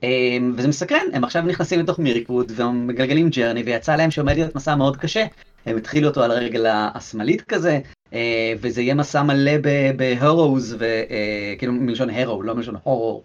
אמ, 0.03 0.53
וזה 0.57 0.67
מסקרן, 0.67 1.05
הם 1.13 1.23
עכשיו 1.23 1.41
נכנסים 1.41 1.79
לתוך 1.79 1.99
מיריקווד 1.99 2.51
ומגלגלים 2.55 3.29
ג'רני, 3.29 3.63
ויצא 3.63 3.95
להם 3.95 4.11
שעומד 4.11 4.33
להיות 4.33 4.55
מסע 4.55 4.75
מאוד 4.75 4.97
קשה. 4.97 5.25
הם 5.65 5.77
התחילו 5.77 6.07
אותו 6.07 6.23
על 6.23 6.31
הרגל 6.31 6.65
השמאלית 6.69 7.41
כזה, 7.41 7.79
אה, 8.13 8.53
וזה 8.61 8.81
יהיה 8.81 8.95
מסע 8.95 9.23
מלא 9.23 9.51
בהורוז, 9.95 10.77
וכאילו 10.79 11.73
מלשון 11.73 12.09
הרו, 12.09 12.43
לא 12.43 12.55
מלשון 12.55 12.75
הורור. 12.83 13.23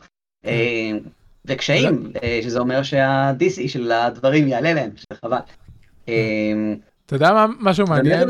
וקשיים, 1.49 2.13
אה, 2.23 2.41
שזה 2.43 2.59
אומר 2.59 2.83
שה-DC 2.83 3.69
של 3.69 3.93
הדברים 3.93 4.49
יעלה 4.49 4.73
להם, 4.73 4.91
שזה 4.97 5.21
חבל. 5.25 5.39
אתה 6.05 7.17
יודע 7.17 7.33
מה 7.33 7.47
משהו 7.61 7.87
מעניין? 7.87 8.29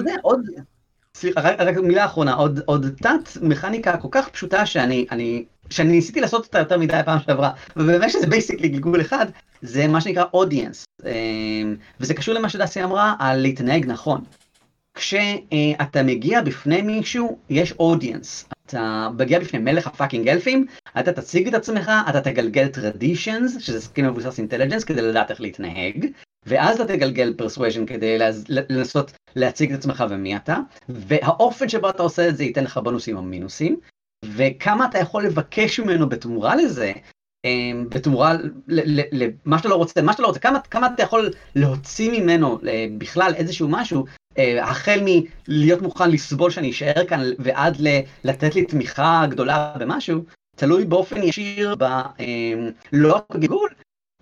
סליחה, 1.15 1.41
רק 1.41 1.77
מילה 1.77 2.05
אחרונה, 2.05 2.35
עוד 2.65 2.89
תת 3.03 3.37
מכניקה 3.43 3.97
כל 3.97 4.09
כך 4.11 4.29
פשוטה 4.29 4.67
שאני 4.67 5.07
שאני 5.71 5.93
ניסיתי 5.93 6.21
לעשות 6.21 6.45
אותה 6.45 6.59
יותר 6.59 6.79
מדי 6.79 7.01
פעם 7.05 7.19
שעברה, 7.27 7.51
ובאמת 7.77 8.11
שזה 8.11 8.27
basically 8.27 8.69
גלגול 8.69 9.01
אחד, 9.01 9.27
זה 9.63 9.89
מה 9.89 10.01
שנקרא 10.01 10.25
audience. 10.35 10.85
וזה 12.01 12.15
קשור 12.15 12.35
למה 12.35 12.49
שדסי 12.49 12.85
אמרה 12.85 13.15
על 13.19 13.41
להתנהג 13.41 13.87
נכון. 13.87 14.25
כשאתה 14.99 16.03
מגיע 16.03 16.43
בפני 16.43 16.83
מישהו, 16.83 17.39
יש 17.51 17.73
audience. 17.73 18.49
אתה 18.67 19.09
מגיע 19.19 19.39
בפני 19.39 19.59
מלך 19.59 19.87
ה 19.87 19.92
fucking 19.92 20.29
אלפים, 20.29 20.67
אתה 21.01 21.13
תציג 21.13 21.49
את 21.49 21.55
עצמך, 21.55 21.91
אתה 22.09 22.21
תגלגל 22.21 22.69
traditions, 22.69 23.57
שזה 23.61 23.81
skill 23.81 24.07
מבוסס 24.07 24.39
intelligence, 24.39 24.85
כדי 24.85 25.03
לדעת 25.03 25.31
איך 25.31 25.41
להתנהג, 25.41 26.07
ואז 26.47 26.81
אתה 26.81 26.97
תגלגל 26.97 27.35
persuasion 27.37 27.87
כדי 27.87 28.19
לנסות 28.49 29.13
להציג 29.37 29.73
את 29.73 29.79
עצמך 29.79 30.05
ומי 30.11 30.37
אתה, 30.37 30.57
והאופן 30.89 31.69
שבו 31.69 31.91
אתה 31.91 32.03
עושה 32.03 32.29
את 32.29 32.37
זה 32.37 32.45
ייתן 32.45 32.65
לך 32.65 32.79
בונוסים 32.79 33.17
או 33.17 33.23
מינוסים, 33.23 33.77
וכמה 34.25 34.85
אתה 34.85 34.99
יכול 34.99 35.25
לבקש 35.25 35.81
ממנו 35.81 36.09
בתמורה 36.09 36.57
לזה, 36.57 36.93
אמ, 37.45 37.87
בתמורה 37.89 38.37
למה 38.69 39.59
שאתה 39.59 39.69
לא 39.69 39.75
רוצה, 39.75 40.03
מה 40.03 40.13
שאתה 40.13 40.23
לא 40.23 40.27
רוצה, 40.27 40.41
כמה, 40.41 40.61
כמה 40.61 40.87
אתה 40.87 41.03
יכול 41.03 41.31
להוציא 41.55 42.21
ממנו 42.21 42.59
אה, 42.69 42.87
בכלל 42.99 43.33
איזשהו 43.37 43.69
משהו, 43.69 44.05
החל 44.61 45.01
מלהיות 45.05 45.83
מוכן 45.83 46.11
לסבול 46.11 46.51
שאני 46.51 46.71
אשאר 46.71 47.07
כאן 47.09 47.21
ועד 47.39 47.77
לתת 48.25 48.55
לי 48.55 48.65
תמיכה 48.65 49.25
גדולה 49.31 49.75
במשהו, 49.79 50.23
תלוי 50.57 50.85
באופן 50.85 51.23
ישיר 51.23 51.75
ב... 51.79 51.85
אמ, 52.21 52.71
לא 52.93 53.21
בגיגול, 53.35 53.71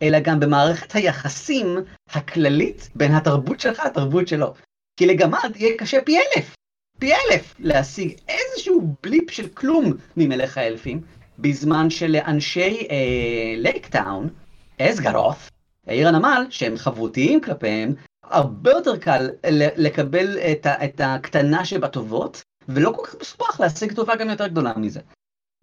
אלא 0.02 0.20
גם 0.20 0.40
במערכת 0.40 0.92
היחסים 0.92 1.76
הכללית 2.10 2.90
בין 2.94 3.14
התרבות 3.14 3.60
שלך 3.60 3.82
לתרבות 3.86 4.28
שלו. 4.28 4.54
כי 4.96 5.06
לגמד 5.06 5.52
יהיה 5.56 5.76
קשה 5.78 5.98
פי 6.04 6.18
אלף 6.18 6.56
פי 6.98 7.12
אלף 7.12 7.54
להשיג 7.58 8.14
איזשהו 8.28 8.94
בליפ 9.02 9.30
של 9.30 9.48
כלום 9.48 9.92
ממלך 10.16 10.58
האלפים, 10.58 11.00
בזמן 11.38 11.90
שלאנשי 11.90 12.86
אה, 12.90 13.54
לייקטאון, 13.56 14.28
אסגרות, 14.80 15.36
העיר 15.86 16.08
הנמל, 16.08 16.46
שהם 16.50 16.76
חברותיים 16.76 17.40
כלפיהם, 17.40 17.94
הרבה 18.30 18.70
יותר 18.70 18.96
קל 18.96 19.30
לקבל 19.76 20.38
את, 20.38 20.66
ה, 20.66 20.84
את 20.84 21.00
הקטנה 21.04 21.64
שבטובות, 21.64 22.42
ולא 22.68 22.92
כל 22.96 23.06
כך 23.06 23.14
מסובך 23.20 23.60
להשיג 23.60 23.92
טובה 23.92 24.16
גם 24.16 24.30
יותר 24.30 24.46
גדולה 24.46 24.72
מזה. 24.76 25.00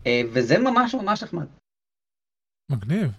אה, 0.06 0.22
וזה 0.34 0.58
ממש 0.58 0.96
ממש 0.96 1.24
נחמד. 1.24 1.46
מגניב. 2.72 3.12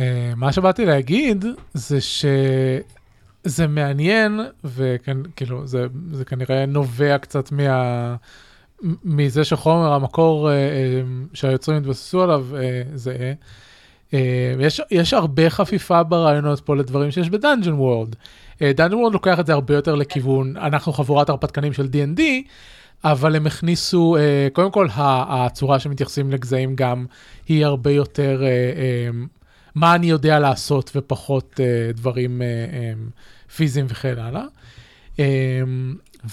אה, 0.00 0.32
מה 0.36 0.52
שבאתי 0.52 0.86
להגיד 0.86 1.44
זה 1.74 2.00
שזה 2.00 3.66
מעניין 3.68 4.40
וכאילו 4.64 5.66
זה, 5.66 5.86
זה 6.12 6.24
כנראה 6.24 6.66
נובע 6.66 7.18
קצת 7.18 7.52
מה... 7.52 8.16
מזה 9.04 9.44
שחומר 9.44 9.92
המקור 9.92 10.50
אה, 10.50 11.02
שהיוצרים 11.34 11.78
התבססו 11.78 12.22
עליו 12.22 12.46
זה 12.94 13.34
יש, 14.60 14.80
יש 14.90 15.14
הרבה 15.14 15.50
חפיפה 15.50 16.02
ברעיונות 16.02 16.60
פה 16.60 16.76
לדברים 16.76 17.10
שיש 17.10 17.30
ב 17.30 17.35
Dungeon 17.35 17.72
World. 17.72 18.14
Dungeon 18.62 18.94
World 18.94 19.12
לוקח 19.12 19.40
את 19.40 19.46
זה 19.46 19.52
הרבה 19.52 19.74
יותר 19.74 19.94
לכיוון 19.94 20.56
אנחנו 20.56 20.92
חבורת 20.92 21.28
הרפתקנים 21.28 21.72
של 21.72 21.88
D&D 21.92 22.20
אבל 23.04 23.36
הם 23.36 23.46
הכניסו, 23.46 24.16
uh, 24.16 24.54
קודם 24.54 24.70
כל 24.70 24.88
הצורה 24.94 25.78
שמתייחסים 25.78 26.30
לגזעים 26.30 26.76
גם 26.76 27.06
היא 27.48 27.66
הרבה 27.66 27.90
יותר 27.90 28.42
מה 29.74 29.94
אני 29.94 30.06
יודע 30.06 30.38
לעשות 30.38 30.90
ופחות 30.94 31.60
דברים 31.94 32.42
פיזיים 33.56 33.86
וכן 33.88 34.14
הלאה. 34.18 34.44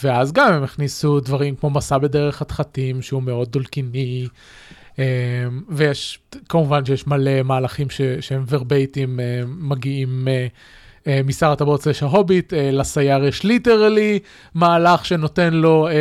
ואז 0.04 0.32
גם 0.32 0.54
הם 0.54 0.64
הכניסו 0.64 1.20
דברים 1.20 1.56
כמו 1.56 1.70
מסע 1.70 1.98
בדרך 1.98 2.36
חתחתים 2.36 3.02
שהוא 3.02 3.24
מאוד 3.24 3.52
דולקיני. 3.52 4.28
Um, 4.96 5.00
ויש 5.70 6.20
כמובן 6.50 6.86
שיש 6.86 7.08
מלא 7.08 7.44
מהלכים 7.44 7.90
ש, 7.90 8.02
שהם 8.20 8.44
ורבייטים 8.50 9.20
uh, 9.20 9.48
מגיעים 9.48 10.28
uh, 10.28 10.56
אה, 11.08 11.22
משר 11.26 11.52
הטבעות 11.52 11.82
סלש 11.82 12.04
ההוביט, 12.04 12.54
אה, 12.54 12.72
לסייר 12.72 13.26
יש 13.26 13.44
ליטרלי 13.44 14.20
מהלך 14.54 15.06
שנותן 15.06 15.54
לו 15.54 15.88
אה, 15.88 15.94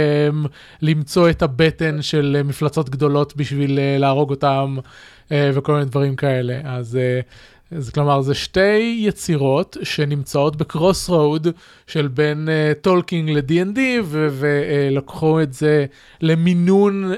למצוא 0.82 1.30
את 1.30 1.42
הבטן 1.42 2.02
של 2.02 2.42
מפלצות 2.44 2.90
גדולות 2.90 3.36
בשביל 3.36 3.78
להרוג 3.98 4.30
אותם 4.30 4.76
וכל 5.30 5.72
מיני 5.72 5.84
דברים 5.84 6.16
כאלה. 6.16 6.60
אז, 6.64 6.98
אז 7.70 7.90
כלומר 7.90 8.20
זה 8.20 8.34
שתי 8.34 9.00
יצירות 9.00 9.76
שנמצאות 9.82 10.56
ב 10.56 11.08
crossroad 11.08 11.48
של 11.86 12.08
בין 12.08 12.48
טולקין 12.80 13.30
ל-D&D 13.30 13.78
ולקחו 14.08 15.42
את 15.42 15.52
זה 15.52 15.86
למינון, 16.20 17.12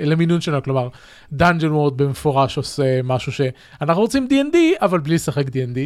למינון 0.00 0.40
שלנו, 0.40 0.62
כלומר 0.62 0.88
Dungeon 1.32 1.72
World 1.72 1.96
במפורש 1.96 2.56
עושה 2.56 3.02
משהו 3.04 3.32
שאנחנו 3.32 4.02
רוצים 4.02 4.28
D&D 4.30 4.56
אבל 4.80 5.00
בלי 5.00 5.14
לשחק 5.14 5.46
D&D. 5.46 5.78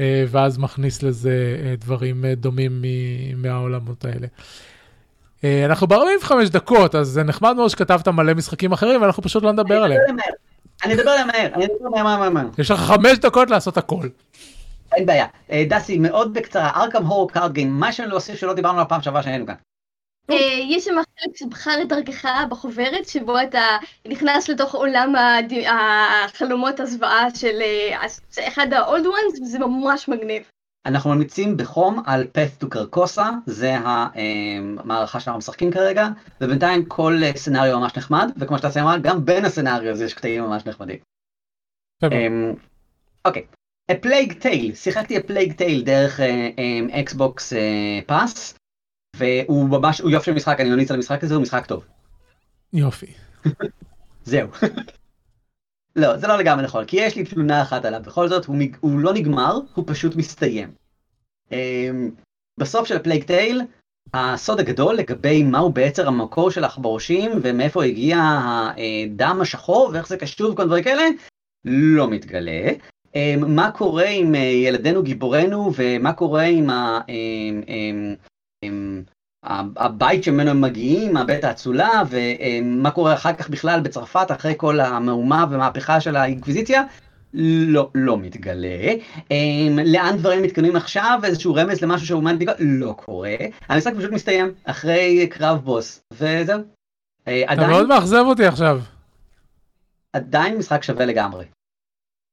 אה, 0.00 0.24
ואז 0.28 0.58
מכניס 0.58 1.02
לזה 1.02 1.56
אה, 1.64 1.74
דברים 1.76 2.24
אה, 2.24 2.34
דומים 2.34 2.84
מהעולמות 3.36 4.04
האלה. 4.04 4.26
אנחנו 5.66 5.86
ב-45 5.86 6.32
דקות, 6.50 6.94
אז 6.94 7.08
זה 7.08 7.22
נחמד 7.22 7.56
מאוד 7.56 7.70
שכתבת 7.70 8.08
מלא 8.08 8.34
משחקים 8.34 8.72
אחרים, 8.72 9.02
ואנחנו 9.02 9.22
פשוט 9.22 9.42
לא 9.42 9.52
נדבר 9.52 9.82
עליהם. 9.82 10.00
אני 10.84 10.94
אדבר 10.94 11.10
עליהם 11.10 11.26
מהר, 11.26 11.54
אני 11.54 11.64
אדבר 11.64 11.86
עליהם 11.86 12.04
מהר, 12.04 12.30
מהר. 12.30 12.46
יש 12.58 12.70
לך 12.70 12.80
חמש 12.80 13.18
דקות 13.18 13.50
לעשות 13.50 13.76
הכל. 13.76 14.08
אין 14.94 15.06
בעיה. 15.06 15.26
דסי, 15.68 15.98
מאוד 15.98 16.34
בקצרה, 16.34 16.70
Arkham 16.70 17.06
Horror 17.06 17.30
Card 17.30 17.52
Game, 17.52 17.70
מה 17.70 17.92
שאני 17.92 18.08
להוסיף 18.08 18.40
שלא 18.40 18.54
דיברנו 18.54 18.78
על 18.78 18.82
הפעם 18.82 19.02
שעברה 19.02 19.22
שהיינו 19.22 19.46
כאן. 19.46 19.54
אה, 20.30 20.36
יש 20.68 20.84
שם 20.84 20.94
חלק 20.94 21.36
שבחר 21.36 21.82
את 21.82 21.88
דרכך 21.88 22.28
בחוברת, 22.50 23.08
שבו 23.08 23.40
אתה 23.40 23.76
נכנס 24.06 24.48
לתוך 24.48 24.74
עולם 24.74 25.14
החלומות 25.68 26.80
הזוועה 26.80 27.34
של 27.34 27.60
אה, 27.60 28.06
אחד 28.48 28.72
ה-old 28.72 29.04
ones, 29.04 29.42
וזה 29.42 29.58
ממש 29.58 30.08
מגניב. 30.08 30.42
אנחנו 30.86 31.10
ממליצים 31.10 31.56
בחום 31.56 32.02
על 32.06 32.22
path 32.22 32.64
to 32.64 32.68
קרקוסה, 32.68 33.30
זה 33.46 33.76
המערכה 33.84 35.20
שאנחנו 35.20 35.38
משחקים 35.38 35.70
כרגע, 35.70 36.08
ובינתיים 36.40 36.84
כל 36.84 37.20
אה, 37.22 37.32
סצנריו 37.36 37.80
ממש 37.80 37.96
נחמד, 37.96 38.30
וכמו 38.36 38.58
שאתה 38.58 38.82
אמרה, 38.82 38.98
גם 38.98 39.24
בין 39.24 39.44
הסצנריו 39.44 39.92
הזה 39.92 40.04
יש 40.04 40.14
קטעים 40.14 40.42
ממש 40.42 40.66
נחמדים. 40.66 40.96
אוקיי, 43.24 43.46
A 43.92 43.94
Plague 43.94 44.42
Tale, 44.42 44.74
שיחקתי 44.74 45.16
A 45.16 45.20
Plague 45.20 45.52
Tale 45.58 45.84
דרך 45.84 46.20
אקסבוקס 46.92 47.52
פאס. 48.06 48.54
והוא 49.16 49.68
ממש, 49.68 50.00
הוא 50.00 50.10
יופי 50.10 50.24
של 50.24 50.32
משחק, 50.32 50.60
אני 50.60 50.70
ממליץ 50.70 50.90
על 50.90 50.96
המשחק 50.96 51.24
הזה, 51.24 51.34
הוא 51.34 51.42
משחק 51.42 51.66
טוב. 51.66 51.86
יופי. 52.72 53.06
זהו. 54.24 54.48
לא, 55.96 56.16
זה 56.16 56.26
לא 56.26 56.36
לגמרי 56.38 56.64
נכון, 56.64 56.84
כי 56.84 56.96
יש 56.96 57.16
לי 57.16 57.24
תלונה 57.24 57.62
אחת 57.62 57.84
עליו, 57.84 58.00
בכל 58.06 58.28
זאת, 58.28 58.44
הוא, 58.44 58.56
הוא 58.80 59.00
לא 59.00 59.14
נגמר, 59.14 59.58
הוא 59.74 59.84
פשוט 59.86 60.16
מסתיים. 60.16 60.74
Um, 61.50 61.54
בסוף 62.60 62.88
של 62.88 62.96
ה 62.96 63.00
Plague 63.00 63.24
Tale, 63.24 63.62
הסוד 64.14 64.60
הגדול 64.60 64.94
לגבי 64.94 65.42
מהו 65.42 65.72
בעצם 65.72 66.06
המקור 66.06 66.50
של 66.50 66.64
העכברושים 66.64 67.30
ומאיפה 67.42 67.84
הגיע 67.84 68.18
הדם 68.20 69.38
השחור 69.42 69.90
ואיך 69.92 70.08
זה 70.08 70.16
קשור 70.16 70.52
וכל 70.52 70.66
דברים 70.66 70.84
כאלה, 70.84 71.02
לא 71.64 72.10
מתגלה. 72.10 72.68
Um, 73.06 73.46
מה 73.46 73.70
קורה 73.70 74.08
עם 74.08 74.34
uh, 74.34 74.38
ילדינו 74.38 75.02
גיבורינו 75.02 75.72
ומה 75.76 76.12
קורה 76.12 76.42
עם 76.42 76.70
ה... 76.70 77.00
הבית 79.76 80.24
שממנו 80.24 80.50
הם 80.50 80.60
מגיעים, 80.60 81.16
הבית 81.16 81.44
האצולה, 81.44 82.02
ומה 82.10 82.90
קורה 82.90 83.14
אחר 83.14 83.32
כך 83.32 83.48
בכלל 83.48 83.80
בצרפת 83.80 84.26
אחרי 84.30 84.54
כל 84.56 84.80
המהומה 84.80 85.44
ומהפכה 85.50 86.00
של 86.00 86.16
האינקוויזיציה, 86.16 86.82
לא, 87.34 87.90
לא 87.94 88.18
מתגלה. 88.18 88.92
לאן 89.84 90.16
דברים 90.16 90.42
מתקדמים 90.42 90.76
עכשיו, 90.76 91.20
איזשהו 91.24 91.54
רמז 91.54 91.82
למשהו 91.82 92.06
שהוא 92.06 92.22
מעניין, 92.22 92.50
לא 92.58 92.92
קורה. 92.92 93.36
המשחק 93.68 93.92
פשוט 93.98 94.12
מסתיים 94.12 94.52
אחרי 94.64 95.26
קרב 95.30 95.58
בוס, 95.64 96.00
וזהו. 96.12 96.60
אתה 97.24 97.66
מאוד 97.66 97.88
מאכזב 97.88 98.24
אותי 98.26 98.46
עכשיו. 98.46 98.80
עדיין 100.12 100.58
משחק 100.58 100.82
שווה 100.82 101.04
לגמרי. 101.06 101.44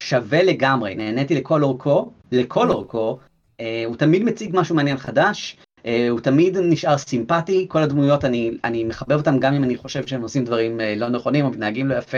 שווה 0.04 0.44
לגמרי, 0.44 0.96
נהניתי 0.96 1.36
לכל 1.36 1.64
אורכו, 1.64 2.12
לכל 2.32 2.70
אורכו, 2.70 3.20
הוא 3.86 3.96
תמיד 3.96 4.24
מציג 4.24 4.50
משהו 4.54 4.76
מעניין 4.76 4.98
חדש. 4.98 5.58
Uh, 5.84 5.88
הוא 6.10 6.20
תמיד 6.20 6.58
נשאר 6.58 6.98
סימפטי, 6.98 7.66
כל 7.70 7.80
הדמויות 7.84 8.26
אני, 8.26 8.58
אני 8.64 8.84
מחבב 8.84 9.18
אותם 9.18 9.40
גם 9.40 9.54
אם 9.54 9.64
אני 9.64 9.78
חושב 9.78 10.08
שהם 10.08 10.22
עושים 10.22 10.46
דברים 10.46 10.80
uh, 10.80 11.00
לא 11.00 11.10
נכונים 11.10 11.46
או 11.46 11.50
מתנהגים 11.50 11.88
לא 11.88 11.96
יפה. 11.96 12.18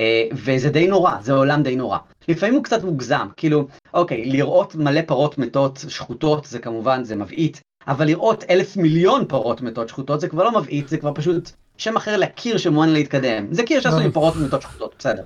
Uh, 0.00 0.02
וזה 0.32 0.70
די 0.70 0.86
נורא, 0.86 1.12
זה 1.22 1.32
עולם 1.32 1.62
די 1.62 1.76
נורא. 1.76 1.98
לפעמים 2.28 2.54
הוא 2.54 2.64
קצת 2.64 2.84
מוגזם, 2.84 3.26
כאילו, 3.36 3.66
אוקיי, 3.94 4.24
לראות 4.24 4.74
מלא 4.74 5.00
פרות 5.06 5.38
מתות 5.38 5.84
שחוטות 5.88 6.44
זה 6.44 6.58
כמובן, 6.58 7.04
זה 7.04 7.16
מבעית, 7.16 7.60
אבל 7.88 8.06
לראות 8.06 8.44
אלף 8.50 8.76
מיליון 8.76 9.24
פרות 9.28 9.60
מתות 9.60 9.88
שחוטות 9.88 10.20
זה 10.20 10.28
כבר 10.28 10.44
לא 10.44 10.60
מבעית, 10.60 10.88
זה 10.88 10.98
כבר 10.98 11.12
פשוט 11.14 11.50
שם 11.76 11.96
אחר 11.96 12.16
לקיר 12.16 12.58
שמוען 12.58 12.88
להתקדם. 12.88 13.54
זה 13.54 13.62
קיר 13.62 13.80
שעשו 13.80 13.98
עם 13.98 14.10
פרות 14.10 14.36
מתות 14.36 14.62
שחוטות, 14.62 14.94
בסדר. 14.98 15.22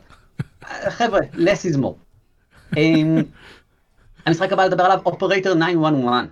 חבר'ה, 0.89 1.21
less 1.35 1.75
is 1.75 1.79
more. 1.79 2.77
המשחק 4.27 4.53
הבא 4.53 4.65
לדבר 4.65 4.85
עליו, 4.85 4.99
אופרטור 5.07 5.29
911. 5.41 6.25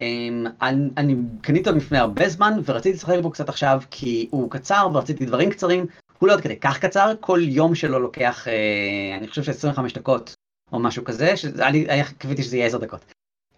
Um, 0.00 0.64
אני, 0.96 1.14
קניתי 1.40 1.68
אותו 1.68 1.78
לפני 1.78 1.98
הרבה 1.98 2.28
זמן 2.28 2.52
ורציתי 2.64 2.96
לשחק 2.96 3.18
בו 3.22 3.30
קצת 3.30 3.48
עכשיו 3.48 3.82
כי 3.90 4.28
הוא 4.30 4.50
קצר 4.50 4.88
ורציתי 4.92 5.26
דברים 5.26 5.50
קצרים, 5.50 5.86
הוא 6.18 6.28
לא 6.28 6.32
עד 6.32 6.40
כדי 6.40 6.56
כך 6.56 6.78
קצר, 6.78 7.12
כל 7.20 7.40
יום 7.42 7.74
שלו 7.74 7.98
לוקח, 7.98 8.46
uh, 8.46 9.18
אני 9.18 9.28
חושב 9.28 9.42
ש-25 9.42 9.94
דקות 9.94 10.34
או 10.72 10.78
משהו 10.78 11.04
כזה, 11.04 11.36
שאני 11.36 11.86
קיוויתי 12.18 12.42
שזה 12.42 12.56
יהיה 12.56 12.66
10 12.66 12.78
דקות. 12.78 13.04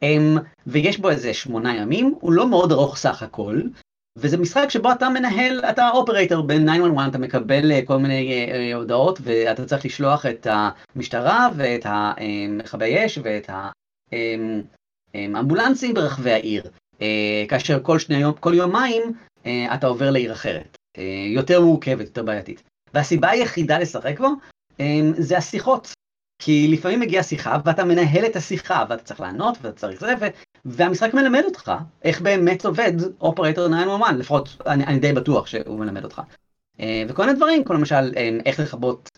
Um, 0.01 0.41
ויש 0.67 0.99
בו 0.99 1.11
איזה 1.11 1.35
שמונה 1.35 1.77
ימים, 1.77 2.15
הוא 2.21 2.33
לא 2.33 2.49
מאוד 2.49 2.73
ארוך 2.73 2.97
סך 2.97 3.23
הכל, 3.23 3.61
וזה 4.19 4.37
משחק 4.37 4.71
שבו 4.71 4.93
אתה 4.93 5.09
מנהל, 5.09 5.65
אתה 5.71 5.91
אופרטור 5.91 6.43
ב-911, 6.43 7.09
אתה 7.09 7.19
מקבל 7.19 7.73
uh, 7.73 7.87
כל 7.87 7.97
מיני 7.97 8.49
uh, 8.49 8.77
הודעות 8.77 9.19
ואתה 9.23 9.67
צריך 9.67 9.85
לשלוח 9.85 10.27
את 10.27 10.47
המשטרה 10.51 11.49
ואת 11.57 11.83
המכבי 11.85 13.07
אש 13.07 13.19
ואת 13.23 13.51
ה... 13.51 13.71
Um, 14.11 14.76
אמבולנסים 15.25 15.95
ברחבי 15.95 16.33
העיר, 16.33 16.63
אה, 17.03 17.45
כאשר 17.49 17.79
כל, 17.83 17.99
שני 17.99 18.23
כל 18.41 18.55
יומיים 18.55 19.03
אה, 19.47 19.75
אתה 19.75 19.87
עובר 19.87 20.11
לעיר 20.11 20.33
אחרת, 20.33 20.77
אה, 20.99 21.25
יותר 21.27 21.61
מורכבת, 21.61 22.07
יותר 22.07 22.23
בעייתית. 22.23 22.63
והסיבה 22.95 23.31
היחידה 23.31 23.79
לשחק 23.79 24.21
בו 24.21 24.29
זה 25.19 25.39
השיחות. 25.39 25.93
כי 26.43 26.69
לפעמים 26.69 27.01
מגיעה 27.01 27.23
שיחה 27.23 27.57
ואתה 27.65 27.85
מנהל 27.85 28.27
את 28.27 28.37
השיחה 28.37 28.85
ואתה 28.89 29.03
צריך 29.03 29.21
לענות 29.21 29.59
ואתה 29.63 29.77
צריך 29.77 30.01
זה 30.01 30.15
ו... 30.21 30.25
והמשחק 30.65 31.15
מלמד 31.15 31.43
אותך 31.45 31.73
איך 32.05 32.21
באמת 32.21 32.65
עובד 32.65 32.93
אופרטור 33.21 33.69
911 33.69 34.13
לפחות 34.13 34.57
אני, 34.67 34.85
אני 34.85 34.99
די 34.99 35.13
בטוח 35.13 35.47
שהוא 35.47 35.79
מלמד 35.79 36.05
אותך. 36.05 36.23
וכל 37.09 37.27
מיני 37.27 37.37
דברים 37.37 37.65
כמו 37.65 37.77
למשל 37.77 38.13
איך 38.47 38.61
לכבות 38.61 39.09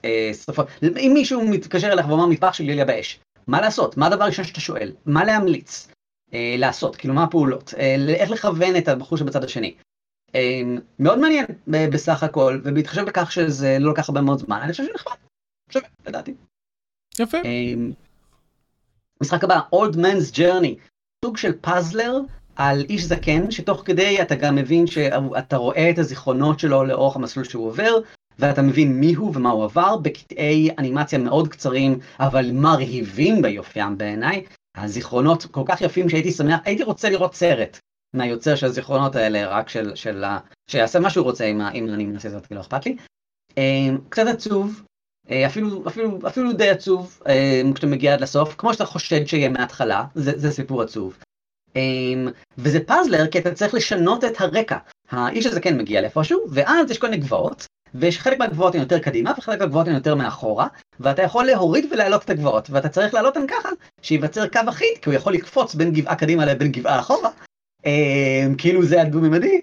שרפות 0.44 0.66
אם 0.82 1.10
מישהו 1.14 1.48
מתקשר 1.48 1.92
אליך 1.92 2.08
ואומר 2.08 2.26
מטפח 2.26 2.52
של 2.52 2.64
ליליה 2.64 2.84
באש 2.84 3.20
מה 3.48 3.60
לעשות? 3.60 3.96
מה 3.96 4.06
הדבר 4.06 4.24
הראשון 4.24 4.44
שאתה 4.44 4.60
שואל? 4.60 4.92
מה 5.06 5.24
להמליץ? 5.24 5.87
אה, 6.34 6.54
לעשות? 6.58 6.96
כאילו 6.96 7.14
מה 7.14 7.24
הפעולות? 7.24 7.74
אה, 7.78 7.96
איך 8.14 8.30
לכוון 8.30 8.76
את 8.76 8.88
הבחור 8.88 9.18
שבצד 9.18 9.44
השני? 9.44 9.74
אמ, 10.34 10.78
מאוד 10.98 11.18
מעניין 11.18 11.46
בסך 11.66 12.22
הכל, 12.22 12.60
ובהתחשב 12.64 13.04
בכך 13.04 13.32
שזה 13.32 13.76
לא 13.80 13.92
לקח 13.92 14.08
הרבה 14.08 14.20
מאוד 14.20 14.38
זמן, 14.38 14.60
אני 14.62 14.72
חושב 14.72 14.84
שנחמד. 14.84 15.16
שווה, 15.70 15.88
לדעתי. 16.06 16.34
יפה. 17.18 17.38
אמ, 17.44 17.92
משחק 19.22 19.44
הבא, 19.44 19.60
Old 19.74 19.94
Man's 19.94 20.34
Journey, 20.34 20.88
סוג 21.24 21.36
של 21.36 21.52
פאזלר 21.60 22.18
על 22.56 22.84
איש 22.88 23.04
זקן, 23.04 23.50
שתוך 23.50 23.82
כדי 23.84 24.22
אתה 24.22 24.34
גם 24.34 24.54
מבין 24.54 24.86
שאתה 24.86 25.56
רואה 25.56 25.90
את 25.90 25.98
הזיכרונות 25.98 26.60
שלו 26.60 26.84
לאורך 26.84 27.16
המסלול 27.16 27.44
שהוא 27.44 27.66
עובר, 27.66 27.98
ואתה 28.38 28.62
מבין 28.62 29.00
מי 29.00 29.14
הוא 29.14 29.32
ומה 29.34 29.50
הוא 29.50 29.64
עבר, 29.64 29.96
בקטעי 29.96 30.70
אנימציה 30.78 31.18
מאוד 31.18 31.48
קצרים, 31.48 31.98
אבל 32.20 32.50
מרהיבים 32.52 33.42
ביופיים 33.42 33.98
בעיניי. 33.98 34.44
הזיכרונות 34.80 35.44
כל 35.44 35.62
כך 35.66 35.80
יפים 35.80 36.08
שהייתי 36.08 36.32
שמח, 36.32 36.60
הייתי 36.64 36.82
רוצה 36.82 37.10
לראות 37.10 37.34
סרט 37.34 37.78
מהיוצר 38.14 38.54
של 38.54 38.66
הזיכרונות 38.66 39.16
האלה, 39.16 39.46
רק 39.46 39.68
של, 39.68 39.96
של 39.96 40.24
ה... 40.24 40.38
שיעשה 40.70 41.00
מה 41.00 41.10
שהוא 41.10 41.24
רוצה 41.24 41.44
עם, 41.44 41.60
ה- 41.60 41.72
אם 41.72 41.88
אני 41.88 42.06
מנסה 42.06 42.28
לעשות, 42.28 42.50
לא 42.50 42.60
אכפת 42.60 42.86
לי. 42.86 42.96
אמ, 43.56 43.98
קצת 44.08 44.26
עצוב, 44.26 44.82
אה, 45.30 45.46
אפילו, 45.46 45.88
אפילו, 45.88 46.18
אפילו 46.26 46.52
די 46.52 46.68
עצוב 46.68 47.20
אה, 47.26 47.62
כשאתה 47.74 47.86
מגיע 47.86 48.14
עד 48.14 48.20
לסוף, 48.20 48.54
כמו 48.58 48.72
שאתה 48.72 48.84
חושד 48.84 49.24
שיהיה 49.26 49.48
מההתחלה, 49.48 50.04
זה, 50.14 50.32
זה 50.38 50.50
סיפור 50.50 50.82
עצוב. 50.82 51.18
אה, 51.76 52.30
וזה 52.58 52.80
פאזלר 52.80 53.26
כי 53.26 53.38
אתה 53.38 53.54
צריך 53.54 53.74
לשנות 53.74 54.24
את 54.24 54.40
הרקע. 54.40 54.78
האיש 55.10 55.46
הזה 55.46 55.60
כן 55.60 55.78
מגיע 55.78 56.00
לאיפשהו, 56.00 56.40
ואז 56.50 56.90
יש 56.90 56.98
כל 56.98 57.08
מיני 57.10 57.22
גבעות, 57.22 57.66
ויש 57.94 58.18
חלק 58.18 58.38
מהגבעות 58.38 58.74
הן 58.74 58.80
יותר 58.80 58.98
קדימה 58.98 59.32
וחלק 59.38 59.60
מהגבעות 59.60 59.88
הן 59.88 59.94
יותר 59.94 60.14
מאחורה, 60.14 60.66
ואתה 61.00 61.22
יכול 61.22 61.44
להוריד 61.44 61.92
ולהעלות 61.92 62.24
את 62.24 62.30
הגבעות, 62.30 62.70
ואתה 62.70 62.88
צריך 62.88 63.14
להעלות 63.14 63.36
אותן 63.36 63.46
ככה, 63.48 63.68
שייווצר 64.02 64.48
קו 64.48 64.60
אחיד, 64.68 64.98
כי 65.02 65.10
הוא 65.10 65.14
יכול 65.14 65.32
לקפוץ 65.32 65.74
בין 65.74 65.92
גבעה 65.92 66.16
קדימה 66.16 66.46
לבין 66.46 66.72
גבעה 66.72 67.00
אחורה, 67.00 67.30
אה, 67.86 68.46
כאילו 68.58 68.82
זה 68.82 69.02
הדו-ממדי, 69.02 69.60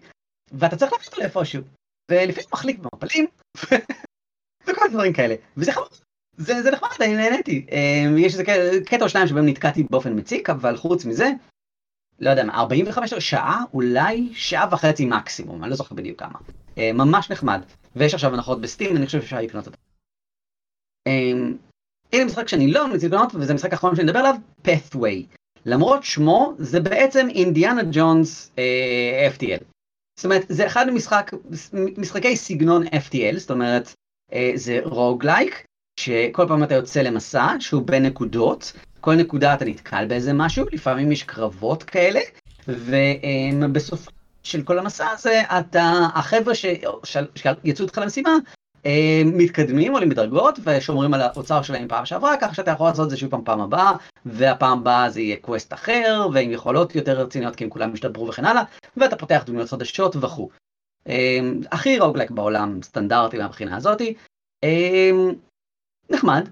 ואתה 0.51 0.75
צריך 0.75 0.93
לקחת 0.93 1.07
אותו 1.07 1.21
לאיפשהו. 1.21 1.61
ולפעמים 2.11 2.49
מחליק 2.53 2.79
במפלים, 2.79 3.25
וכל 4.67 4.85
דברים 4.91 5.13
כאלה, 5.13 5.35
וזה 5.57 5.71
חמור. 5.71 5.87
זה, 6.37 6.63
זה 6.63 6.71
נחמד, 6.71 6.89
אני 7.01 7.15
נהניתי. 7.15 7.65
אה, 7.71 8.05
יש 8.17 8.33
איזה 8.33 8.43
קטע 8.85 9.03
או 9.03 9.09
שניים 9.09 9.27
שבהם 9.27 9.45
נתקעתי 9.45 9.83
באופן 9.83 10.19
מציק, 10.19 10.49
אבל 10.49 10.77
חוץ 10.77 11.05
מזה, 11.05 11.29
לא 12.19 12.29
יודע 12.29 12.43
מה, 12.43 12.53
45 12.59 13.13
שעה, 13.13 13.63
אולי 13.73 14.29
שעה 14.33 14.67
וחצי 14.71 15.05
מקסימום, 15.05 15.63
אני 15.63 15.69
לא 15.69 15.75
זוכר 15.75 15.95
בדיוק 15.95 16.19
כמה. 16.19 16.39
אה, 16.77 16.91
ממש 16.93 17.31
נחמד. 17.31 17.61
ויש 17.95 18.13
עכשיו 18.13 18.33
הנחות 18.33 18.61
בסטים, 18.61 18.97
אני 18.97 19.05
חושב 19.05 19.21
שאפשר 19.21 19.41
לקנות 19.41 19.67
אותו. 19.67 19.77
אה, 21.07 21.31
הנה 22.13 22.25
משחק 22.25 22.47
שאני 22.47 22.71
לא 22.71 22.87
ממליץ 22.87 23.03
לקנות, 23.03 23.35
וזה 23.35 23.51
המשחק 23.51 23.71
האחרון 23.71 23.95
שאני 23.95 24.07
אדבר 24.07 24.19
עליו, 24.19 24.35
Pathway. 24.65 25.37
למרות 25.65 26.03
שמו, 26.03 26.53
זה 26.57 26.79
בעצם 26.79 27.27
אינדיאנה 27.29 27.81
ג'ונס 27.91 28.51
אה, 28.57 29.27
FTL. 29.35 29.63
זאת 30.19 30.25
אומרת, 30.25 30.45
זה 30.49 30.67
אחד 30.67 30.89
ממשחק, 30.89 31.31
משחקי 31.97 32.35
סגנון 32.35 32.87
FTL, 32.87 33.37
זאת 33.37 33.51
אומרת, 33.51 33.93
אה, 34.33 34.51
זה 34.55 34.79
רוגלייק, 34.83 35.65
שכל 35.99 36.45
פעם 36.47 36.63
אתה 36.63 36.75
יוצא 36.75 37.01
למסע 37.01 37.55
שהוא 37.59 37.83
בין 37.83 38.05
נקודות, 38.05 38.73
כל 39.01 39.15
נקודה 39.15 39.53
אתה 39.53 39.65
נתקל 39.65 40.05
באיזה 40.07 40.33
משהו, 40.33 40.65
לפעמים 40.71 41.11
יש 41.11 41.23
קרבות 41.23 41.83
כאלה, 41.83 42.19
ובסוף 42.67 44.07
של 44.45 44.63
כל 44.63 44.79
המסע 44.79 45.09
הזה, 45.09 45.41
אתה, 45.59 46.07
החבר'ה 46.15 46.55
של- 46.55 47.27
שיצאו 47.35 47.85
איתך 47.85 47.97
למשימה, 47.97 48.37
אה, 48.85 49.21
מתקדמים, 49.25 49.93
עולים 49.93 50.09
בדרגות, 50.09 50.59
ושומרים 50.63 51.13
על 51.13 51.21
האוצר 51.21 51.61
שלהם 51.61 51.87
פעם 51.87 52.05
שעברה, 52.05 52.35
כך 52.41 52.55
שאתה 52.55 52.71
יכול 52.71 52.87
לעשות 52.87 53.05
את 53.05 53.09
זה 53.09 53.17
שוב 53.17 53.31
פעם 53.31 53.41
פעם 53.45 53.61
הבאה, 53.61 53.91
והפעם 54.25 54.79
הבאה 54.79 55.09
זה 55.09 55.21
יהיה 55.21 55.37
קווסט 55.41 55.73
אחר, 55.73 56.27
ועם 56.33 56.51
יכולות 56.51 56.95
יותר 56.95 57.19
רציניות, 57.21 57.55
כי 57.55 57.63
הם 57.63 57.69
כולם 57.69 57.93
השתברו 57.93 58.27
וכן 58.27 58.45
הלאה, 58.45 58.63
ואתה 58.97 59.15
פותח 59.15 59.43
דמויות 59.45 59.69
חדשות 59.69 60.15
וכו'. 60.15 60.49
אה, 61.07 61.39
הכי 61.71 61.99
רוגלק 61.99 62.31
בעולם, 62.31 62.79
סטנדרטי 62.83 63.37
מהבחינה 63.37 63.77
הזאתי. 63.77 64.13
אה, 64.63 65.11
נחמד, 66.09 66.49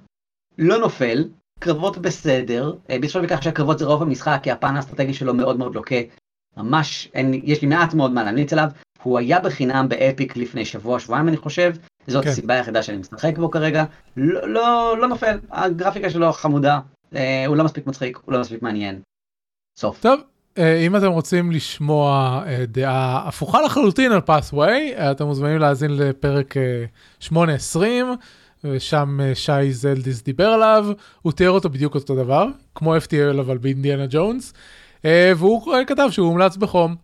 לא 0.57 0.77
נופל, 0.77 1.29
קרבות 1.59 1.97
בסדר, 1.97 2.73
אה, 2.89 2.99
בהתחשב 2.99 3.21
בכך 3.23 3.43
שהקרבות 3.43 3.79
זה 3.79 3.85
רוב 3.85 4.01
המשחק, 4.01 4.39
כי 4.43 4.51
הפן 4.51 4.75
האסטרטגי 4.75 5.13
שלו 5.13 5.33
מאוד 5.33 5.57
מאוד 5.57 5.75
לוקה. 5.75 5.95
ממש, 6.57 7.09
אין, 7.13 7.41
יש 7.43 7.61
לי 7.61 7.67
מעט 7.67 7.93
מאוד 7.93 8.11
מה 8.11 8.23
להמליץ 8.23 8.53
עליו. 8.53 8.67
הוא 9.03 9.19
היה 9.19 9.39
בחינם 9.39 9.89
באפיק 9.89 10.37
לפני 10.37 10.65
שבוע, 10.65 10.99
שבועיים 10.99 11.27
אני 11.27 11.37
חושב, 11.37 11.73
זאת 12.07 12.23
כן. 12.23 12.29
הסיבה 12.29 12.53
היחידה 12.53 12.83
שאני 12.83 12.97
משחק 12.97 13.37
בו 13.37 13.51
כרגע. 13.51 13.83
לא, 14.17 14.49
לא, 14.49 14.97
לא 14.99 15.07
נופל, 15.07 15.39
הגרפיקה 15.51 16.09
שלו 16.09 16.33
חמודה, 16.33 16.79
אה, 17.15 17.45
הוא 17.45 17.55
לא 17.55 17.63
מספיק 17.63 17.87
מצחיק, 17.87 18.19
הוא 18.25 18.33
לא 18.33 18.39
מספיק 18.39 18.61
מעניין. 18.61 19.01
סוף. 19.79 20.01
טוב, 20.01 20.19
אה, 20.57 20.77
אם 20.77 20.95
אתם 20.95 21.11
רוצים 21.11 21.51
לשמוע 21.51 22.41
אה, 22.47 22.65
דעה 22.67 23.27
הפוכה 23.27 23.61
לחלוטין 23.61 24.11
על 24.11 24.21
פאסווי, 24.21 24.93
אתם 24.95 25.25
מוזמנים 25.25 25.57
להאזין 25.57 25.97
לפרק 25.97 26.57
אה, 26.57 26.85
820, 27.19 28.05
ושם 28.63 29.19
אה, 29.21 29.35
שי 29.35 29.73
זלדיס 29.73 30.21
דיבר 30.21 30.47
עליו, 30.47 30.85
הוא 31.21 31.31
תיאר 31.31 31.51
אותו 31.51 31.69
בדיוק 31.69 31.95
אותו 31.95 32.15
דבר, 32.15 32.47
כמו 32.75 32.97
FTL 32.97 33.39
אבל 33.39 33.57
באינדיאנה 33.57 34.05
ג'ונס, 34.09 34.53
אה, 34.53 34.59
והוא 35.07 35.75
אה, 35.75 35.85
כתב 35.85 36.07
שהוא 36.11 36.27
מומלץ 36.27 36.57
בחום. 36.57 36.95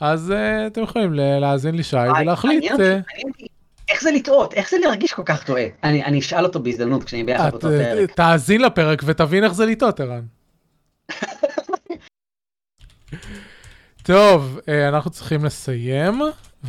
אז 0.00 0.30
אה, 0.30 0.66
אתם 0.66 0.82
יכולים 0.82 1.14
ל- 1.14 1.38
להאזין 1.38 1.74
לשי 1.74 1.96
ולהחליט. 2.20 2.64
אה, 2.80 2.98
איך 3.88 4.02
זה 4.02 4.10
לטעות? 4.10 4.54
איך 4.54 4.70
זה 4.70 4.76
להרגיש 4.78 5.12
כל 5.12 5.22
כך 5.26 5.44
טועה? 5.46 5.64
אני, 5.82 6.04
אני 6.04 6.18
אשאל 6.18 6.44
אותו 6.44 6.60
בהזדמנות 6.60 7.04
כשאני 7.04 7.24
ביחד 7.24 7.46
את, 7.46 7.50
באותו 7.52 7.68
פרק. 7.68 8.10
תאזין 8.10 8.60
לפרק 8.60 9.02
ותבין 9.06 9.44
איך 9.44 9.52
זה 9.52 9.66
לטעות, 9.66 10.00
ערן. 10.00 10.24
טוב, 14.06 14.58
אנחנו 14.88 15.10
צריכים 15.10 15.44
לסיים 15.44 16.14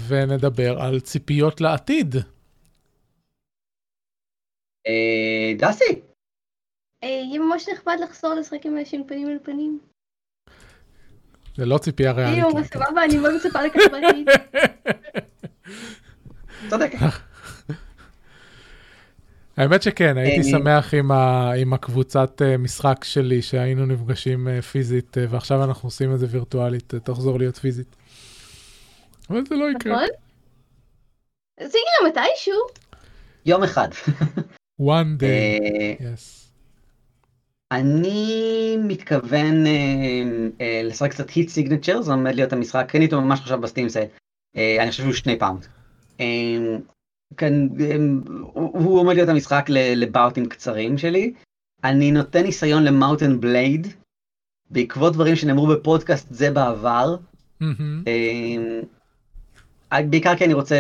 ונדבר 0.08 0.82
על 0.82 1.00
ציפיות 1.00 1.62
לעתיד. 1.62 2.16
דסי, 5.58 6.02
יהיה 7.04 7.40
ממש 7.40 7.70
נחמד 7.74 7.98
לחזור 8.04 8.34
לשחק 8.34 8.66
עם 8.66 8.78
אנשים 8.78 9.08
פנים 9.08 9.30
אל 9.30 9.38
פנים. 9.44 9.80
זה 11.60 11.66
לא 11.66 11.78
ציפייה 11.78 12.12
ריאלית. 12.12 12.44
ממש 12.54 12.68
סבבה, 12.68 13.04
אני 13.06 13.18
מאוד 13.18 13.34
מצפה 13.36 13.62
לכך 13.62 13.82
בעתיד. 13.92 14.30
צודק. 16.70 16.92
האמת 19.58 19.84
שכן, 19.84 20.18
הייתי 20.18 20.50
שמח 20.50 20.94
עם 21.58 21.74
הקבוצת 21.74 22.42
אה, 22.42 22.58
משחק 22.58 23.04
שלי 23.04 23.42
שהיינו 23.42 23.86
נפגשים 23.86 24.48
אה, 24.48 24.62
פיזית 24.62 25.18
אה, 25.18 25.26
ועכשיו 25.30 25.64
אנחנו 25.64 25.88
עושים 25.88 26.14
את 26.14 26.20
זה 26.20 26.28
וירטואלית, 26.30 26.94
תחזור 27.04 27.40
להיות 27.40 27.58
פיזית. 27.58 27.96
אבל 29.30 29.42
זה 29.50 29.56
לא 29.56 29.72
יקרה. 29.72 29.94
נכון? 29.94 30.08
זה 31.60 31.78
יקרה 31.78 32.10
מתישהו. 32.10 32.60
יום 33.46 33.64
אחד. 33.64 33.88
one 34.82 35.20
day, 35.20 35.24
אה, 35.24 35.94
yes. 36.00 36.39
אני 37.72 38.78
מתכוון 38.84 39.68
אה, 39.68 39.72
אה, 40.62 40.82
לשחק 40.84 41.12
קצת 41.12 41.30
Heat 41.30 41.50
Signature, 41.50 42.02
זה 42.02 42.12
עומד 42.12 42.36
להיות 42.36 42.54
המשחק, 42.54 42.86
קניתי 42.90 43.16
אותו 43.16 43.26
ממש 43.26 43.40
עכשיו 43.40 43.62
ב 43.62 43.67
Steam 43.67 43.90
sale. 43.90 44.08
אה, 44.58 44.84
אני 44.84 44.92
חושב 44.92 45.04
שהוא 45.04 45.14
שני 45.14 45.40
פאונד. 45.40 45.68
אה, 46.20 46.26
הוא 48.56 49.00
עומד 49.00 49.16
להיות 49.16 49.30
המשחק 49.30 49.66
לבאוטים 49.70 50.46
קצרים 50.46 50.98
שלי. 50.98 51.34
אני 51.84 52.12
נותן 52.12 52.44
ניסיון 52.44 52.84
ל 52.84 52.90
Mount 52.90 53.21
and 53.21 53.40
Blade, 53.40 53.88
בעקבות 54.70 55.14
דברים 55.14 55.36
שנאמרו 55.36 55.68
בפודקאסט 55.68 56.28
זה 56.30 56.52
בעבר. 56.52 57.16
בעיקר 60.10 60.36
כי 60.36 60.46
אני 60.46 60.54
רוצה 60.54 60.80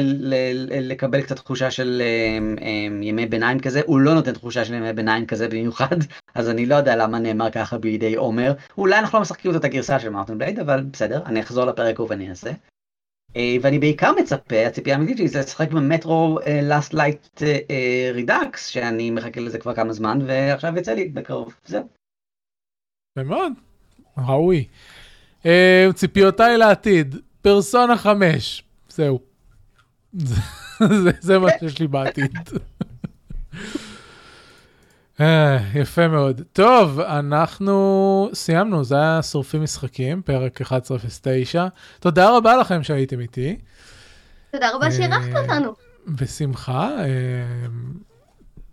לקבל 0.81 1.21
קצת 1.21 1.35
תחושה 1.35 1.71
של 1.71 2.01
אה, 2.01 2.63
אה, 2.65 2.87
ימי 3.01 3.25
ביניים 3.25 3.59
כזה, 3.59 3.81
הוא 3.85 3.99
לא 3.99 4.13
נותן 4.13 4.33
תחושה 4.33 4.65
של 4.65 4.73
ימי 4.73 4.93
ביניים 4.93 5.25
כזה 5.25 5.47
במיוחד, 5.47 5.95
אז 6.35 6.49
אני 6.49 6.65
לא 6.65 6.75
יודע 6.75 6.95
למה 6.95 7.19
נאמר 7.19 7.51
ככה 7.51 7.77
בידי 7.77 8.15
עומר. 8.15 8.53
אולי 8.77 8.99
אנחנו 8.99 9.17
לא 9.17 9.21
משחקים 9.21 9.55
את 9.55 9.63
הגרסה 9.63 9.99
של 9.99 10.09
Mount 10.09 10.27
and 10.27 10.37
Blade, 10.37 10.59
אבל 10.59 10.83
בסדר, 10.91 11.21
אני 11.25 11.41
אחזור 11.41 11.65
לפרק 11.65 11.99
ואני 11.99 12.29
אעשה. 12.29 12.51
אה, 13.35 13.55
ואני 13.61 13.79
בעיקר 13.79 14.11
מצפה, 14.19 14.65
הציפייה 14.65 14.95
האמיתית 14.95 15.17
שלי 15.17 15.27
זה 15.27 15.39
לשחק 15.39 15.71
ב 15.71 15.83
Metro 15.83 16.39
Last 16.63 16.93
Light 16.93 17.41
Redux, 18.13 18.67
שאני 18.67 19.11
מחכה 19.11 19.41
לזה 19.41 19.59
כבר 19.59 19.75
כמה 19.75 19.93
זמן, 19.93 20.19
ועכשיו 20.27 20.77
יצא 20.77 20.93
לי 20.93 21.09
בקרוב, 21.09 21.55
זהו. 21.65 21.87
מאוד, 23.17 23.53
ראוי. 24.17 24.67
ציפיותיי 25.93 26.57
לעתיד, 26.57 27.15
פרסונה 27.41 27.97
5, 27.97 28.63
זהו. 28.99 29.19
זה- 31.21 31.39
מה 31.39 31.49
שיש 31.59 31.79
לי 31.79 31.87
בעתיד. 31.87 32.37
אה, 35.19 35.57
יפה 35.75 36.07
מאוד. 36.07 36.41
טוב, 36.53 36.99
אנחנו 36.99 38.29
סיימנו, 38.33 38.83
זה 38.83 38.95
היה 38.95 39.23
שורפים 39.23 39.63
משחקים, 39.63 40.21
פרק 40.21 40.61
1109. 40.61 41.67
תודה 41.99 42.37
רבה 42.37 42.57
לכם 42.57 42.83
שהייתם 42.83 43.19
איתי. 43.19 43.57
תודה 44.51 44.69
רבה 44.75 44.91
שאירחת 44.91 45.35
אה, 45.35 45.41
אותנו. 45.41 45.73
בשמחה. 46.07 46.89
אה, 46.99 47.05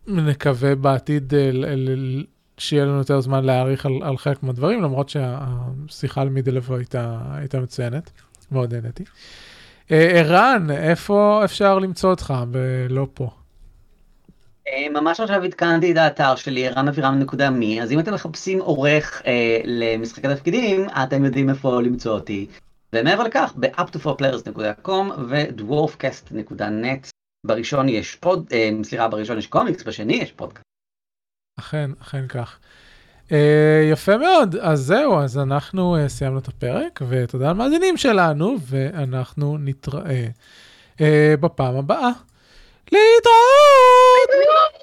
נקווה 0.06 0.74
בעתיד 0.74 1.32
שיהיה 2.58 2.84
לנו 2.84 2.98
יותר 2.98 3.20
זמן 3.20 3.44
להעריך 3.44 3.86
על, 3.86 3.92
על 4.02 4.16
חלק 4.16 4.42
מהדברים, 4.42 4.82
למרות 4.82 5.08
שהשיחה 5.08 6.20
על 6.20 6.28
מידלב 6.28 6.72
הייתה, 6.72 7.18
הייתה 7.34 7.60
מצוינת, 7.60 8.10
מאוד 8.52 8.74
נהניתי. 8.74 9.04
אה, 9.90 10.10
ערן, 10.20 10.70
איפה 10.70 11.40
אפשר 11.44 11.78
למצוא 11.78 12.10
אותך 12.10 12.34
ולא 12.52 13.06
פה? 13.14 13.30
אה, 14.68 14.88
ממש 14.90 15.20
עכשיו 15.20 15.42
עדכנתי 15.42 15.92
את 15.92 15.96
האתר 15.96 16.36
שלי, 16.36 16.68
רן.אבירם.מי, 16.68 17.82
אז 17.82 17.92
אם 17.92 17.98
אתם 17.98 18.14
מחפשים 18.14 18.60
עורך 18.60 19.22
אה, 19.26 19.60
למשחקי 19.64 20.28
תפקידים, 20.28 20.86
אתם 20.88 21.24
יודעים 21.24 21.50
איפה 21.50 21.82
למצוא 21.82 22.12
אותי. 22.12 22.46
ומעבר 22.92 23.22
לכך, 23.22 23.52
ב-up2forplayers.com 23.56 24.90
ו-dwarfcast.net, 25.28 27.10
בראשון 27.46 27.88
יש 27.88 28.14
פוד, 28.14 28.46
אה, 28.52 28.70
סליחה, 28.82 29.08
בראשון 29.08 29.38
יש 29.38 29.46
קומיקס, 29.46 29.82
בשני 29.82 30.14
יש 30.14 30.32
פודקאסט. 30.32 30.66
אכן, 31.58 31.90
אכן 32.02 32.28
כך. 32.28 32.58
אה, 33.32 33.88
יפה 33.92 34.16
מאוד, 34.16 34.56
אז 34.60 34.80
זהו, 34.80 35.18
אז 35.18 35.38
אנחנו 35.38 35.96
אה, 35.96 36.08
סיימנו 36.08 36.38
את 36.38 36.48
הפרק, 36.48 37.00
ותודה 37.08 37.50
למאזינים 37.50 37.96
שלנו, 37.96 38.56
ואנחנו 38.68 39.58
נתראה 39.58 40.26
אה, 41.00 41.34
בפעם 41.40 41.76
הבאה. 41.76 42.10
להתראות! 42.92 44.76